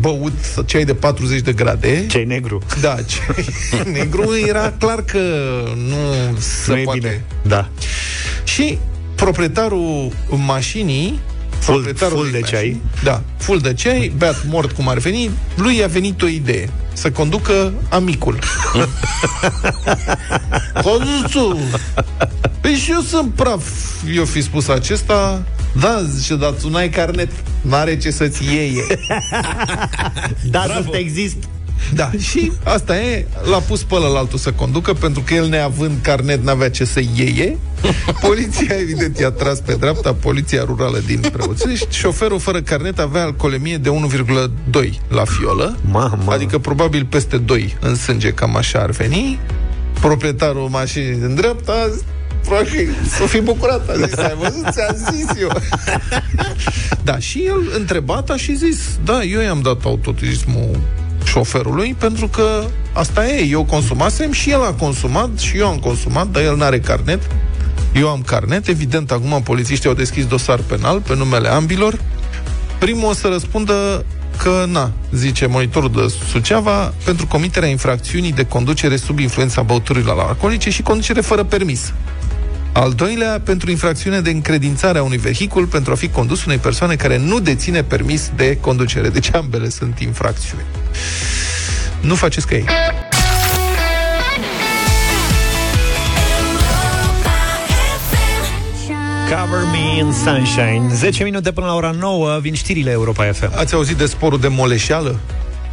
băut, 0.00 0.32
ceai 0.66 0.84
de 0.84 0.94
40 0.94 1.40
de 1.40 1.52
grade... 1.52 2.06
Ceai 2.06 2.24
negru. 2.24 2.62
Da, 2.80 2.94
ceai 3.06 3.46
negru 3.98 4.36
era 4.46 4.72
clar 4.78 5.02
că 5.02 5.18
nu 5.88 6.36
se 6.38 6.70
Nu 6.72 6.76
e 6.78 6.82
poate. 6.82 6.98
bine. 6.98 7.24
Da. 7.42 7.68
Și 8.44 8.78
proprietarul 9.14 10.12
mașinii 10.28 11.20
Full- 11.58 11.74
proprietarul 11.74 12.16
full 12.18 12.30
de 12.30 12.40
ceai. 12.40 12.80
Da, 13.02 13.22
full 13.36 13.58
de 13.58 13.74
ceai, 13.74 14.12
beat 14.16 14.44
mort 14.48 14.72
cum 14.72 14.88
ar 14.88 14.98
veni, 14.98 15.30
lui 15.56 15.76
i-a 15.76 15.86
venit 15.86 16.22
o 16.22 16.26
idee. 16.26 16.68
Să 16.92 17.10
conducă 17.10 17.72
amicul. 17.88 18.38
Conduțu! 20.82 21.58
Păi 22.60 22.74
și 22.74 22.90
eu 22.90 23.00
sunt 23.00 23.32
praf. 23.34 23.64
Eu 24.14 24.24
fi 24.24 24.42
spus 24.42 24.68
acesta, 24.68 25.42
da, 25.80 26.02
zice, 26.08 26.36
dar 26.36 26.50
tu 26.50 26.68
n-ai 26.68 26.88
carnet. 26.88 27.28
N-are 27.60 27.98
ce 27.98 28.10
să-ți 28.10 28.44
ieie. 28.44 28.82
Da, 30.50 30.64
nu 30.66 30.96
exist. 30.96 31.36
Da, 31.94 32.10
și 32.18 32.52
asta 32.64 33.00
e, 33.00 33.26
l-a 33.50 33.58
pus 33.58 33.82
pe 33.82 33.94
ălălaltul 33.94 34.38
să 34.38 34.52
conducă, 34.52 34.92
pentru 34.92 35.22
că 35.26 35.34
el 35.34 35.48
neavând 35.48 35.98
carnet 36.02 36.42
n-avea 36.42 36.70
ce 36.70 36.84
să 36.84 37.00
ieie. 37.14 37.58
Poliția, 38.26 38.74
evident, 38.80 39.18
i-a 39.18 39.30
tras 39.30 39.60
pe 39.60 39.74
dreapta, 39.74 40.14
poliția 40.14 40.64
rurală 40.64 40.98
din 41.06 41.20
Preoțești. 41.32 41.86
Șoferul 41.90 42.38
fără 42.38 42.60
carnet 42.60 42.98
avea 42.98 43.22
alcoolemie 43.22 43.76
de 43.76 43.90
1,2 44.72 44.90
la 45.08 45.24
fiolă, 45.24 45.76
Mamă. 45.90 46.32
adică 46.32 46.58
probabil 46.58 47.04
peste 47.04 47.36
2 47.36 47.76
în 47.80 47.94
sânge, 47.94 48.30
cam 48.30 48.56
așa 48.56 48.78
ar 48.78 48.90
veni. 48.90 49.38
Proprietarul 50.00 50.68
mașinii 50.68 51.14
din 51.14 51.34
dreapta 51.34 51.90
Probabil 52.46 52.94
s-o 53.18 53.26
fi 53.26 53.40
bucurat, 53.40 53.88
a 53.88 54.06
zis, 54.06 54.16
ai 54.16 54.36
văzut, 54.38 54.66
ți-am 54.70 54.96
zis 55.12 55.26
eu. 55.40 55.50
da, 57.08 57.18
și 57.18 57.42
el 57.46 57.72
întrebat 57.76 58.30
a 58.30 58.36
și 58.36 58.54
zis, 58.54 58.78
da, 59.04 59.22
eu 59.22 59.40
i-am 59.40 59.60
dat 59.60 59.84
autoturismul 59.84 60.80
șoferului 61.24 61.94
pentru 61.98 62.28
că 62.28 62.64
asta 62.92 63.26
e, 63.26 63.44
eu 63.44 63.64
consumasem 63.64 64.32
și 64.32 64.50
el 64.50 64.64
a 64.64 64.72
consumat 64.72 65.38
și 65.38 65.56
eu 65.56 65.66
am 65.66 65.78
consumat, 65.78 66.26
dar 66.26 66.42
el 66.42 66.56
n-are 66.56 66.80
carnet. 66.80 67.22
Eu 67.94 68.08
am 68.08 68.22
carnet, 68.26 68.68
evident, 68.68 69.10
acum 69.10 69.42
polițiștii 69.42 69.88
au 69.88 69.94
deschis 69.94 70.26
dosar 70.26 70.60
penal 70.60 71.00
pe 71.00 71.14
numele 71.16 71.48
ambilor. 71.48 72.00
Primul 72.78 73.08
o 73.08 73.12
să 73.12 73.28
răspundă 73.28 74.04
că, 74.42 74.64
na, 74.68 74.92
zice 75.12 75.46
monitorul 75.46 75.90
de 75.90 76.14
Suceava, 76.30 76.94
pentru 77.04 77.26
comiterea 77.26 77.68
infracțiunii 77.68 78.32
de 78.32 78.46
conducere 78.46 78.96
sub 78.96 79.18
influența 79.18 79.62
băuturilor 79.62 80.18
alcoolice 80.18 80.70
și 80.70 80.82
conducere 80.82 81.20
fără 81.20 81.44
permis. 81.44 81.92
Al 82.76 82.92
doilea, 82.92 83.40
pentru 83.44 83.70
infracțiune 83.70 84.20
de 84.20 84.30
încredințare 84.30 84.98
a 84.98 85.02
unui 85.02 85.16
vehicul 85.16 85.66
pentru 85.66 85.92
a 85.92 85.94
fi 85.94 86.08
condus 86.08 86.44
unei 86.44 86.58
persoane 86.58 86.96
care 86.96 87.18
nu 87.18 87.40
deține 87.40 87.82
permis 87.82 88.30
de 88.36 88.58
conducere. 88.60 89.08
Deci 89.08 89.34
ambele 89.34 89.68
sunt 89.68 89.98
infracțiuni. 89.98 90.64
Nu 92.00 92.14
faceți 92.14 92.46
ca 92.46 92.54
ei. 92.54 92.64
Cover 99.28 99.64
Me 99.72 99.98
in 99.98 100.12
Sunshine 100.24 100.94
10 100.94 101.24
minute 101.24 101.52
până 101.52 101.66
la 101.66 101.74
ora 101.74 101.90
9 101.90 102.38
Vin 102.40 102.54
știrile 102.54 102.90
Europa 102.90 103.32
FM 103.32 103.50
Ați 103.56 103.74
auzit 103.74 103.96
de 103.96 104.06
sporul 104.06 104.40
de 104.40 104.48
moleșeală? 104.48 105.20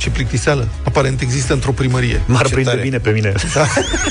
Ce 0.04 0.10
plictiseală? 0.10 0.68
Aparent 0.84 1.22
există 1.22 1.54
într-o 1.54 1.72
primărie. 1.72 2.22
M-ar 2.26 2.46
Ce 2.46 2.54
prinde 2.54 2.70
tare. 2.70 2.82
bine 2.82 2.98
pe 2.98 3.10
mine 3.10 3.34
Da. 3.54 3.66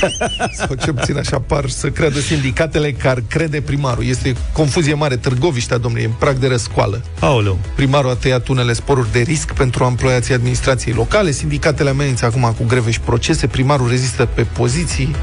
Sau 0.66 0.74
ce 0.74 0.92
puțin 0.92 1.16
așa 1.16 1.38
par 1.38 1.68
să 1.68 1.88
creadă 1.88 2.20
sindicatele 2.20 2.92
că 2.92 3.08
ar 3.08 3.22
crede 3.28 3.60
primarul. 3.60 4.04
Este 4.04 4.34
confuzie 4.52 4.94
mare. 4.94 5.16
Târgoviștea, 5.16 5.78
domnule, 5.78 6.02
e 6.02 6.06
în 6.06 6.12
prag 6.18 6.36
de 6.36 6.46
răscoală. 6.46 7.02
Aoleu. 7.20 7.58
Primarul 7.74 8.10
a 8.10 8.14
tăiat 8.14 8.48
unele 8.48 8.72
sporuri 8.72 9.12
de 9.12 9.20
risc 9.20 9.52
pentru 9.52 9.84
emploiații 9.84 10.34
administrației 10.34 10.94
locale. 10.94 11.30
Sindicatele 11.30 11.88
amenință 11.88 12.24
acum 12.24 12.54
cu 12.58 12.64
greve 12.66 12.90
și 12.90 13.00
procese. 13.00 13.46
Primarul 13.46 13.88
rezistă 13.88 14.24
pe 14.24 14.42
poziții. 14.42 15.14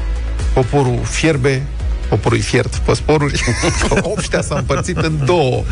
Poporul 0.52 0.98
fierbe. 1.02 1.62
Poporul 2.10 2.38
îi 2.38 2.44
fiert 2.44 2.76
pe 2.76 2.94
sporuri. 2.94 3.42
Obștea 4.12 4.42
s-a 4.42 4.56
împărțit 4.56 4.96
în 4.96 5.24
două. 5.24 5.64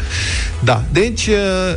Da, 0.64 0.84
deci 0.92 1.26
uh, 1.26 1.74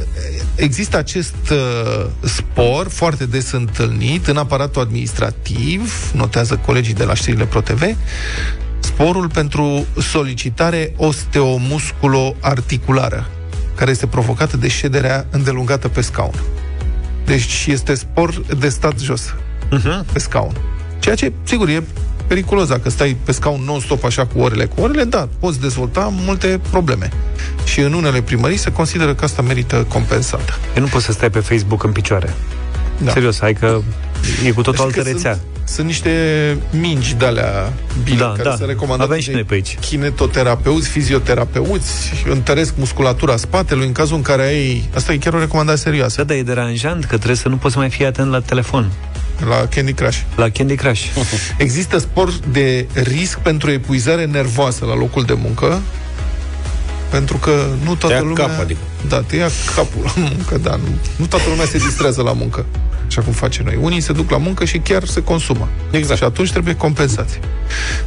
există 0.56 0.98
acest 0.98 1.36
uh, 1.52 2.06
spor 2.20 2.88
foarte 2.90 3.26
des 3.26 3.52
întâlnit 3.52 4.28
în 4.28 4.38
aparatul 4.38 4.82
administrativ, 4.82 6.12
notează 6.14 6.60
colegii 6.66 6.94
de 6.94 7.04
la 7.04 7.14
știrile 7.14 7.46
ProTV, 7.46 7.96
sporul 8.80 9.30
pentru 9.30 9.86
solicitare 10.12 10.94
osteomusculoarticulară, 10.98 13.30
care 13.76 13.92
este 13.92 14.08
provocată 14.08 14.58
de 14.58 14.68
șederea 14.68 15.26
îndelungată 15.30 15.88
pe 15.88 16.02
scaun. 16.02 16.36
Deci 17.26 17.66
este 17.68 17.94
spor 17.94 18.42
de 18.60 18.70
stat 18.70 19.00
jos, 19.00 19.34
uh-huh. 19.66 20.06
pe 20.14 20.20
scaun. 20.20 20.56
Ceea 21.00 21.16
ce, 21.16 21.32
sigur, 21.44 21.70
e 21.70 21.84
periculos 22.32 22.68
dacă 22.68 22.90
stai 22.90 23.18
pe 23.24 23.32
scaun 23.32 23.62
non-stop 23.66 24.04
așa 24.04 24.26
cu 24.26 24.40
orele. 24.40 24.66
Cu 24.66 24.82
orele, 24.82 25.04
da, 25.04 25.28
poți 25.40 25.60
dezvolta 25.60 26.14
multe 26.26 26.60
probleme. 26.70 27.10
Și 27.64 27.80
în 27.80 27.94
unele 27.94 28.22
primării 28.22 28.58
se 28.58 28.72
consideră 28.72 29.14
că 29.14 29.24
asta 29.24 29.42
merită 29.42 29.86
compensată. 29.88 30.58
Eu 30.76 30.82
nu 30.82 30.88
poți 30.90 31.06
să 31.06 31.12
stai 31.12 31.30
pe 31.30 31.40
Facebook 31.40 31.84
în 31.84 31.92
picioare. 31.92 32.34
Da. 32.98 33.12
Serios, 33.12 33.40
hai 33.40 33.54
că 33.54 33.82
e 34.46 34.52
cu 34.52 34.62
tot 34.62 34.74
o 34.74 34.76
Știi 34.76 34.86
altă 34.86 35.02
că 35.02 35.10
rețea. 35.10 35.32
Sunt, 35.32 35.68
sunt 35.68 35.88
niște 35.88 36.12
mingi 36.72 37.16
de-alea 37.16 37.74
bine, 38.04 38.18
Da, 38.18 38.34
care 38.38 38.50
da. 38.50 38.56
se 38.56 38.66
recomandă 38.66 39.04
Avem 39.04 39.20
și 39.20 39.28
de 39.28 39.34
noi 39.34 39.44
pe 39.44 39.54
aici. 39.54 39.78
kinetoterapeuți, 39.80 40.90
fizioterapeuți, 40.90 42.12
întăresc 42.30 42.74
musculatura 42.78 43.36
spatelui 43.36 43.86
în 43.86 43.92
cazul 43.92 44.16
în 44.16 44.22
care 44.22 44.44
ai... 44.44 44.90
Asta 44.96 45.14
e 45.14 45.18
chiar 45.18 45.34
o 45.34 45.40
recomandare 45.40 45.78
serioasă. 45.78 46.16
Da, 46.16 46.24
dar 46.24 46.38
e 46.38 46.42
deranjant 46.42 47.02
că 47.04 47.16
trebuie 47.16 47.36
să 47.36 47.50
nu 47.50 47.56
poți 47.56 47.78
mai 47.78 47.90
fi 47.90 48.06
atent 48.06 48.32
la 48.32 48.40
telefon. 48.40 48.92
La 49.48 49.68
Candy 49.68 49.94
Crush. 49.94 50.18
La 50.36 50.50
Candy 50.50 50.76
Crush. 50.76 51.06
Există 51.58 51.98
sport 51.98 52.46
de 52.46 52.88
risc 52.94 53.38
pentru 53.38 53.72
epuizare 53.72 54.26
nervoasă 54.26 54.86
la 54.86 54.96
locul 54.96 55.24
de 55.24 55.34
muncă, 55.34 55.82
pentru 57.10 57.38
că 57.38 57.66
nu 57.84 57.96
toată 57.96 58.08
Te 58.08 58.14
ia 58.14 58.20
lumea... 58.20 58.46
cap, 58.46 58.60
adică. 58.60 58.80
Da, 59.08 59.22
te 59.22 59.36
ia 59.36 59.50
capul 59.76 60.02
la 60.04 60.14
muncă, 60.16 60.58
da. 60.58 60.76
Nu, 60.76 60.88
nu 61.16 61.26
toată 61.26 61.46
lumea 61.50 61.66
se 61.66 61.78
distrează 61.78 62.22
la 62.22 62.34
muncă, 62.34 62.66
așa 63.08 63.22
cum 63.22 63.34
facem 63.34 63.66
noi. 63.66 63.78
Unii 63.82 64.02
se 64.02 64.14
duc 64.14 64.30
la 64.30 64.38
muncă 64.38 64.66
și 64.66 64.78
chiar 64.78 65.04
se 65.06 65.24
consumă. 65.24 65.70
Exact. 65.92 66.20
Și 66.20 66.24
atunci 66.24 66.52
trebuie 66.52 66.76
compensați. 66.76 67.40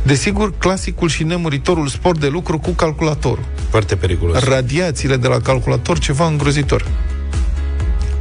Desigur, 0.02 0.58
clasicul 0.58 1.08
și 1.08 1.22
nemuritorul 1.22 1.88
sport 1.88 2.20
de 2.20 2.28
lucru 2.28 2.58
cu 2.58 2.70
calculatorul. 2.70 3.44
Foarte 3.70 3.96
periculos. 3.96 4.44
Radiațiile 4.44 5.16
de 5.16 5.28
la 5.28 5.40
calculator, 5.40 5.98
ceva 5.98 6.26
îngrozitor. 6.26 6.86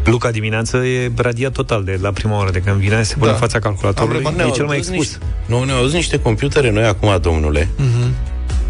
Luca 0.06 0.32
dimineață 0.32 0.78
e 0.78 1.12
radiat 1.16 1.52
total 1.52 1.84
de 1.84 1.98
la 2.02 2.12
prima 2.12 2.38
oră 2.40 2.52
de 2.52 2.60
când 2.60 2.76
vine, 2.76 3.04
se 3.04 3.14
pune 3.14 3.26
Da. 3.26 3.32
în 3.34 3.40
fața 3.40 3.60
calculatorului, 3.60 4.28
Ne-au 4.36 4.50
e 4.50 4.52
cel 4.52 4.66
mai 4.66 4.76
adus 4.76 4.88
expus. 4.88 5.06
Niște, 5.08 5.26
nu, 5.46 5.64
ne-au 5.64 5.80
adus 5.80 5.94
niște 5.94 6.20
computere 6.20 6.72
noi 6.72 6.84
acum, 6.86 7.18
domnule. 7.22 7.68
Mhm. 7.78 8.14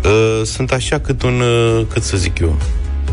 Uh, 0.03 0.41
sunt 0.45 0.71
așa 0.71 0.99
cât 0.99 1.21
un, 1.23 1.39
uh, 1.39 1.85
cât 1.93 2.03
să 2.03 2.17
zic 2.17 2.39
eu, 2.39 2.57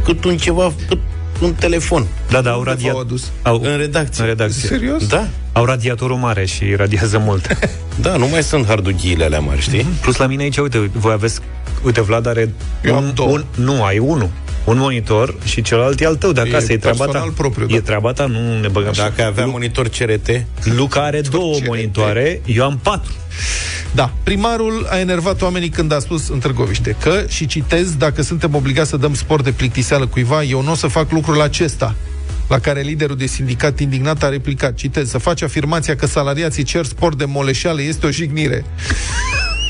cât 0.05 0.25
un 0.25 0.37
ceva, 0.37 0.73
cât 0.89 0.99
un 1.41 1.53
telefon. 1.55 2.07
Da, 2.31 2.41
da, 2.41 2.51
au 2.51 2.62
radiat. 2.62 2.97
adus? 2.97 3.31
Au, 3.43 3.61
În 3.64 3.77
redacție. 3.77 4.23
în 4.23 4.29
redacție. 4.29 4.68
Serios? 4.68 5.07
Da. 5.07 5.27
Au 5.53 5.64
radiatorul 5.64 6.16
mare 6.16 6.45
și 6.45 6.75
radiază 6.75 7.18
mult. 7.18 7.47
Da, 8.01 8.16
nu 8.16 8.27
mai 8.29 8.43
sunt 8.43 8.66
hardughiile 8.66 9.25
alea 9.25 9.41
mari, 9.41 9.61
știi? 9.61 9.87
Plus 10.01 10.16
la 10.16 10.27
mine 10.27 10.43
aici, 10.43 10.57
uite, 10.57 10.91
voi 10.93 11.12
aveți, 11.12 11.41
uite, 11.85 12.01
Vlad 12.01 12.27
are 12.27 12.53
Eu 12.85 12.97
am 12.97 13.05
un, 13.05 13.11
două. 13.14 13.29
un, 13.31 13.45
nu, 13.55 13.83
ai 13.85 13.99
unul. 13.99 14.29
Un 14.64 14.78
monitor 14.78 15.34
și 15.44 15.62
celălalt 15.62 16.00
e 16.00 16.06
al 16.06 16.16
tău 16.16 16.32
de 16.32 16.40
acasă, 16.40 16.72
E 16.72 16.74
e, 16.74 16.78
treaba 16.78 16.98
ta. 16.98 17.04
personal 17.04 17.30
propriu, 17.30 17.66
da. 17.66 17.74
E 17.74 17.80
treaba 17.80 18.12
ta, 18.12 18.26
nu 18.26 18.61
ne 18.61 18.68
băgăm. 18.68 18.92
Dacă 18.96 19.24
avea 19.24 19.46
monitor 19.46 19.88
CRT, 19.88 20.44
Luca 20.76 21.00
are 21.00 21.20
două 21.20 21.54
CRT. 21.54 21.66
monitoare, 21.66 22.40
eu 22.46 22.64
am 22.64 22.78
patru. 22.82 23.12
Da, 23.94 24.12
primarul 24.22 24.86
a 24.90 24.98
enervat 24.98 25.42
oamenii 25.42 25.68
când 25.68 25.92
a 25.92 25.98
spus 25.98 26.28
în 26.28 26.38
Târgoviște 26.38 26.96
că, 27.00 27.24
și 27.28 27.46
citez, 27.46 27.94
dacă 27.94 28.22
suntem 28.22 28.54
obligați 28.54 28.88
să 28.88 28.96
dăm 28.96 29.14
sport 29.14 29.44
de 29.44 29.50
plictiseală 29.52 30.06
cuiva, 30.06 30.42
eu 30.42 30.62
nu 30.62 30.70
o 30.70 30.74
să 30.74 30.86
fac 30.86 31.11
lucrul 31.11 31.40
acesta. 31.40 31.94
La 32.48 32.58
care 32.58 32.80
liderul 32.80 33.16
de 33.16 33.26
sindicat 33.26 33.78
indignat 33.78 34.22
a 34.22 34.28
replicat, 34.28 34.74
citez, 34.74 35.11
să 35.11 35.18
faci 35.18 35.42
afirmația 35.42 35.96
că 35.96 36.06
salariații 36.06 36.62
cer 36.62 36.84
sport 36.84 37.18
de 37.18 37.24
moleșeală 37.24 37.82
este 37.82 38.06
o 38.06 38.11
jignire. 38.11 38.64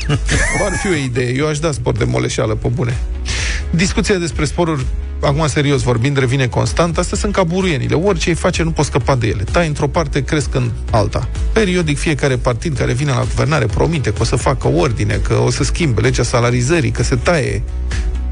o 0.61 0.65
ar 0.65 0.71
fi 0.81 0.87
o 0.87 0.95
idee, 0.95 1.35
eu 1.35 1.47
aș 1.47 1.59
da 1.59 1.71
sport 1.71 1.97
de 1.97 2.03
moleșeală, 2.03 2.55
pe 2.55 2.67
bune. 2.67 2.97
Discuția 3.71 4.17
despre 4.17 4.45
sporuri, 4.45 4.85
acum 5.21 5.47
serios 5.47 5.81
vorbind, 5.81 6.17
revine 6.17 6.47
constant. 6.47 6.97
Astea 6.97 7.17
sunt 7.17 7.33
ca 7.33 7.43
buruienile. 7.43 7.95
Orice 7.95 8.29
îi 8.29 8.35
face, 8.35 8.63
nu 8.63 8.71
poți 8.71 8.87
scăpa 8.87 9.15
de 9.15 9.27
ele. 9.27 9.43
Tai 9.51 9.67
într-o 9.67 9.87
parte, 9.87 10.23
cresc 10.23 10.55
în 10.55 10.71
alta. 10.91 11.29
Periodic, 11.53 11.97
fiecare 11.97 12.37
partid 12.37 12.77
care 12.77 12.93
vine 12.93 13.11
la 13.11 13.19
guvernare 13.19 13.65
promite 13.65 14.09
că 14.13 14.21
o 14.21 14.23
să 14.23 14.35
facă 14.35 14.67
ordine, 14.67 15.13
că 15.13 15.33
o 15.33 15.49
să 15.49 15.63
schimbe 15.63 16.01
legea 16.01 16.23
salarizării, 16.23 16.91
că 16.91 17.03
se 17.03 17.15
taie. 17.15 17.63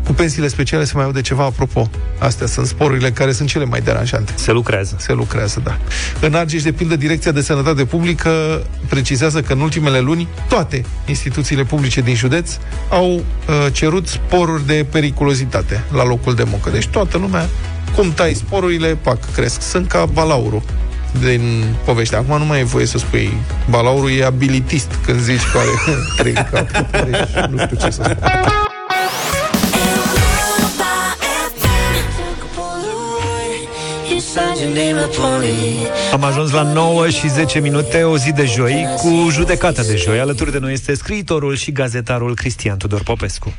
Cu 0.09 0.15
pensiile 0.15 0.47
speciale 0.47 0.83
se 0.83 0.91
mai 0.95 1.03
aude 1.03 1.21
ceva 1.21 1.43
apropo. 1.43 1.89
Astea 2.19 2.47
sunt 2.47 2.65
sporurile 2.65 3.11
care 3.11 3.31
sunt 3.31 3.49
cele 3.49 3.65
mai 3.65 3.81
deranjante. 3.81 4.33
Se 4.35 4.51
lucrează. 4.51 4.95
Se 4.99 5.13
lucrează, 5.13 5.61
da. 5.63 5.77
În 6.19 6.33
Argeș, 6.33 6.61
de 6.61 6.71
pildă, 6.71 6.95
Direcția 6.95 7.31
de 7.31 7.41
Sănătate 7.41 7.85
Publică 7.85 8.63
precizează 8.87 9.41
că 9.41 9.53
în 9.53 9.59
ultimele 9.59 9.99
luni 9.99 10.27
toate 10.47 10.85
instituțiile 11.05 11.63
publice 11.63 12.01
din 12.01 12.15
județ 12.15 12.57
au 12.89 13.13
uh, 13.13 13.23
cerut 13.71 14.07
sporuri 14.07 14.65
de 14.65 14.85
periculozitate 14.91 15.83
la 15.91 16.05
locul 16.05 16.35
de 16.35 16.43
muncă. 16.43 16.69
Deci 16.69 16.87
toată 16.87 17.17
lumea, 17.17 17.49
cum 17.95 18.13
tai 18.13 18.33
sporurile, 18.33 18.97
pac, 19.01 19.31
cresc. 19.33 19.61
Sunt 19.61 19.87
ca 19.87 20.05
balaurul 20.05 20.61
din 21.19 21.63
poveste. 21.85 22.15
Acum 22.15 22.37
nu 22.37 22.45
mai 22.45 22.59
e 22.59 22.63
voie 22.63 22.85
să 22.85 22.97
spui 22.97 23.33
balaurul 23.69 24.11
e 24.11 24.25
abilitist 24.25 24.91
când 25.05 25.19
zici 25.19 25.45
că 25.51 25.57
are 25.57 25.97
trei 26.17 26.33
în 26.35 26.45
cap. 26.51 26.71
Deci, 26.91 27.49
nu 27.49 27.57
știu 27.57 27.77
ce 27.77 27.89
să 27.89 28.01
spun. 28.03 28.68
Am 36.11 36.23
ajuns 36.23 36.51
la 36.51 36.73
9 36.73 37.09
și 37.09 37.27
10 37.27 37.59
minute, 37.59 38.03
o 38.03 38.17
zi 38.17 38.33
de 38.33 38.45
joi, 38.45 38.85
cu 38.97 39.29
judecata 39.29 39.81
de 39.83 39.95
joi. 39.95 40.19
Alături 40.19 40.51
de 40.51 40.59
noi 40.59 40.73
este 40.73 40.93
scriitorul 40.93 41.55
și 41.55 41.71
gazetarul 41.71 42.35
Cristian 42.35 42.77
Tudor 42.77 43.03
Popescu. 43.03 43.53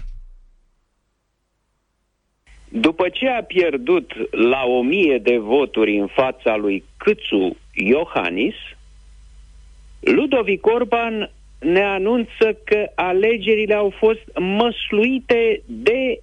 După 2.68 3.09
ce 3.09 3.29
a 3.29 3.43
pierdut 3.43 4.12
la 4.31 4.62
o 4.64 4.83
mie 4.83 5.18
de 5.18 5.37
voturi 5.37 5.99
în 5.99 6.07
fața 6.07 6.57
lui 6.57 6.85
Câțu 6.97 7.57
Iohannis, 7.73 8.55
Ludovic 10.01 10.66
Orban 10.66 11.31
ne 11.59 11.83
anunță 11.83 12.59
că 12.64 12.91
alegerile 12.95 13.75
au 13.75 13.93
fost 13.99 14.39
măsluite 14.39 15.62
de 15.66 16.21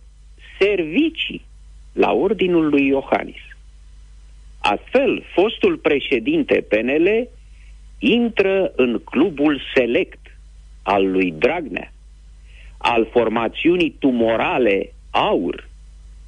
servicii 0.60 1.46
la 1.94 2.12
ordinul 2.12 2.70
lui 2.70 2.88
Iohannis. 2.88 3.47
Astfel, 4.70 5.24
fostul 5.34 5.78
președinte 5.78 6.66
PNL 6.70 7.28
intră 8.00 8.72
în 8.76 9.02
clubul 9.04 9.62
select 9.76 10.20
al 10.84 11.12
lui 11.12 11.32
Dragnea, 11.32 11.94
al 12.78 13.08
formațiunii 13.12 13.96
tumorale 14.00 14.94
AUR, 15.10 15.70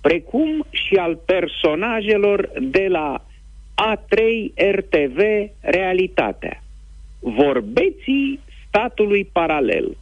precum 0.01 0.65
și 0.69 0.95
al 0.95 1.15
personajelor 1.15 2.49
de 2.61 2.87
la 2.87 3.25
A3 3.91 4.17
RTV 4.71 5.19
Realitatea, 5.59 6.63
vorbeții 7.19 8.39
statului 8.67 9.25
paralel. 9.25 9.97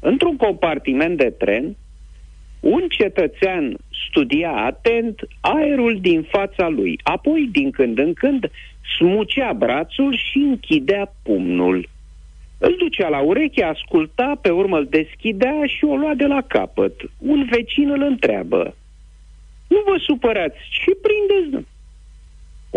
Într-un 0.00 0.36
compartiment 0.36 1.16
de 1.16 1.30
tren, 1.38 1.76
un 2.60 2.86
cetățean 2.88 3.76
studia 4.08 4.50
atent 4.52 5.20
aerul 5.40 5.98
din 6.00 6.22
fața 6.22 6.68
lui, 6.68 7.00
apoi, 7.02 7.48
din 7.52 7.70
când 7.70 7.98
în 7.98 8.12
când, 8.12 8.50
smucea 8.98 9.52
brațul 9.52 10.16
și 10.16 10.38
închidea 10.38 11.14
pumnul. 11.22 11.88
Îl 12.58 12.74
ducea 12.78 13.08
la 13.08 13.20
ureche, 13.20 13.64
asculta, 13.64 14.38
pe 14.40 14.50
urmă 14.50 14.78
îl 14.78 14.86
deschidea 14.90 15.66
și 15.66 15.84
o 15.84 15.96
lua 15.96 16.14
de 16.14 16.26
la 16.26 16.40
capăt. 16.40 17.00
Un 17.18 17.46
vecin 17.50 17.90
îl 17.90 18.02
întreabă. 18.02 18.74
Nu 19.68 19.82
vă 19.86 19.96
supărați, 20.06 20.58
ce 20.84 20.90
prindeți? 21.02 21.50
nu?" 21.50 21.64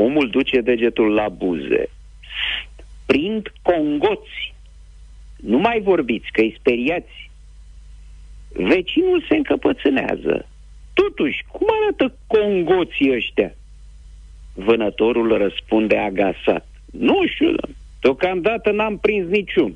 Omul 0.03 0.29
duce 0.29 0.61
degetul 0.61 1.13
la 1.13 1.29
buze. 1.29 1.89
"Sst, 2.19 2.85
Prind 3.05 3.53
congoți. 3.61 4.53
Nu 5.37 5.57
mai 5.57 5.81
vorbiți, 5.81 6.31
că-i 6.31 6.55
speriați. 6.59 7.31
Vecinul 8.49 9.25
se 9.29 9.35
încăpățânează. 9.35 10.47
Totuși, 11.03 11.43
cum 11.51 11.67
arată 11.81 12.15
congoții 12.27 13.11
ăștia? 13.15 13.55
Vânătorul 14.53 15.37
răspunde 15.37 15.97
agasat. 15.97 16.67
Nu 16.91 17.27
știu, 17.27 17.55
deocamdată 18.01 18.71
n-am 18.71 18.97
prins 18.97 19.27
niciun. 19.27 19.75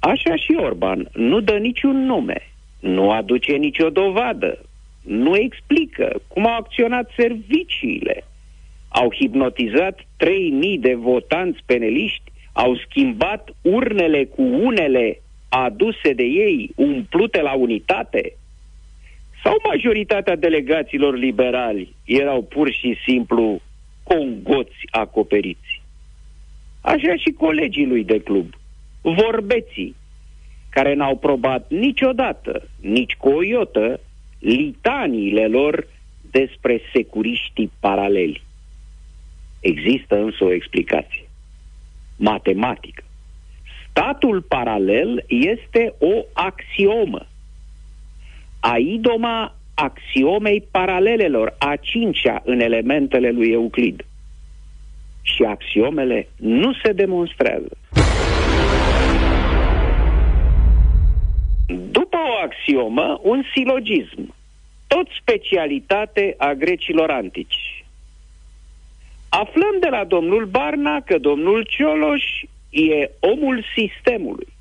Așa 0.00 0.36
și 0.36 0.54
Orban 0.56 1.08
nu 1.12 1.40
dă 1.40 1.56
niciun 1.56 2.04
nume, 2.04 2.40
nu 2.80 3.10
aduce 3.10 3.52
nicio 3.52 3.90
dovadă, 3.90 4.58
nu 5.02 5.36
explică 5.36 6.20
cum 6.28 6.46
au 6.46 6.56
acționat 6.56 7.10
serviciile. 7.16 8.24
Au 8.88 9.12
hipnotizat 9.14 9.98
3.000 9.98 10.04
de 10.78 10.94
votanți 10.94 11.60
peneliști, 11.66 12.32
au 12.52 12.76
schimbat 12.76 13.50
urnele 13.62 14.24
cu 14.24 14.42
unele 14.42 15.20
aduse 15.48 16.12
de 16.12 16.24
ei, 16.24 16.70
umplute 16.76 17.40
la 17.40 17.52
unitate? 17.52 18.36
Sau 19.42 19.56
majoritatea 19.64 20.36
delegaților 20.36 21.16
liberali 21.16 21.94
erau 22.04 22.42
pur 22.42 22.70
și 22.70 22.96
simplu 23.06 23.60
congoți 24.02 24.78
acoperiți? 24.90 25.82
Așa 26.80 27.16
și 27.16 27.30
colegii 27.30 27.86
lui 27.86 28.04
de 28.04 28.20
club, 28.20 28.54
vorbeții, 29.00 29.94
care 30.70 30.94
n-au 30.94 31.16
probat 31.16 31.70
niciodată, 31.70 32.68
nici 32.80 33.14
cu 33.14 33.28
o 33.28 33.42
iotă, 33.42 34.00
litaniile 34.38 35.46
lor 35.46 35.86
despre 36.30 36.80
securiștii 36.92 37.72
paraleli. 37.80 38.42
Există 39.60 40.16
însă 40.16 40.44
o 40.44 40.52
explicație. 40.52 41.28
Matematică. 42.16 43.04
Statul 43.90 44.42
paralel 44.42 45.24
este 45.28 45.94
o 45.98 46.24
axiomă. 46.32 47.26
Aidoma 48.62 49.54
axiomei 49.74 50.68
paralelelor, 50.70 51.54
a 51.58 51.76
cincea 51.76 52.42
în 52.44 52.60
elementele 52.60 53.30
lui 53.30 53.50
Euclid. 53.50 54.04
Și 55.22 55.42
axiomele 55.42 56.28
nu 56.36 56.72
se 56.82 56.92
demonstrează. 56.92 57.76
După 61.90 62.16
o 62.16 62.42
axiomă, 62.44 63.20
un 63.22 63.42
silogism, 63.54 64.34
tot 64.86 65.06
specialitate 65.20 66.34
a 66.38 66.52
grecilor 66.52 67.10
antici. 67.10 67.84
Aflăm 69.28 69.76
de 69.80 69.88
la 69.88 70.04
domnul 70.04 70.44
Barna 70.44 71.00
că 71.00 71.18
domnul 71.18 71.66
Cioloș 71.68 72.24
e 72.70 73.10
omul 73.20 73.64
sistemului. 73.76 74.51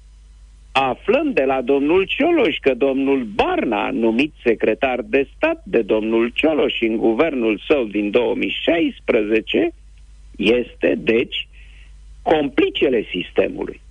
Aflăm 0.71 1.33
de 1.33 1.43
la 1.43 1.61
domnul 1.61 2.05
Cioloș 2.05 2.57
că 2.57 2.73
domnul 2.73 3.23
Barna, 3.23 3.89
numit 3.89 4.33
secretar 4.43 5.01
de 5.01 5.27
stat 5.35 5.61
de 5.65 5.81
domnul 5.81 6.31
Cioloș 6.33 6.81
în 6.81 6.97
guvernul 6.97 7.61
său 7.67 7.83
din 7.83 8.11
2016, 8.11 9.71
este, 10.37 10.95
deci, 10.97 11.47
complicele 12.21 13.05
sistemului. 13.11 13.81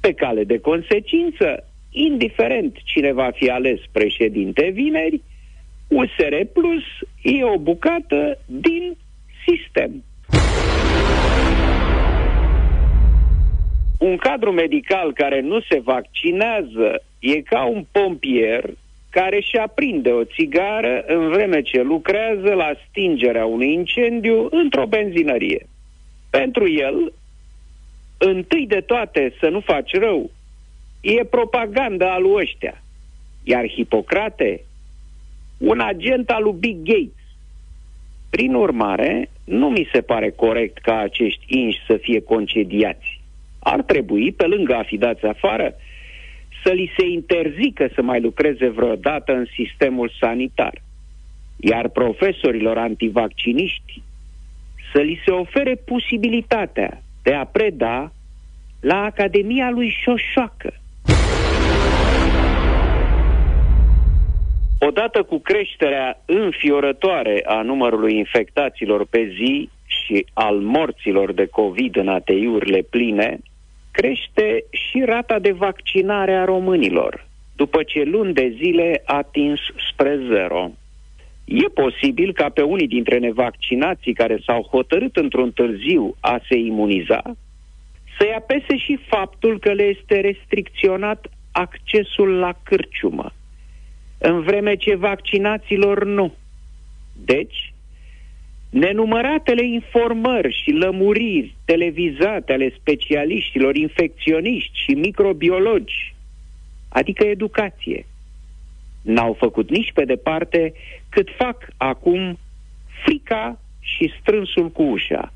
Pe 0.00 0.12
cale 0.12 0.44
de 0.44 0.58
consecință, 0.58 1.64
indiferent 1.90 2.76
cine 2.84 3.12
va 3.12 3.30
fi 3.34 3.50
ales 3.50 3.80
președinte 3.92 4.70
vineri, 4.72 5.22
USR 5.88 6.34
Plus 6.52 6.84
e 7.22 7.44
o 7.44 7.58
bucată 7.58 8.38
din 8.46 8.96
sistem. 9.46 10.04
Un 13.98 14.16
cadru 14.16 14.52
medical 14.52 15.12
care 15.12 15.40
nu 15.40 15.60
se 15.60 15.80
vaccinează 15.80 17.02
e 17.18 17.40
ca 17.40 17.64
un 17.64 17.84
pompier 17.92 18.64
care 19.10 19.36
își 19.36 19.56
aprinde 19.56 20.10
o 20.10 20.24
țigară 20.24 21.04
în 21.06 21.28
vreme 21.28 21.62
ce 21.62 21.82
lucrează 21.82 22.54
la 22.54 22.70
stingerea 22.88 23.44
unui 23.44 23.72
incendiu 23.72 24.48
într-o 24.50 24.86
benzinărie. 24.86 25.66
Pentru 26.30 26.68
el, 26.68 27.12
întâi 28.18 28.66
de 28.66 28.80
toate 28.80 29.34
să 29.40 29.48
nu 29.48 29.60
faci 29.60 29.92
rău, 29.92 30.30
e 31.00 31.24
propaganda 31.24 32.12
al 32.12 32.34
ăștia. 32.34 32.82
Iar 33.44 33.68
Hipocrate, 33.68 34.60
un 35.58 35.80
agent 35.80 36.30
al 36.30 36.42
lui 36.42 36.56
Big 36.58 36.76
Gates. 36.76 37.12
Prin 38.30 38.54
urmare, 38.54 39.30
nu 39.44 39.68
mi 39.68 39.88
se 39.92 40.00
pare 40.00 40.30
corect 40.30 40.78
ca 40.78 40.98
acești 40.98 41.44
inși 41.46 41.84
să 41.86 41.96
fie 41.96 42.20
concediați. 42.20 43.17
Ar 43.58 43.82
trebui, 43.82 44.32
pe 44.32 44.46
lângă 44.46 44.74
a 44.74 44.82
fi 44.82 44.96
dați 44.96 45.24
afară, 45.24 45.74
să 46.64 46.72
li 46.72 46.92
se 46.96 47.06
interzică 47.06 47.88
să 47.94 48.02
mai 48.02 48.20
lucreze 48.20 48.68
vreodată 48.68 49.32
în 49.32 49.46
sistemul 49.54 50.12
sanitar. 50.20 50.82
Iar 51.56 51.88
profesorilor 51.88 52.78
antivacciniști 52.78 54.02
să 54.92 55.00
li 55.00 55.20
se 55.24 55.30
ofere 55.30 55.74
posibilitatea 55.74 57.02
de 57.22 57.34
a 57.34 57.44
preda 57.44 58.12
la 58.80 59.02
Academia 59.02 59.70
lui 59.70 59.96
Șoșoacă. 60.02 60.72
Odată 64.80 65.22
cu 65.22 65.38
creșterea 65.38 66.22
înfiorătoare 66.26 67.42
a 67.46 67.62
numărului 67.62 68.16
infectaților 68.16 69.06
pe 69.06 69.32
zi 69.36 69.70
și 70.04 70.26
al 70.32 70.56
morților 70.56 71.32
de 71.32 71.46
COVID 71.46 71.96
în 71.96 72.08
ATI-urile 72.08 72.82
pline, 72.90 73.38
crește 73.90 74.64
și 74.70 75.02
rata 75.04 75.38
de 75.38 75.52
vaccinare 75.52 76.34
a 76.34 76.44
românilor, 76.44 77.26
după 77.56 77.82
ce 77.82 78.02
luni 78.02 78.32
de 78.32 78.54
zile 78.56 79.02
a 79.04 79.16
atins 79.16 79.60
spre 79.90 80.20
zero. 80.28 80.70
E 81.44 81.68
posibil 81.68 82.32
ca 82.32 82.48
pe 82.48 82.62
unii 82.62 82.86
dintre 82.86 83.18
nevaccinații 83.18 84.12
care 84.12 84.38
s-au 84.46 84.62
hotărât 84.62 85.16
într-un 85.16 85.50
târziu 85.52 86.16
a 86.20 86.40
se 86.48 86.56
imuniza, 86.56 87.22
să-i 88.18 88.34
apese 88.36 88.76
și 88.76 88.98
faptul 89.08 89.58
că 89.58 89.72
le 89.72 89.82
este 89.82 90.20
restricționat 90.20 91.26
accesul 91.52 92.28
la 92.28 92.52
cârciumă, 92.62 93.32
în 94.18 94.40
vreme 94.40 94.74
ce 94.74 94.94
vaccinaților 94.94 96.04
nu. 96.04 96.34
Deci, 97.24 97.67
nenumăratele 98.70 99.64
informări 99.64 100.62
și 100.62 100.70
lămuriri 100.70 101.56
televizate 101.64 102.52
ale 102.52 102.74
specialiștilor 102.80 103.76
infecționiști 103.76 104.78
și 104.84 104.90
microbiologi, 104.90 106.14
adică 106.88 107.24
educație, 107.24 108.06
n-au 109.02 109.36
făcut 109.38 109.70
nici 109.70 109.92
pe 109.92 110.04
departe 110.04 110.72
cât 111.08 111.28
fac 111.36 111.68
acum 111.76 112.38
frica 113.04 113.60
și 113.80 114.12
strânsul 114.20 114.70
cu 114.70 114.82
ușa. 114.82 115.32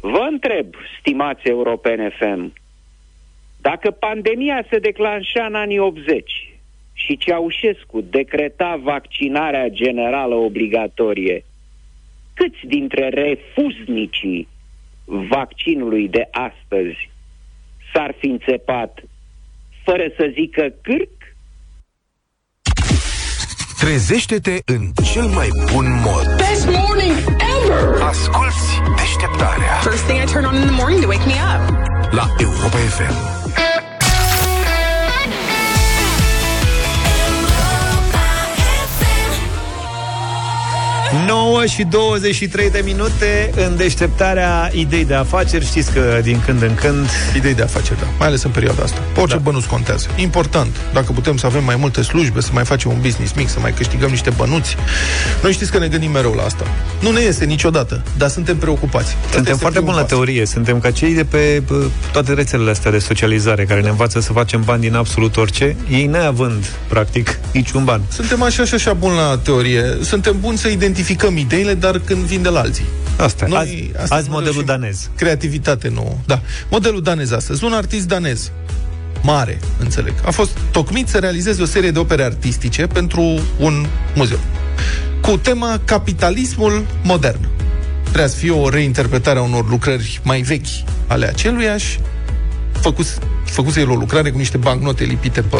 Vă 0.00 0.26
întreb, 0.30 0.66
stimați 0.98 1.48
europene 1.48 2.10
FM, 2.18 2.52
dacă 3.60 3.90
pandemia 3.90 4.64
se 4.70 4.78
declanșa 4.78 5.44
în 5.44 5.54
anii 5.54 5.78
80 5.78 6.49
și 7.04 7.16
Ceaușescu 7.16 8.00
decreta 8.00 8.80
vaccinarea 8.82 9.68
generală 9.68 10.34
obligatorie, 10.34 11.44
câți 12.34 12.66
dintre 12.66 13.08
refuznicii 13.08 14.48
vaccinului 15.04 16.08
de 16.08 16.28
astăzi 16.30 17.10
s-ar 17.92 18.14
fi 18.18 18.26
înțepat 18.26 19.02
fără 19.84 20.04
să 20.16 20.30
zică 20.32 20.74
cârc? 20.82 21.08
Trezește-te 23.78 24.56
în 24.64 24.82
cel 25.12 25.26
mai 25.26 25.48
bun 25.72 25.86
mod. 26.04 26.24
Best 26.36 26.66
morning 26.66 27.16
ever! 27.56 28.02
Asculți 28.02 28.80
deșteptarea 28.96 29.72
First 29.82 30.04
thing 30.06 30.20
I 30.22 30.32
turn 30.32 30.44
on 30.44 30.54
in 30.54 30.66
the 30.66 30.76
morning 30.80 31.00
to 31.02 31.08
wake 31.08 31.26
me 31.26 31.38
up. 31.52 31.62
la 32.12 32.26
Europa 32.38 32.76
FM. 32.76 33.39
9 41.26 41.66
și 41.66 41.84
23 41.84 42.70
de 42.70 42.82
minute 42.84 43.50
în 43.56 43.76
deșteptarea 43.76 44.70
idei 44.72 45.04
de 45.04 45.14
afaceri. 45.14 45.66
Știți 45.66 45.92
că 45.92 46.20
din 46.22 46.42
când 46.44 46.62
în 46.62 46.74
când... 46.74 47.08
Idei 47.36 47.54
de 47.54 47.62
afaceri, 47.62 47.98
da. 47.98 48.06
Mai 48.18 48.28
ales 48.28 48.42
în 48.42 48.50
perioada 48.50 48.82
asta. 48.82 48.98
Orice 49.16 49.36
da. 49.36 49.42
bănuț 49.42 49.64
contează. 49.64 50.06
Important. 50.16 50.76
Dacă 50.92 51.12
putem 51.12 51.36
să 51.36 51.46
avem 51.46 51.64
mai 51.64 51.76
multe 51.76 52.02
slujbe, 52.02 52.40
să 52.40 52.50
mai 52.52 52.64
facem 52.64 52.90
un 52.90 53.00
business 53.00 53.32
mic, 53.32 53.48
să 53.48 53.60
mai 53.60 53.72
câștigăm 53.72 54.10
niște 54.10 54.30
bănuți. 54.30 54.76
Noi 55.42 55.52
știți 55.52 55.70
că 55.70 55.78
ne 55.78 55.88
gândim 55.88 56.10
mereu 56.10 56.32
la 56.32 56.42
asta. 56.42 56.64
Nu 57.00 57.10
ne 57.10 57.20
iese 57.20 57.44
niciodată, 57.44 58.02
dar 58.16 58.28
suntem 58.28 58.56
preocupați. 58.56 59.16
Suntem 59.32 59.56
foarte 59.56 59.80
buni 59.80 59.96
la 59.96 60.04
teorie. 60.04 60.46
Suntem 60.46 60.80
ca 60.80 60.90
cei 60.90 61.14
de 61.14 61.24
pe 61.24 61.62
bă, 61.66 61.86
toate 62.12 62.32
rețelele 62.32 62.70
astea 62.70 62.90
de 62.90 62.98
socializare 62.98 63.64
care 63.64 63.80
ne 63.80 63.88
învață 63.88 64.20
să 64.20 64.32
facem 64.32 64.62
bani 64.64 64.80
din 64.80 64.94
absolut 64.94 65.36
orice, 65.36 65.76
ei 65.90 66.06
neavând, 66.06 66.64
practic, 66.88 67.38
niciun 67.52 67.84
ban. 67.84 68.00
Suntem 68.08 68.42
așa 68.42 68.64
și 68.64 68.74
așa 68.74 68.92
buni 68.92 69.16
la 69.16 69.38
teorie. 69.42 69.84
Suntem 70.02 70.36
buni 70.40 70.58
să 70.58 70.68
identificăm 70.68 71.08
ideile, 71.36 71.74
dar 71.74 71.98
când 71.98 72.24
vin 72.24 72.42
de 72.42 72.48
la 72.48 72.60
alții. 72.60 72.84
Asta 73.16 73.46
e. 73.50 73.56
Azi- 73.56 73.90
azi 74.08 74.26
nu 74.28 74.32
modelul 74.32 74.42
reușim. 74.42 74.64
danez. 74.64 75.10
Creativitate 75.16 75.88
nouă. 75.88 76.16
Da. 76.26 76.40
Modelul 76.70 77.02
danez 77.02 77.30
astăzi. 77.30 77.64
Un 77.64 77.72
artist 77.72 78.08
danez. 78.08 78.50
Mare, 79.22 79.58
înțeleg. 79.78 80.14
A 80.24 80.30
fost 80.30 80.58
tocmit 80.70 81.08
să 81.08 81.18
realizeze 81.18 81.62
o 81.62 81.64
serie 81.64 81.90
de 81.90 81.98
opere 81.98 82.22
artistice 82.22 82.86
pentru 82.86 83.40
un 83.58 83.86
muzeu. 84.14 84.38
Cu 85.20 85.36
tema 85.36 85.80
Capitalismul 85.84 86.86
modern. 87.02 87.48
Trebuia 88.02 88.26
să 88.26 88.36
fie 88.36 88.50
o 88.50 88.68
reinterpretare 88.68 89.38
a 89.38 89.42
unor 89.42 89.68
lucrări 89.68 90.20
mai 90.24 90.40
vechi 90.40 90.66
ale 91.06 91.26
aceluiași. 91.26 92.00
Făcuse, 92.72 93.18
făcuse 93.44 93.80
el 93.80 93.90
o 93.90 93.94
lucrare 93.94 94.30
cu 94.30 94.38
niște 94.38 94.56
bancnote 94.56 95.04
lipite 95.04 95.40
pe 95.40 95.56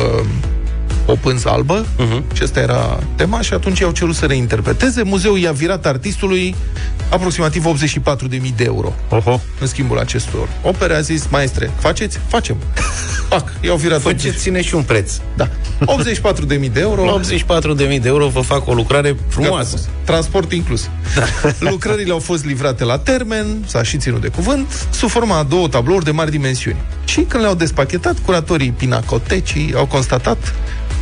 o 1.10 1.14
pânză 1.14 1.48
albă 1.48 1.84
uh-huh. 1.84 2.34
și 2.34 2.42
asta 2.42 2.60
era 2.60 2.98
tema 3.16 3.40
și 3.40 3.52
atunci 3.52 3.78
i-au 3.78 3.90
cerut 3.90 4.14
să 4.14 4.26
reinterpreteze. 4.26 5.02
Muzeul 5.02 5.38
i-a 5.38 5.52
virat 5.52 5.86
artistului 5.86 6.54
aproximativ 7.10 7.64
84.000 7.66 8.54
de 8.56 8.64
euro 8.64 8.92
Oho. 9.08 9.40
în 9.60 9.66
schimbul 9.66 9.98
acestor 9.98 10.48
opere. 10.62 10.94
A 10.94 11.00
zis, 11.00 11.26
maestre, 11.30 11.70
faceți? 11.78 12.18
Facem. 12.28 12.56
Pac, 13.28 13.52
i-au 13.60 13.76
virat 13.76 14.00
Faceți 14.00 14.38
ține 14.38 14.62
și 14.62 14.74
un 14.74 14.82
preț. 14.82 15.12
Da. 15.36 15.48
84.000 15.80 16.72
de 16.72 16.80
euro. 16.80 17.04
La 17.10 17.20
84.000 17.20 17.76
de 17.76 18.08
euro 18.08 18.28
vă 18.28 18.40
fac 18.40 18.66
o 18.66 18.74
lucrare 18.74 19.16
frumoasă. 19.28 19.76
Gata. 19.76 19.88
Transport 20.04 20.52
inclus. 20.52 20.88
Da. 21.14 21.24
Lucrările 21.70 22.12
au 22.12 22.18
fost 22.18 22.44
livrate 22.44 22.84
la 22.84 22.98
termen, 22.98 23.46
s-a 23.66 23.82
și 23.82 23.96
ținut 23.96 24.20
de 24.20 24.28
cuvânt, 24.28 24.86
sub 24.90 25.08
forma 25.08 25.38
a 25.38 25.42
două 25.42 25.68
tablouri 25.68 26.04
de 26.04 26.10
mari 26.10 26.30
dimensiuni. 26.30 26.76
Și 27.04 27.20
când 27.20 27.42
le-au 27.42 27.54
despachetat, 27.54 28.16
curatorii 28.24 28.70
pinacotecii 28.70 29.72
au 29.76 29.86
constatat 29.86 30.54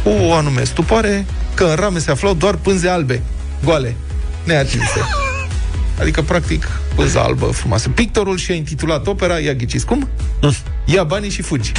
cu 0.02 0.08
o 0.08 0.32
anume 0.32 0.64
stupoare 0.64 1.26
că 1.54 1.64
în 1.64 1.74
rame 1.74 1.98
se 1.98 2.10
aflau 2.10 2.34
doar 2.34 2.54
pânze 2.54 2.88
albe. 2.88 3.22
goale, 3.64 3.96
neatinse. 4.44 5.00
Adică, 6.00 6.22
practic, 6.22 6.68
pânza 6.94 7.20
albă 7.20 7.46
frumoasă. 7.46 7.88
Pictorul 7.88 8.36
și-a 8.36 8.54
intitulat 8.54 9.06
opera, 9.06 9.38
ia 9.38 9.54
ghiciți 9.54 9.86
cum? 9.86 10.08
Ia 10.94 11.04
banii 11.04 11.30
și 11.30 11.42
fugi. 11.42 11.72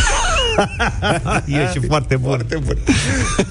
e 1.46 1.70
și 1.72 1.80
foarte 1.88 2.16
bun. 2.16 2.30
Foarte 2.30 2.58
bun. 2.66 2.78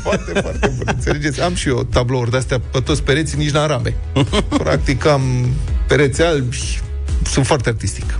Foarte, 0.02 0.40
foarte 0.40 0.72
bun. 0.76 0.84
Înțelegeți? 0.86 1.42
Am 1.42 1.54
și 1.54 1.68
eu 1.68 1.82
tablouri 1.82 2.30
de-astea 2.30 2.60
pe 2.70 2.80
toți 2.80 3.02
pereții, 3.02 3.38
nici 3.38 3.50
n 3.50 3.66
rame. 3.66 3.94
Practic 4.48 5.06
am 5.06 5.22
pereți 5.86 6.22
albi, 6.22 6.80
sunt 7.22 7.46
foarte 7.46 7.68
artistic. 7.68 8.18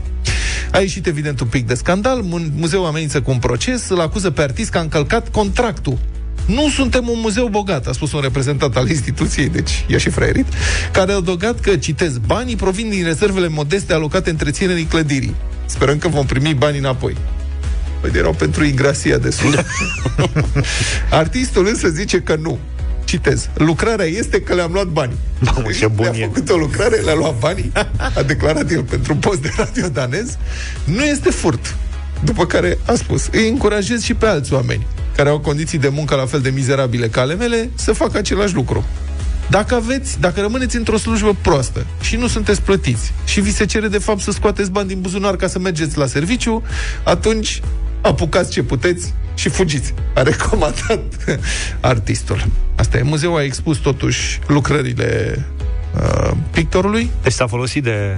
A 0.72 0.78
ieșit 0.78 1.07
evident 1.07 1.40
un 1.40 1.46
pic 1.46 1.66
de 1.66 1.74
scandal, 1.74 2.22
muzeul 2.57 2.86
amenință 2.86 3.20
cu 3.20 3.30
un 3.30 3.38
proces, 3.38 3.88
îl 3.88 4.01
acuză 4.01 4.30
pe 4.30 4.42
artist 4.42 4.70
că 4.70 4.78
a 4.78 4.80
încălcat 4.80 5.28
contractul 5.28 5.99
nu 6.49 6.68
suntem 6.68 7.09
un 7.09 7.18
muzeu 7.20 7.46
bogat, 7.46 7.86
a 7.86 7.92
spus 7.92 8.12
un 8.12 8.20
reprezentant 8.20 8.76
al 8.76 8.88
instituției, 8.88 9.49
deci 9.49 9.84
i-a 9.86 9.99
și 9.99 10.11
fraierit, 10.11 10.46
care 10.92 11.12
a 11.12 11.16
adăugat 11.16 11.61
că, 11.61 11.76
citez, 11.76 12.18
banii 12.18 12.57
provin 12.57 12.88
din 12.88 13.05
rezervele 13.05 13.49
modeste 13.49 13.92
alocate 13.92 14.30
întreținerii 14.30 14.84
clădirii. 14.84 15.34
Sperăm 15.66 15.99
că 15.99 16.09
vom 16.09 16.26
primi 16.26 16.55
banii 16.55 16.78
înapoi. 16.78 17.16
Păi 18.01 18.11
erau 18.14 18.32
pentru 18.32 18.64
ingrasia 18.64 19.18
de 19.18 19.30
sus. 19.30 19.55
Artistul 21.11 21.66
însă 21.66 21.88
zice 21.88 22.20
că 22.20 22.36
nu. 22.42 22.59
Citez. 23.05 23.49
Lucrarea 23.55 24.07
este 24.07 24.40
că 24.40 24.55
le-am 24.55 24.72
luat 24.72 24.86
bani. 24.86 25.12
Mamă, 25.38 25.70
ce 25.70 25.86
bun 25.86 26.07
a 26.07 26.12
făcut 26.12 26.51
o 26.51 26.57
lucrare, 26.57 26.96
le-a 26.96 27.14
luat 27.14 27.38
banii, 27.38 27.72
a 28.14 28.22
declarat 28.22 28.70
el 28.70 28.82
pentru 28.82 29.12
un 29.12 29.18
post 29.18 29.42
de 29.42 29.51
radio 29.57 29.88
danez. 29.88 30.36
Nu 30.84 31.05
este 31.05 31.30
furt. 31.30 31.76
După 32.25 32.47
care 32.47 32.79
a 32.87 32.95
spus, 32.95 33.29
îi 33.33 33.49
încurajez 33.49 34.03
și 34.03 34.14
pe 34.14 34.27
alți 34.27 34.53
oameni 34.53 34.87
care 35.16 35.31
au 35.31 35.39
condiții 35.39 35.79
de 35.79 35.89
muncă 35.89 36.14
la 36.14 36.27
fel 36.27 36.41
de 36.41 36.51
mizerabile 36.51 37.09
ca 37.09 37.21
ale 37.21 37.35
mele 37.35 37.71
să 37.75 37.93
facă 37.93 38.19
același 38.19 38.55
lucru. 38.55 38.85
Dacă 39.51 39.75
aveți, 39.75 40.21
dacă 40.21 40.41
rămâneți 40.41 40.77
într-o 40.77 40.97
slujbă 40.97 41.37
proastă 41.43 41.87
și 42.01 42.16
nu 42.16 42.27
sunteți 42.27 42.62
plătiți 42.62 43.12
și 43.25 43.41
vi 43.41 43.53
se 43.53 43.64
cere 43.64 43.89
de 43.89 43.99
fapt 43.99 44.21
să 44.21 44.31
scoateți 44.31 44.71
bani 44.71 44.89
din 44.89 45.01
buzunar 45.01 45.37
ca 45.37 45.47
să 45.47 45.59
mergeți 45.59 45.99
la 45.99 46.07
serviciu, 46.07 46.62
atunci 47.03 47.61
apucați 48.01 48.51
ce 48.51 48.62
puteți 48.62 49.14
și 49.35 49.49
fugiți. 49.49 49.95
A 50.14 50.23
recomandat 50.23 51.03
artistul. 51.81 52.47
Asta 52.77 52.99
e. 52.99 53.03
Muzeul 53.03 53.37
a 53.37 53.43
expus 53.43 53.77
totuși 53.77 54.41
lucrările 54.47 55.39
uh, 55.95 56.31
pictorului. 56.51 57.11
Deci 57.23 57.33
s-a 57.33 57.47
folosit 57.47 57.83
de 57.83 58.16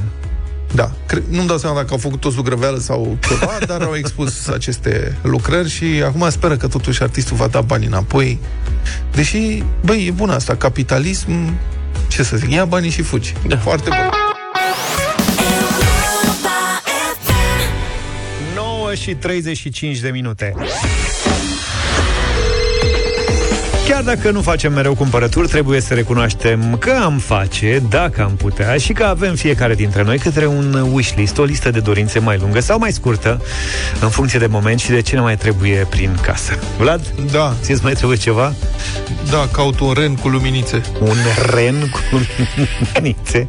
da, 0.74 0.90
nu-mi 1.28 1.46
dau 1.46 1.58
seama 1.58 1.76
dacă 1.76 1.88
au 1.90 1.98
făcut 1.98 2.24
o 2.24 2.30
zugrăveală 2.30 2.78
sau 2.78 3.16
ceva, 3.28 3.58
dar 3.66 3.82
au 3.82 3.94
expus 3.94 4.48
aceste 4.48 5.16
lucrări 5.22 5.68
și 5.68 5.84
acum 5.84 6.30
speră 6.30 6.56
că 6.56 6.68
totuși 6.68 7.02
artistul 7.02 7.36
va 7.36 7.46
da 7.46 7.60
bani 7.60 7.86
înapoi. 7.86 8.38
Deși, 9.12 9.62
băi, 9.84 10.06
e 10.06 10.10
bun 10.10 10.30
asta, 10.30 10.56
capitalism, 10.56 11.58
ce 12.08 12.22
să 12.22 12.36
zic, 12.36 12.50
ia 12.50 12.64
banii 12.64 12.90
și 12.90 13.02
fugi. 13.02 13.34
Da. 13.46 13.56
Foarte 13.56 13.88
bun. 13.88 14.10
9 18.54 18.94
și 18.94 19.14
35 19.14 19.98
de 19.98 20.08
minute. 20.08 20.54
Chiar 24.04 24.14
dacă 24.14 24.30
nu 24.30 24.40
facem 24.40 24.72
mereu 24.72 24.94
cumpărături, 24.94 25.48
trebuie 25.48 25.80
să 25.80 25.94
recunoaștem 25.94 26.76
că 26.76 26.98
am 27.02 27.18
face, 27.18 27.82
dacă 27.88 28.22
am 28.22 28.36
putea, 28.36 28.76
și 28.76 28.92
că 28.92 29.04
avem 29.04 29.34
fiecare 29.34 29.74
dintre 29.74 30.02
noi 30.02 30.18
către 30.18 30.46
un 30.46 30.88
wishlist, 30.92 31.38
o 31.38 31.44
listă 31.44 31.70
de 31.70 31.80
dorințe 31.80 32.18
mai 32.18 32.38
lungă 32.38 32.60
sau 32.60 32.78
mai 32.78 32.92
scurtă, 32.92 33.42
în 34.00 34.08
funcție 34.08 34.38
de 34.38 34.46
moment 34.46 34.80
și 34.80 34.90
de 34.90 35.00
ce 35.00 35.14
ne 35.14 35.20
mai 35.20 35.36
trebuie 35.36 35.86
prin 35.90 36.18
casă. 36.22 36.58
Vlad? 36.78 37.14
Da. 37.32 37.54
ți 37.60 37.82
mai 37.82 37.92
trebuie 37.92 38.18
ceva? 38.18 38.54
Da, 39.30 39.48
caut 39.52 39.80
un 39.80 39.92
ren 39.92 40.14
cu 40.14 40.28
luminițe. 40.28 40.80
Un 41.00 41.16
ren 41.54 41.90
cu 41.90 42.00
luminițe? 42.94 43.48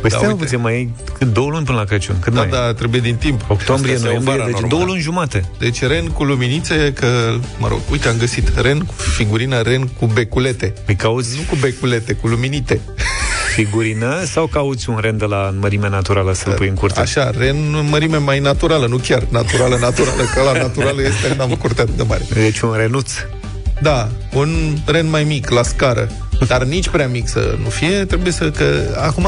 Păi 0.00 0.10
da, 0.10 0.16
stai 0.16 0.34
puțin, 0.34 0.60
mai 0.60 0.92
e 1.18 1.24
două 1.24 1.50
luni 1.50 1.64
până 1.64 1.78
la 1.78 1.84
Crăciun. 1.84 2.18
Cât 2.18 2.32
da, 2.32 2.40
mai 2.40 2.48
da, 2.48 2.72
trebuie 2.72 3.00
din 3.00 3.16
timp. 3.16 3.44
Octombrie, 3.48 3.98
noiembrie, 4.02 4.36
deci 4.36 4.52
normal. 4.52 4.68
două 4.68 4.84
luni 4.84 5.00
jumate. 5.00 5.44
Deci 5.58 5.82
ren 5.82 6.06
cu 6.06 6.24
luminițe, 6.24 6.92
că, 6.92 7.34
mă 7.58 7.68
rog, 7.68 7.78
uite, 7.90 8.08
am 8.08 8.16
găsit 8.18 8.58
ren 8.60 8.78
cu 8.78 8.94
figurină 8.96 9.60
ren 9.60 9.86
cu 9.86 10.06
beculete. 10.06 10.74
Păi 10.84 10.94
cauți? 10.94 11.36
Nu 11.36 11.42
cu 11.48 11.56
beculete, 11.60 12.12
cu 12.12 12.26
luminite. 12.26 12.80
Figurină 13.54 14.24
sau 14.24 14.46
cauți 14.46 14.90
un 14.90 14.98
ren 15.00 15.16
de 15.16 15.24
la 15.24 15.54
mărime 15.60 15.88
naturală 15.88 16.34
să-l 16.34 16.52
pui 16.52 16.68
în 16.68 16.74
curte? 16.74 17.00
Așa, 17.00 17.30
ren 17.30 17.56
în 17.74 17.88
mărime 17.88 18.16
mai 18.16 18.38
naturală, 18.38 18.86
nu 18.86 18.96
chiar 18.96 19.26
naturală, 19.28 19.76
naturală, 19.80 20.22
că 20.34 20.42
la 20.42 20.60
naturală 20.60 21.02
este, 21.02 21.34
n-am 21.36 21.54
curtea 21.54 21.84
de 21.96 22.02
mare. 22.02 22.22
Deci 22.34 22.60
un 22.60 22.72
renuț. 22.76 23.12
Da, 23.80 24.08
un 24.32 24.76
ren 24.84 25.08
mai 25.08 25.24
mic, 25.24 25.50
la 25.50 25.62
scară 25.62 26.08
dar 26.46 26.62
nici 26.62 26.88
prea 26.88 27.08
mic 27.08 27.28
să 27.28 27.56
nu 27.62 27.68
fie, 27.68 28.04
trebuie 28.04 28.32
să 28.32 28.50
că 28.50 28.64
acum 29.00 29.26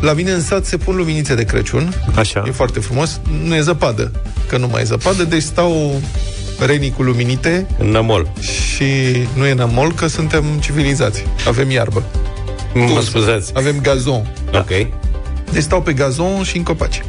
la 0.00 0.12
mine 0.12 0.30
în 0.30 0.40
sat 0.40 0.64
se 0.64 0.76
pun 0.76 0.96
luminițe 0.96 1.34
de 1.34 1.44
Crăciun. 1.44 1.94
Așa. 2.14 2.44
E 2.46 2.50
foarte 2.50 2.80
frumos. 2.80 3.20
Nu 3.44 3.54
e 3.54 3.60
zăpadă, 3.60 4.10
că 4.48 4.56
nu 4.56 4.66
mai 4.66 4.80
e 4.80 4.84
zăpadă, 4.84 5.24
deci 5.24 5.42
stau 5.42 6.00
renii 6.58 6.90
cu 6.90 7.02
luminite. 7.02 7.66
În 7.78 7.90
nămol. 7.90 8.32
Și 8.40 8.84
nu 9.34 9.46
e 9.46 9.52
nămol, 9.52 9.92
că 9.92 10.06
suntem 10.06 10.44
civilizați. 10.60 11.24
Avem 11.46 11.70
iarbă. 11.70 12.04
Mă 12.74 13.00
scuzați. 13.00 13.52
Avem 13.54 13.80
gazon. 13.80 14.32
Ok. 14.52 15.01
Deci 15.52 15.62
stau 15.62 15.82
pe 15.82 15.92
gazon 15.92 16.42
și 16.42 16.56
în 16.56 16.62
copaci. 16.62 17.02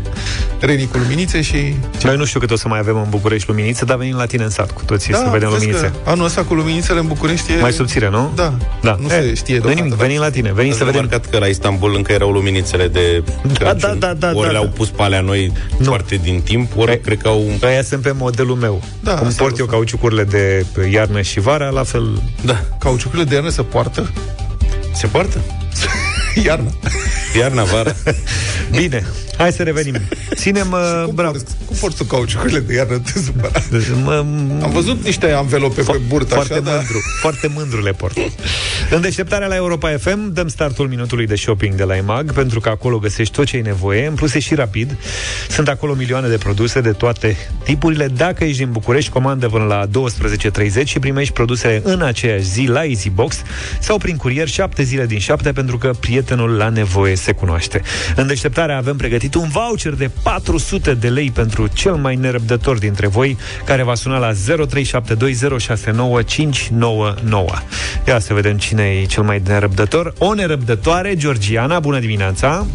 Renii 0.59 0.87
cu 0.87 0.97
luminițe 0.97 1.41
și... 1.41 1.75
Noi 2.03 2.15
nu 2.15 2.25
știu 2.25 2.39
cât 2.39 2.51
o 2.51 2.55
să 2.55 2.67
mai 2.67 2.79
avem 2.79 2.97
în 2.97 3.09
București 3.09 3.47
luminițe, 3.49 3.85
dar 3.85 3.97
venim 3.97 4.15
la 4.15 4.25
tine 4.25 4.43
în 4.43 4.49
sat 4.49 4.71
cu 4.71 4.81
toții 4.85 5.11
da, 5.11 5.17
să 5.17 5.29
vedem 5.31 5.49
luminițe. 5.49 5.93
Anul 6.03 6.25
ăsta 6.25 6.43
cu 6.43 6.53
luminițele 6.53 6.99
în 6.99 7.07
București 7.07 7.51
e... 7.51 7.59
Mai 7.61 7.71
subțire, 7.71 8.09
nu? 8.09 8.31
Da. 8.35 8.53
da. 8.81 8.97
Nu 8.99 9.07
e, 9.07 9.09
se 9.09 9.33
știe 9.33 9.59
Venim, 9.59 9.87
da. 9.87 9.95
venim 9.95 10.19
la 10.19 10.29
tine, 10.29 10.53
venim 10.53 10.73
să 10.73 10.83
vedem. 10.83 10.99
marcat 10.99 11.29
că 11.29 11.37
la 11.37 11.45
Istanbul 11.45 11.95
încă 11.95 12.11
erau 12.11 12.31
luminițele 12.31 12.87
de 12.87 13.23
da, 13.59 13.73
da, 13.73 13.93
da, 13.93 14.13
da, 14.13 14.31
ori 14.33 14.45
da, 14.45 14.51
le-au 14.51 14.63
da. 14.63 14.69
pus 14.69 14.89
pe 14.89 15.01
alea 15.01 15.21
noi 15.21 15.51
nu. 15.77 15.85
foarte 15.85 16.15
din 16.15 16.41
timp, 16.41 16.77
ori 16.77 16.91
Pe, 16.91 16.99
cred 16.99 17.21
că 17.21 17.27
au... 17.27 17.43
Aia 17.63 17.83
sunt 17.83 18.01
pe 18.01 18.11
modelul 18.17 18.55
meu. 18.55 18.83
Da, 18.99 19.13
Cum 19.13 19.31
port 19.37 19.57
eu 19.57 19.65
cauciucurile 19.65 20.23
de 20.23 20.65
iarnă 20.91 21.21
și 21.21 21.39
vara, 21.39 21.69
la 21.69 21.83
fel... 21.83 22.21
Da. 22.41 22.61
Cauciucurile 22.79 23.23
de 23.23 23.33
iarnă 23.35 23.49
se 23.49 23.61
poartă? 23.61 24.11
Se 24.93 25.07
poartă? 25.07 25.37
Iarna. 26.35 26.71
Iarna, 27.35 27.63
vara. 27.65 27.93
Bine, 28.77 29.03
hai 29.37 29.51
să 29.51 29.63
revenim. 29.63 29.95
Ținem... 30.35 30.71
Uh, 30.83 31.03
cum, 31.05 31.15
bravo. 31.15 31.31
Porți, 31.31 31.55
cum 31.65 31.75
porți 31.79 31.97
tu 31.97 32.03
cauciucurile 32.03 32.59
de 32.59 32.73
iarnă? 32.73 32.99
Te 32.99 33.19
supăra. 33.19 33.51
Mă, 34.03 34.13
Am 34.61 34.71
văzut 34.71 35.03
niște 35.03 35.31
anvelope 35.31 35.81
pe 35.81 35.99
burtă 36.07 36.33
foarte 36.33 36.53
așa, 36.53 36.61
mândru, 36.61 36.93
dar... 36.93 37.01
Foarte 37.19 37.51
mândru 37.55 37.81
le 37.81 37.91
port. 37.91 38.17
În 38.89 39.01
deșteptarea 39.01 39.47
la 39.47 39.55
Europa 39.55 39.97
FM 39.97 40.33
dăm 40.33 40.47
startul 40.47 40.87
minutului 40.87 41.25
de 41.25 41.35
shopping 41.35 41.75
de 41.75 41.83
la 41.83 41.95
EMAG, 41.95 42.33
pentru 42.33 42.59
că 42.59 42.69
acolo 42.69 42.99
găsești 42.99 43.33
tot 43.33 43.45
ce 43.45 43.55
ai 43.55 43.61
nevoie, 43.61 44.05
în 44.05 44.13
plus 44.13 44.33
e 44.33 44.39
și 44.39 44.55
rapid. 44.55 44.97
Sunt 45.49 45.67
acolo 45.67 45.93
milioane 45.93 46.27
de 46.27 46.37
produse 46.37 46.81
de 46.81 46.91
toate 46.91 47.37
tipurile. 47.63 48.07
Dacă 48.07 48.43
ești 48.43 48.57
din 48.57 48.71
București, 48.71 49.11
comandă 49.11 49.47
până 49.47 49.63
la 49.63 49.85
12.30 50.81 50.83
și 50.83 50.99
primești 50.99 51.33
produsele 51.33 51.81
în 51.83 52.01
aceeași 52.01 52.43
zi 52.43 52.65
la 52.65 52.85
EasyBox 52.85 53.41
sau 53.79 53.97
prin 53.97 54.15
curier 54.15 54.47
7 54.47 54.83
zile 54.83 55.05
din 55.05 55.19
7, 55.19 55.51
pentru 55.51 55.77
că 55.77 55.91
prietenul 55.99 56.49
la 56.49 56.69
nevoie 56.69 57.15
se 57.15 57.31
cunoaște. 57.31 57.81
În 58.15 58.27
deșteptarea 58.27 58.77
avem 58.77 58.95
pregătit 58.95 59.22
un 59.35 59.47
voucher 59.47 59.93
de 59.93 60.09
400 60.23 60.93
de 60.93 61.09
lei 61.09 61.31
pentru 61.31 61.67
cel 61.67 61.93
mai 61.93 62.15
nerăbdător 62.15 62.77
dintre 62.77 63.07
voi, 63.07 63.37
care 63.65 63.83
va 63.83 63.95
suna 63.95 64.17
la 64.17 64.31
0372069599. 64.31 64.35
Ia 68.07 68.19
să 68.19 68.33
vedem 68.33 68.57
cine 68.57 68.83
e 68.83 69.05
cel 69.05 69.23
mai 69.23 69.41
nerăbdător. 69.47 70.13
O 70.17 70.33
nerăbdătoare, 70.33 71.15
Georgiana, 71.15 71.79
bună 71.79 71.99
dimineața! 71.99 72.65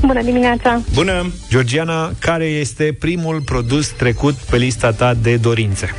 Bună 0.00 0.22
dimineața! 0.22 0.80
Bună! 0.94 1.32
Georgiana, 1.48 2.12
care 2.18 2.44
este 2.44 2.96
primul 2.98 3.40
produs 3.40 3.88
trecut 3.88 4.34
pe 4.34 4.56
lista 4.56 4.92
ta 4.92 5.14
de 5.14 5.36
dorințe? 5.36 5.94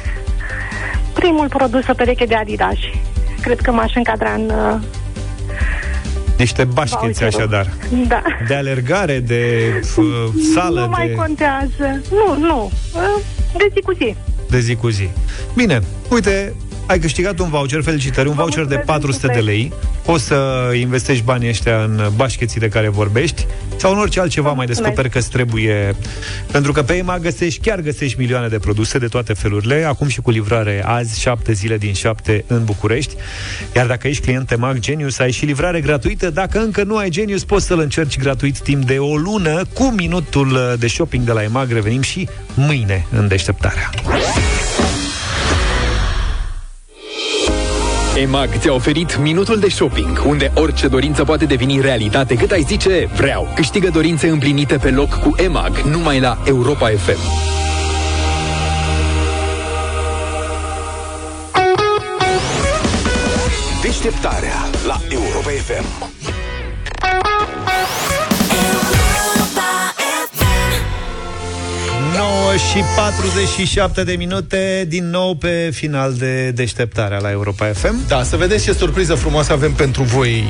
Primul 1.14 1.48
produs, 1.48 1.88
o 1.88 1.94
pereche 1.94 2.26
de 2.26 2.36
Adidas. 2.36 2.78
Cred 3.42 3.60
că 3.60 3.72
m-aș 3.72 3.96
încadra 3.96 4.32
în... 4.34 4.52
Uh, 6.36 6.42
Niște 6.42 6.64
bașcheți, 6.64 7.20
Voucherul. 7.20 7.28
așadar. 7.38 7.74
da. 8.08 8.22
De 8.48 8.54
alergare, 8.56 9.20
de 9.20 9.72
uh, 9.98 10.06
sală, 10.54 10.80
nu 10.80 10.88
mai 10.90 11.08
de, 11.08 11.14
contează. 11.14 12.02
Nu, 12.12 12.38
nu. 12.40 12.72
Uh, 12.94 13.22
de 13.58 13.70
zi 13.74 13.82
cu 13.82 13.94
zi. 13.94 14.16
de 14.50 14.60
zi 14.60 14.76
cu 14.76 14.88
zi. 14.90 15.10
Bine, 15.56 15.82
uite, 16.10 16.54
ai 16.88 17.00
câștigat 17.00 17.40
un 17.40 17.50
voucher, 17.50 17.82
felicitări, 17.82 18.28
un 18.28 18.36
Vă 18.36 18.42
voucher 18.42 18.66
de 18.66 18.76
mulțumesc 18.76 18.86
400 18.86 19.28
de 19.28 19.34
super. 19.34 19.44
lei. 19.54 19.74
Poți 20.06 20.24
să 20.24 20.72
investești 20.80 21.24
banii 21.24 21.50
ăștia 21.50 21.84
în 21.84 22.10
bașcheții 22.16 22.60
de 22.60 22.68
care 22.68 22.90
vorbești 22.90 23.46
sau 23.78 23.92
în 23.92 24.00
orice 24.00 24.20
altceva 24.20 24.48
mai 24.52 24.56
mulțumesc. 24.56 24.82
descoperi 24.82 25.10
că 25.10 25.18
îți 25.18 25.30
trebuie. 25.30 25.96
Pentru 26.52 26.72
că 26.72 26.84
pe 26.84 26.94
EMA 26.94 27.20
găsești, 27.20 27.60
chiar 27.60 27.80
găsești 27.80 28.20
milioane 28.20 28.48
de 28.48 28.60
produse 28.60 28.98
de 28.98 29.08
toate 29.08 29.34
felurile, 29.34 29.84
acum 29.88 30.08
și 30.08 30.22
cu 30.22 30.30
livrare 30.32 30.84
azi, 30.86 31.20
7 31.20 31.54
zile 31.54 31.78
din 31.78 31.94
7 31.94 32.44
în 32.48 32.64
București. 32.64 33.16
Iar 33.76 33.86
dacă 33.86 34.08
ești 34.08 34.24
client 34.24 34.52
EMAG 34.52 34.80
Genius, 34.80 35.20
ai 35.20 35.32
și 35.32 35.46
livrare 35.46 35.82
gratuită. 35.82 36.30
Dacă 36.30 36.60
încă 36.60 36.84
nu 36.84 36.98
ai 36.98 37.10
Genius, 37.10 37.44
poți 37.44 37.66
să-l 37.66 37.80
încerci 37.80 38.18
gratuit 38.18 38.60
timp 38.60 38.84
de 38.86 38.98
o 38.98 39.16
lună 39.16 39.62
cu 39.74 39.94
minutul 39.98 40.76
de 40.80 40.88
shopping 40.88 41.26
de 41.26 41.32
la 41.32 41.44
EMAG. 41.44 41.72
Revenim 41.72 42.02
și 42.02 42.28
mâine 42.54 43.06
în 43.12 43.28
deșteptarea. 43.28 43.90
EMAG 48.18 48.50
ți-a 48.58 48.74
oferit 48.74 49.18
minutul 49.18 49.60
de 49.60 49.70
shopping, 49.70 50.24
unde 50.28 50.52
orice 50.54 50.88
dorință 50.88 51.24
poate 51.24 51.46
deveni 51.46 51.82
realitate 51.82 52.36
cât 52.36 52.52
ai 52.52 52.62
zice 52.62 53.10
vreau. 53.16 53.48
Câștigă 53.56 53.90
dorințe 53.90 54.28
împlinite 54.28 54.78
pe 54.78 54.90
loc 54.90 55.14
cu 55.14 55.36
EMAG, 55.38 55.78
numai 55.78 56.20
la 56.20 56.38
Europa 56.46 56.90
FM. 56.90 57.20
Deșteptarea 63.82 64.56
la 64.88 64.98
Europa 65.10 65.50
FM. 65.50 66.15
Și 72.76 72.84
47 72.96 74.04
de 74.04 74.14
minute 74.14 74.86
Din 74.88 75.10
nou 75.10 75.36
pe 75.36 75.70
final 75.74 76.14
de 76.14 76.52
deșteptarea 76.52 77.20
la 77.20 77.32
Europa 77.32 77.66
FM 77.66 78.08
Da, 78.08 78.24
să 78.24 78.38
vedeți 78.38 78.64
ce 78.64 78.74
surpriză 78.74 79.14
frumoasă 79.14 79.54
avem 79.54 79.72
pentru 79.72 80.04
voi 80.04 80.44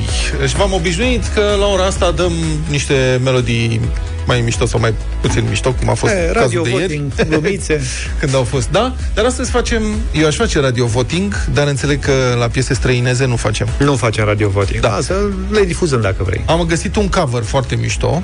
Și 0.48 0.56
v-am 0.56 0.72
obișnuit 0.72 1.26
că 1.34 1.40
la 1.58 1.66
ora 1.66 1.84
asta 1.84 2.10
dăm 2.10 2.32
niște 2.68 3.20
melodii 3.24 3.80
mai 4.26 4.40
mișto 4.40 4.66
sau 4.66 4.80
mai 4.80 4.94
puțin 5.20 5.44
mișto, 5.48 5.72
cum 5.72 5.88
a 5.88 5.94
fost 5.94 6.12
e, 6.12 6.16
cazul 6.16 6.40
radio 6.40 6.62
de 6.62 6.70
voting, 6.70 7.12
ieri. 7.16 7.28
glumițe 7.28 7.80
Când 8.20 8.34
au 8.34 8.42
fost, 8.42 8.70
da? 8.70 8.94
Dar 9.14 9.24
astăzi 9.24 9.50
facem, 9.50 9.82
eu 10.12 10.26
aș 10.26 10.36
face 10.36 10.60
radio 10.60 10.86
voting, 10.86 11.44
dar 11.52 11.66
înțeleg 11.66 12.00
că 12.04 12.12
la 12.38 12.46
piese 12.48 12.74
străineze 12.74 13.26
nu 13.26 13.36
facem. 13.36 13.68
Nu 13.78 13.96
facem 13.96 14.24
radio 14.24 14.48
voting 14.48 14.80
Da, 14.80 14.98
să 15.02 15.14
le 15.50 15.64
difuzăm 15.64 16.00
dacă 16.00 16.22
vrei 16.22 16.42
Am 16.46 16.62
găsit 16.62 16.96
un 16.96 17.08
cover 17.08 17.42
foarte 17.42 17.76
mișto. 17.76 18.22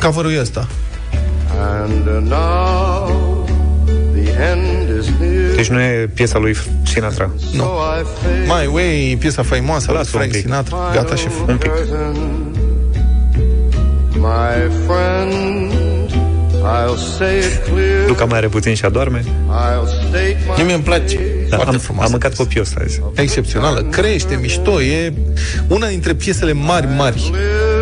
Coverul 0.00 0.32
e 0.32 0.40
ăsta. 0.40 0.68
And 1.62 2.06
now 2.28 3.44
the 4.14 4.30
end 4.50 4.98
is 5.00 5.06
near. 5.20 5.54
Deci 5.54 5.68
nu 5.68 5.80
e 5.80 6.10
piesa 6.14 6.38
lui 6.38 6.56
Sinatra 6.84 7.30
Nu. 7.52 7.64
My 8.46 8.66
Way, 8.72 9.16
piesa 9.18 9.42
faimoasă 9.42 9.90
la 9.92 9.96
Lasă 9.98 10.10
un 10.12 10.18
Frank 10.18 10.32
pic. 10.32 10.40
Sinatra. 10.40 10.76
Gata, 10.94 11.14
șef. 11.14 11.32
Un 11.48 11.56
pic 11.56 11.70
My 14.14 14.70
friend, 14.86 15.72
I'll 16.64 16.96
say 17.18 17.38
it 17.38 17.62
clear. 17.72 18.06
Luca 18.08 18.24
mai 18.24 18.38
are 18.38 18.48
puțin 18.48 18.74
și 18.74 18.84
adorme 18.84 19.22
I'll 19.24 19.86
state 20.08 20.36
my 20.56 20.64
Mie 20.64 20.76
mi 20.76 20.82
place. 20.82 21.18
da, 21.48 21.56
Foarte 21.56 21.74
am, 21.74 21.80
frumos. 21.80 22.04
am 22.04 22.10
mâncat 22.10 22.34
copios 22.34 22.72
azi 22.84 23.00
Excepțională. 23.14 23.82
Crește, 23.90 24.38
mișto. 24.40 24.80
E 24.82 25.12
una 25.68 25.86
dintre 25.86 26.14
piesele 26.14 26.52
mari, 26.52 26.86
mari 26.96 27.30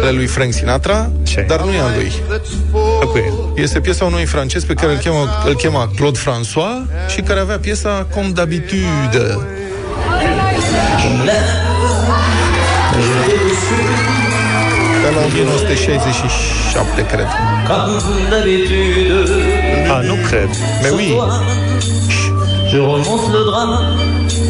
ale 0.03 0.11
lui 0.11 0.27
Frank 0.27 0.53
Sinatra, 0.53 1.11
Ce? 1.23 1.45
dar 1.49 1.61
nu 1.61 1.71
e 1.73 1.81
a 1.81 1.95
lui. 1.97 2.13
Este 3.55 3.81
piesa 3.81 4.05
unui 4.05 4.25
francez 4.25 4.65
pe 4.65 4.75
care 4.75 4.93
îl 4.93 4.99
chema, 4.99 5.43
îl 5.47 5.55
chema 5.55 5.91
Claude 5.97 6.19
François 6.19 7.09
și 7.09 7.21
care 7.21 7.41
avea 7.41 7.59
piesa 7.59 8.07
Comme 8.15 8.31
d'habitude. 8.33 9.39
Pe 15.03 15.11
la 15.15 15.21
1967, 15.35 17.07
cred. 17.07 17.27
A, 19.91 20.01
nu 20.01 20.15
cred 20.29 20.49
Mais 20.83 20.93
oui. 20.93 21.17
Je 22.71 22.79
remonte 22.79 23.33
le 23.33 23.43
drap. 23.51 24.50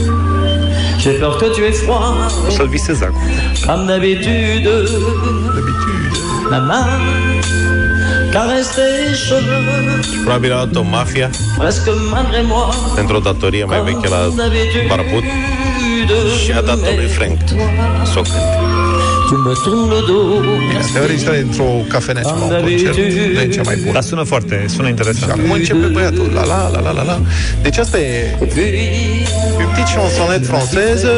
J'ai 1.02 1.14
peur 1.18 1.38
que 1.38 1.46
tu 1.54 1.62
aies 1.64 1.72
froid. 1.84 2.14
O 2.48 2.50
să-l 2.50 2.68
visez 2.68 3.02
acum 3.02 3.20
Comme 3.66 3.86
d'habitude. 3.86 4.70
La 6.50 6.58
main 6.58 6.86
caresse 8.32 8.70
tes 8.74 9.14
cheveux. 9.26 10.22
Probabil 10.24 10.52
a 10.52 10.54
luat 10.54 10.76
o 10.76 10.82
mafia 10.82 11.30
Presque 11.58 11.90
malgré 12.10 12.42
moi. 12.42 12.68
pentru 12.94 13.16
o 13.16 13.20
datorie 13.20 13.64
mai 13.64 13.82
veche 13.82 14.08
la 14.08 14.28
barbut 14.88 15.24
și 16.44 16.52
a 16.52 16.60
dat-o 16.60 16.90
lui 16.96 17.06
Frank 17.06 17.38
să 18.04 18.18
o 18.18 18.22
cânte. 18.22 18.99
Tu 19.30 19.36
me 19.36 19.54
tournes 19.64 19.88
le 19.90 20.00
dos. 20.06 20.44
Asta 20.78 20.98
e 20.98 21.02
original 21.02 21.34
într-o 21.34 21.64
cafenea 21.88 22.22
ceva, 22.22 22.44
un 22.44 22.48
concert. 22.48 22.96
Nu 22.96 23.40
e 23.40 23.48
cea 23.48 23.62
mai 23.62 23.76
bună. 23.76 23.92
Dar 23.92 24.02
sună 24.02 24.22
foarte, 24.22 24.64
sună 24.68 24.88
interesant 24.88 25.30
Acum 25.32 25.50
începe 25.50 25.86
băiatul, 25.86 26.30
la 26.34 26.44
la 26.44 26.68
la 26.72 26.80
la 26.80 26.90
la 26.90 27.02
la. 27.02 27.20
Deci 27.62 27.76
asta 27.78 27.98
e 27.98 28.36
une 28.40 29.66
petite 29.74 29.92
chansonnette 29.94 30.46
française 30.46 31.12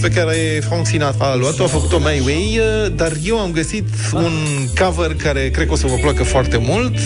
pe 0.00 0.08
care 0.08 0.34
Frank 0.68 0.86
Sinatra 0.86 1.26
a 1.26 1.34
luat-o, 1.36 1.64
a 1.64 1.66
făcut-o 1.66 1.98
My 1.98 2.22
Way, 2.24 2.60
dar 2.94 3.12
eu 3.24 3.38
am 3.38 3.50
găsit 3.50 3.88
un 4.12 4.32
cover 4.80 5.14
care 5.14 5.50
cred 5.50 5.66
că 5.66 5.72
o 5.72 5.76
să 5.76 5.86
vă 5.86 5.94
placă 6.02 6.24
foarte 6.24 6.56
mult 6.56 6.98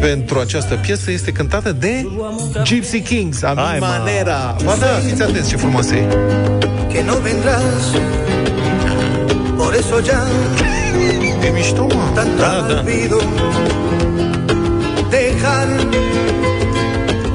pentru 0.00 0.38
această 0.38 0.74
piesă 0.74 1.10
este 1.10 1.30
cântată 1.30 1.72
de 1.72 2.06
Gypsy 2.62 3.00
Kings, 3.00 3.42
a 3.42 3.52
Hai, 3.56 3.74
mi 3.74 3.80
mă. 3.80 3.86
manera. 3.98 4.56
Ba 4.64 4.76
da, 4.80 4.86
fiți 5.08 5.22
atenți 5.22 5.48
ce 5.48 5.56
frumoasă 5.56 5.94
e. 5.94 6.06
que 6.88 7.02
no 7.02 7.20
vendrás. 7.20 8.27
Por 9.68 9.76
eso 9.76 10.00
ya 10.00 10.22
E 11.46 11.50
mișto, 11.50 11.82
mă. 11.94 12.04
tanto 12.14 12.42
olvido 12.74 13.18
dejar 15.10 15.68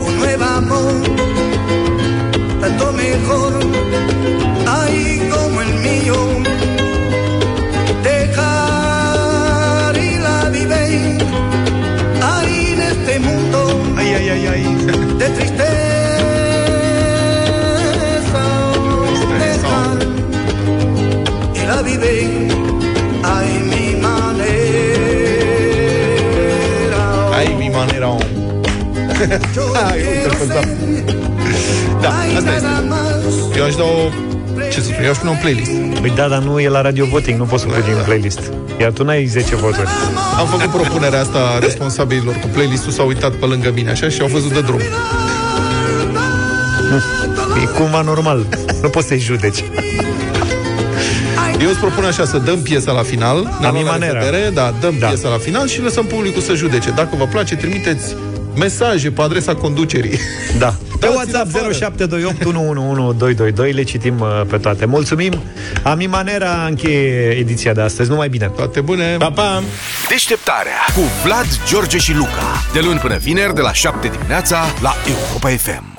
un 0.08 0.14
nuevo 0.22 0.46
amor, 0.62 0.94
tanto 2.62 2.86
mejor 3.04 3.54
ahí 4.78 5.04
como 5.34 5.58
el 5.66 5.74
mío. 5.88 6.18
Dejar 8.08 9.94
y 10.08 10.12
la 10.26 10.38
vivir 10.54 11.22
ahí 12.34 12.58
en 12.74 12.80
este 12.92 13.14
mundo 13.28 13.60
Ai, 14.00 14.10
ai, 14.18 14.28
ai, 14.34 14.44
ai. 14.54 14.64
de 15.20 15.28
tristeza. 15.38 15.83
Y 21.94 21.98
la 21.98 22.02
vive 22.02 22.48
ay 23.24 23.60
mi 23.64 23.96
manera. 24.02 24.98
Ai, 27.36 27.56
mi 27.56 27.70
manera. 27.70 28.08
om. 28.10 28.20
Ai, 29.86 30.02
uite, 30.02 30.46
da. 30.48 30.62
Da, 32.02 32.10
asta 32.38 32.54
este. 32.56 32.68
Eu 33.58 33.64
aș 33.64 33.76
da 33.76 33.84
o... 33.84 34.10
Ce 34.72 34.82
să 34.82 34.88
spun? 34.88 35.04
Eu 35.04 35.10
aș 35.10 35.18
pune 35.18 35.30
un 35.30 35.38
playlist. 35.42 35.72
Păi 36.02 36.12
da, 36.16 36.28
dar 36.28 36.42
nu 36.42 36.60
e 36.60 36.70
la 36.70 36.82
radio 36.82 37.06
voting, 37.06 37.40
nu 37.40 37.46
poți 37.46 37.62
să 37.62 37.68
pui 37.68 37.94
în 37.98 38.04
playlist 38.04 38.40
Iar 38.80 38.92
tu 38.92 39.04
n-ai 39.04 39.26
10 39.26 39.56
voturi 39.56 39.88
Am 40.38 40.48
făcut 40.48 40.70
propunerea 40.70 41.20
asta 41.20 41.60
responsabililor 41.60 42.34
cu 42.34 42.48
playlistul, 42.48 42.92
s-au 42.92 43.08
uitat 43.08 43.32
pe 43.32 43.46
lângă 43.46 43.72
mine 43.76 43.90
așa 43.90 44.10
și 44.10 44.22
au 44.22 44.28
văzut 44.28 44.54
de 44.54 44.62
drum. 44.62 44.80
E 47.64 47.66
cumva 47.78 48.02
normal 48.02 48.46
Nu 48.82 48.90
poți 48.90 49.08
să-i 49.08 49.20
judeci 49.20 49.64
Eu 51.64 51.70
îți 51.70 51.80
propun 51.80 52.04
așa, 52.04 52.26
să 52.26 52.38
dăm 52.38 52.62
piesa 52.62 52.92
la 52.92 53.02
final 53.04 53.42
ne-am 53.42 53.62
La 53.62 53.70
luat 53.72 53.84
mi 53.84 53.90
manera. 53.90 54.20
revedere, 54.20 54.50
da, 54.50 54.74
dăm 54.82 54.96
da. 55.00 55.08
piesa 55.08 55.30
la 55.30 55.38
final 55.38 55.68
și 55.68 55.82
lăsăm 55.82 56.06
publicul 56.06 56.42
să 56.42 56.54
judece. 56.54 56.90
Dacă 56.90 57.16
vă 57.18 57.26
place, 57.26 57.56
trimiteți 57.56 58.16
mesaje 58.56 59.12
pe 59.12 59.22
adresa 59.22 59.56
conducerii. 59.56 60.20
Da. 60.58 60.68
Pe 61.00 61.10
Dați-l 61.10 61.16
WhatsApp 61.16 61.56
afară. 61.56 61.72
0728 61.74 62.46
111222 62.46 63.72
le 63.72 63.84
citim 63.84 64.20
uh, 64.20 64.42
pe 64.50 64.58
toate. 64.58 64.86
Mulțumim! 64.86 65.34
Ami 65.84 66.06
Manera 66.06 66.66
încheie 66.68 67.30
ediția 67.30 67.74
de 67.74 67.82
astăzi. 67.82 68.10
Numai 68.10 68.30
bine! 68.30 68.52
Toate 68.56 68.82
bune! 68.82 69.16
Pa, 69.18 69.32
pa! 69.32 69.64
Deșteptarea 70.10 70.80
cu 70.96 71.02
Vlad, 71.24 71.46
George 71.68 71.98
și 71.98 72.14
Luca. 72.14 72.64
De 72.74 72.80
luni 72.80 73.00
până 73.00 73.18
vineri, 73.18 73.54
de 73.56 73.62
la 73.62 73.74
7 73.74 74.08
dimineața, 74.08 74.58
la 74.82 74.96
Europa 75.08 75.50
FM. 75.50 75.93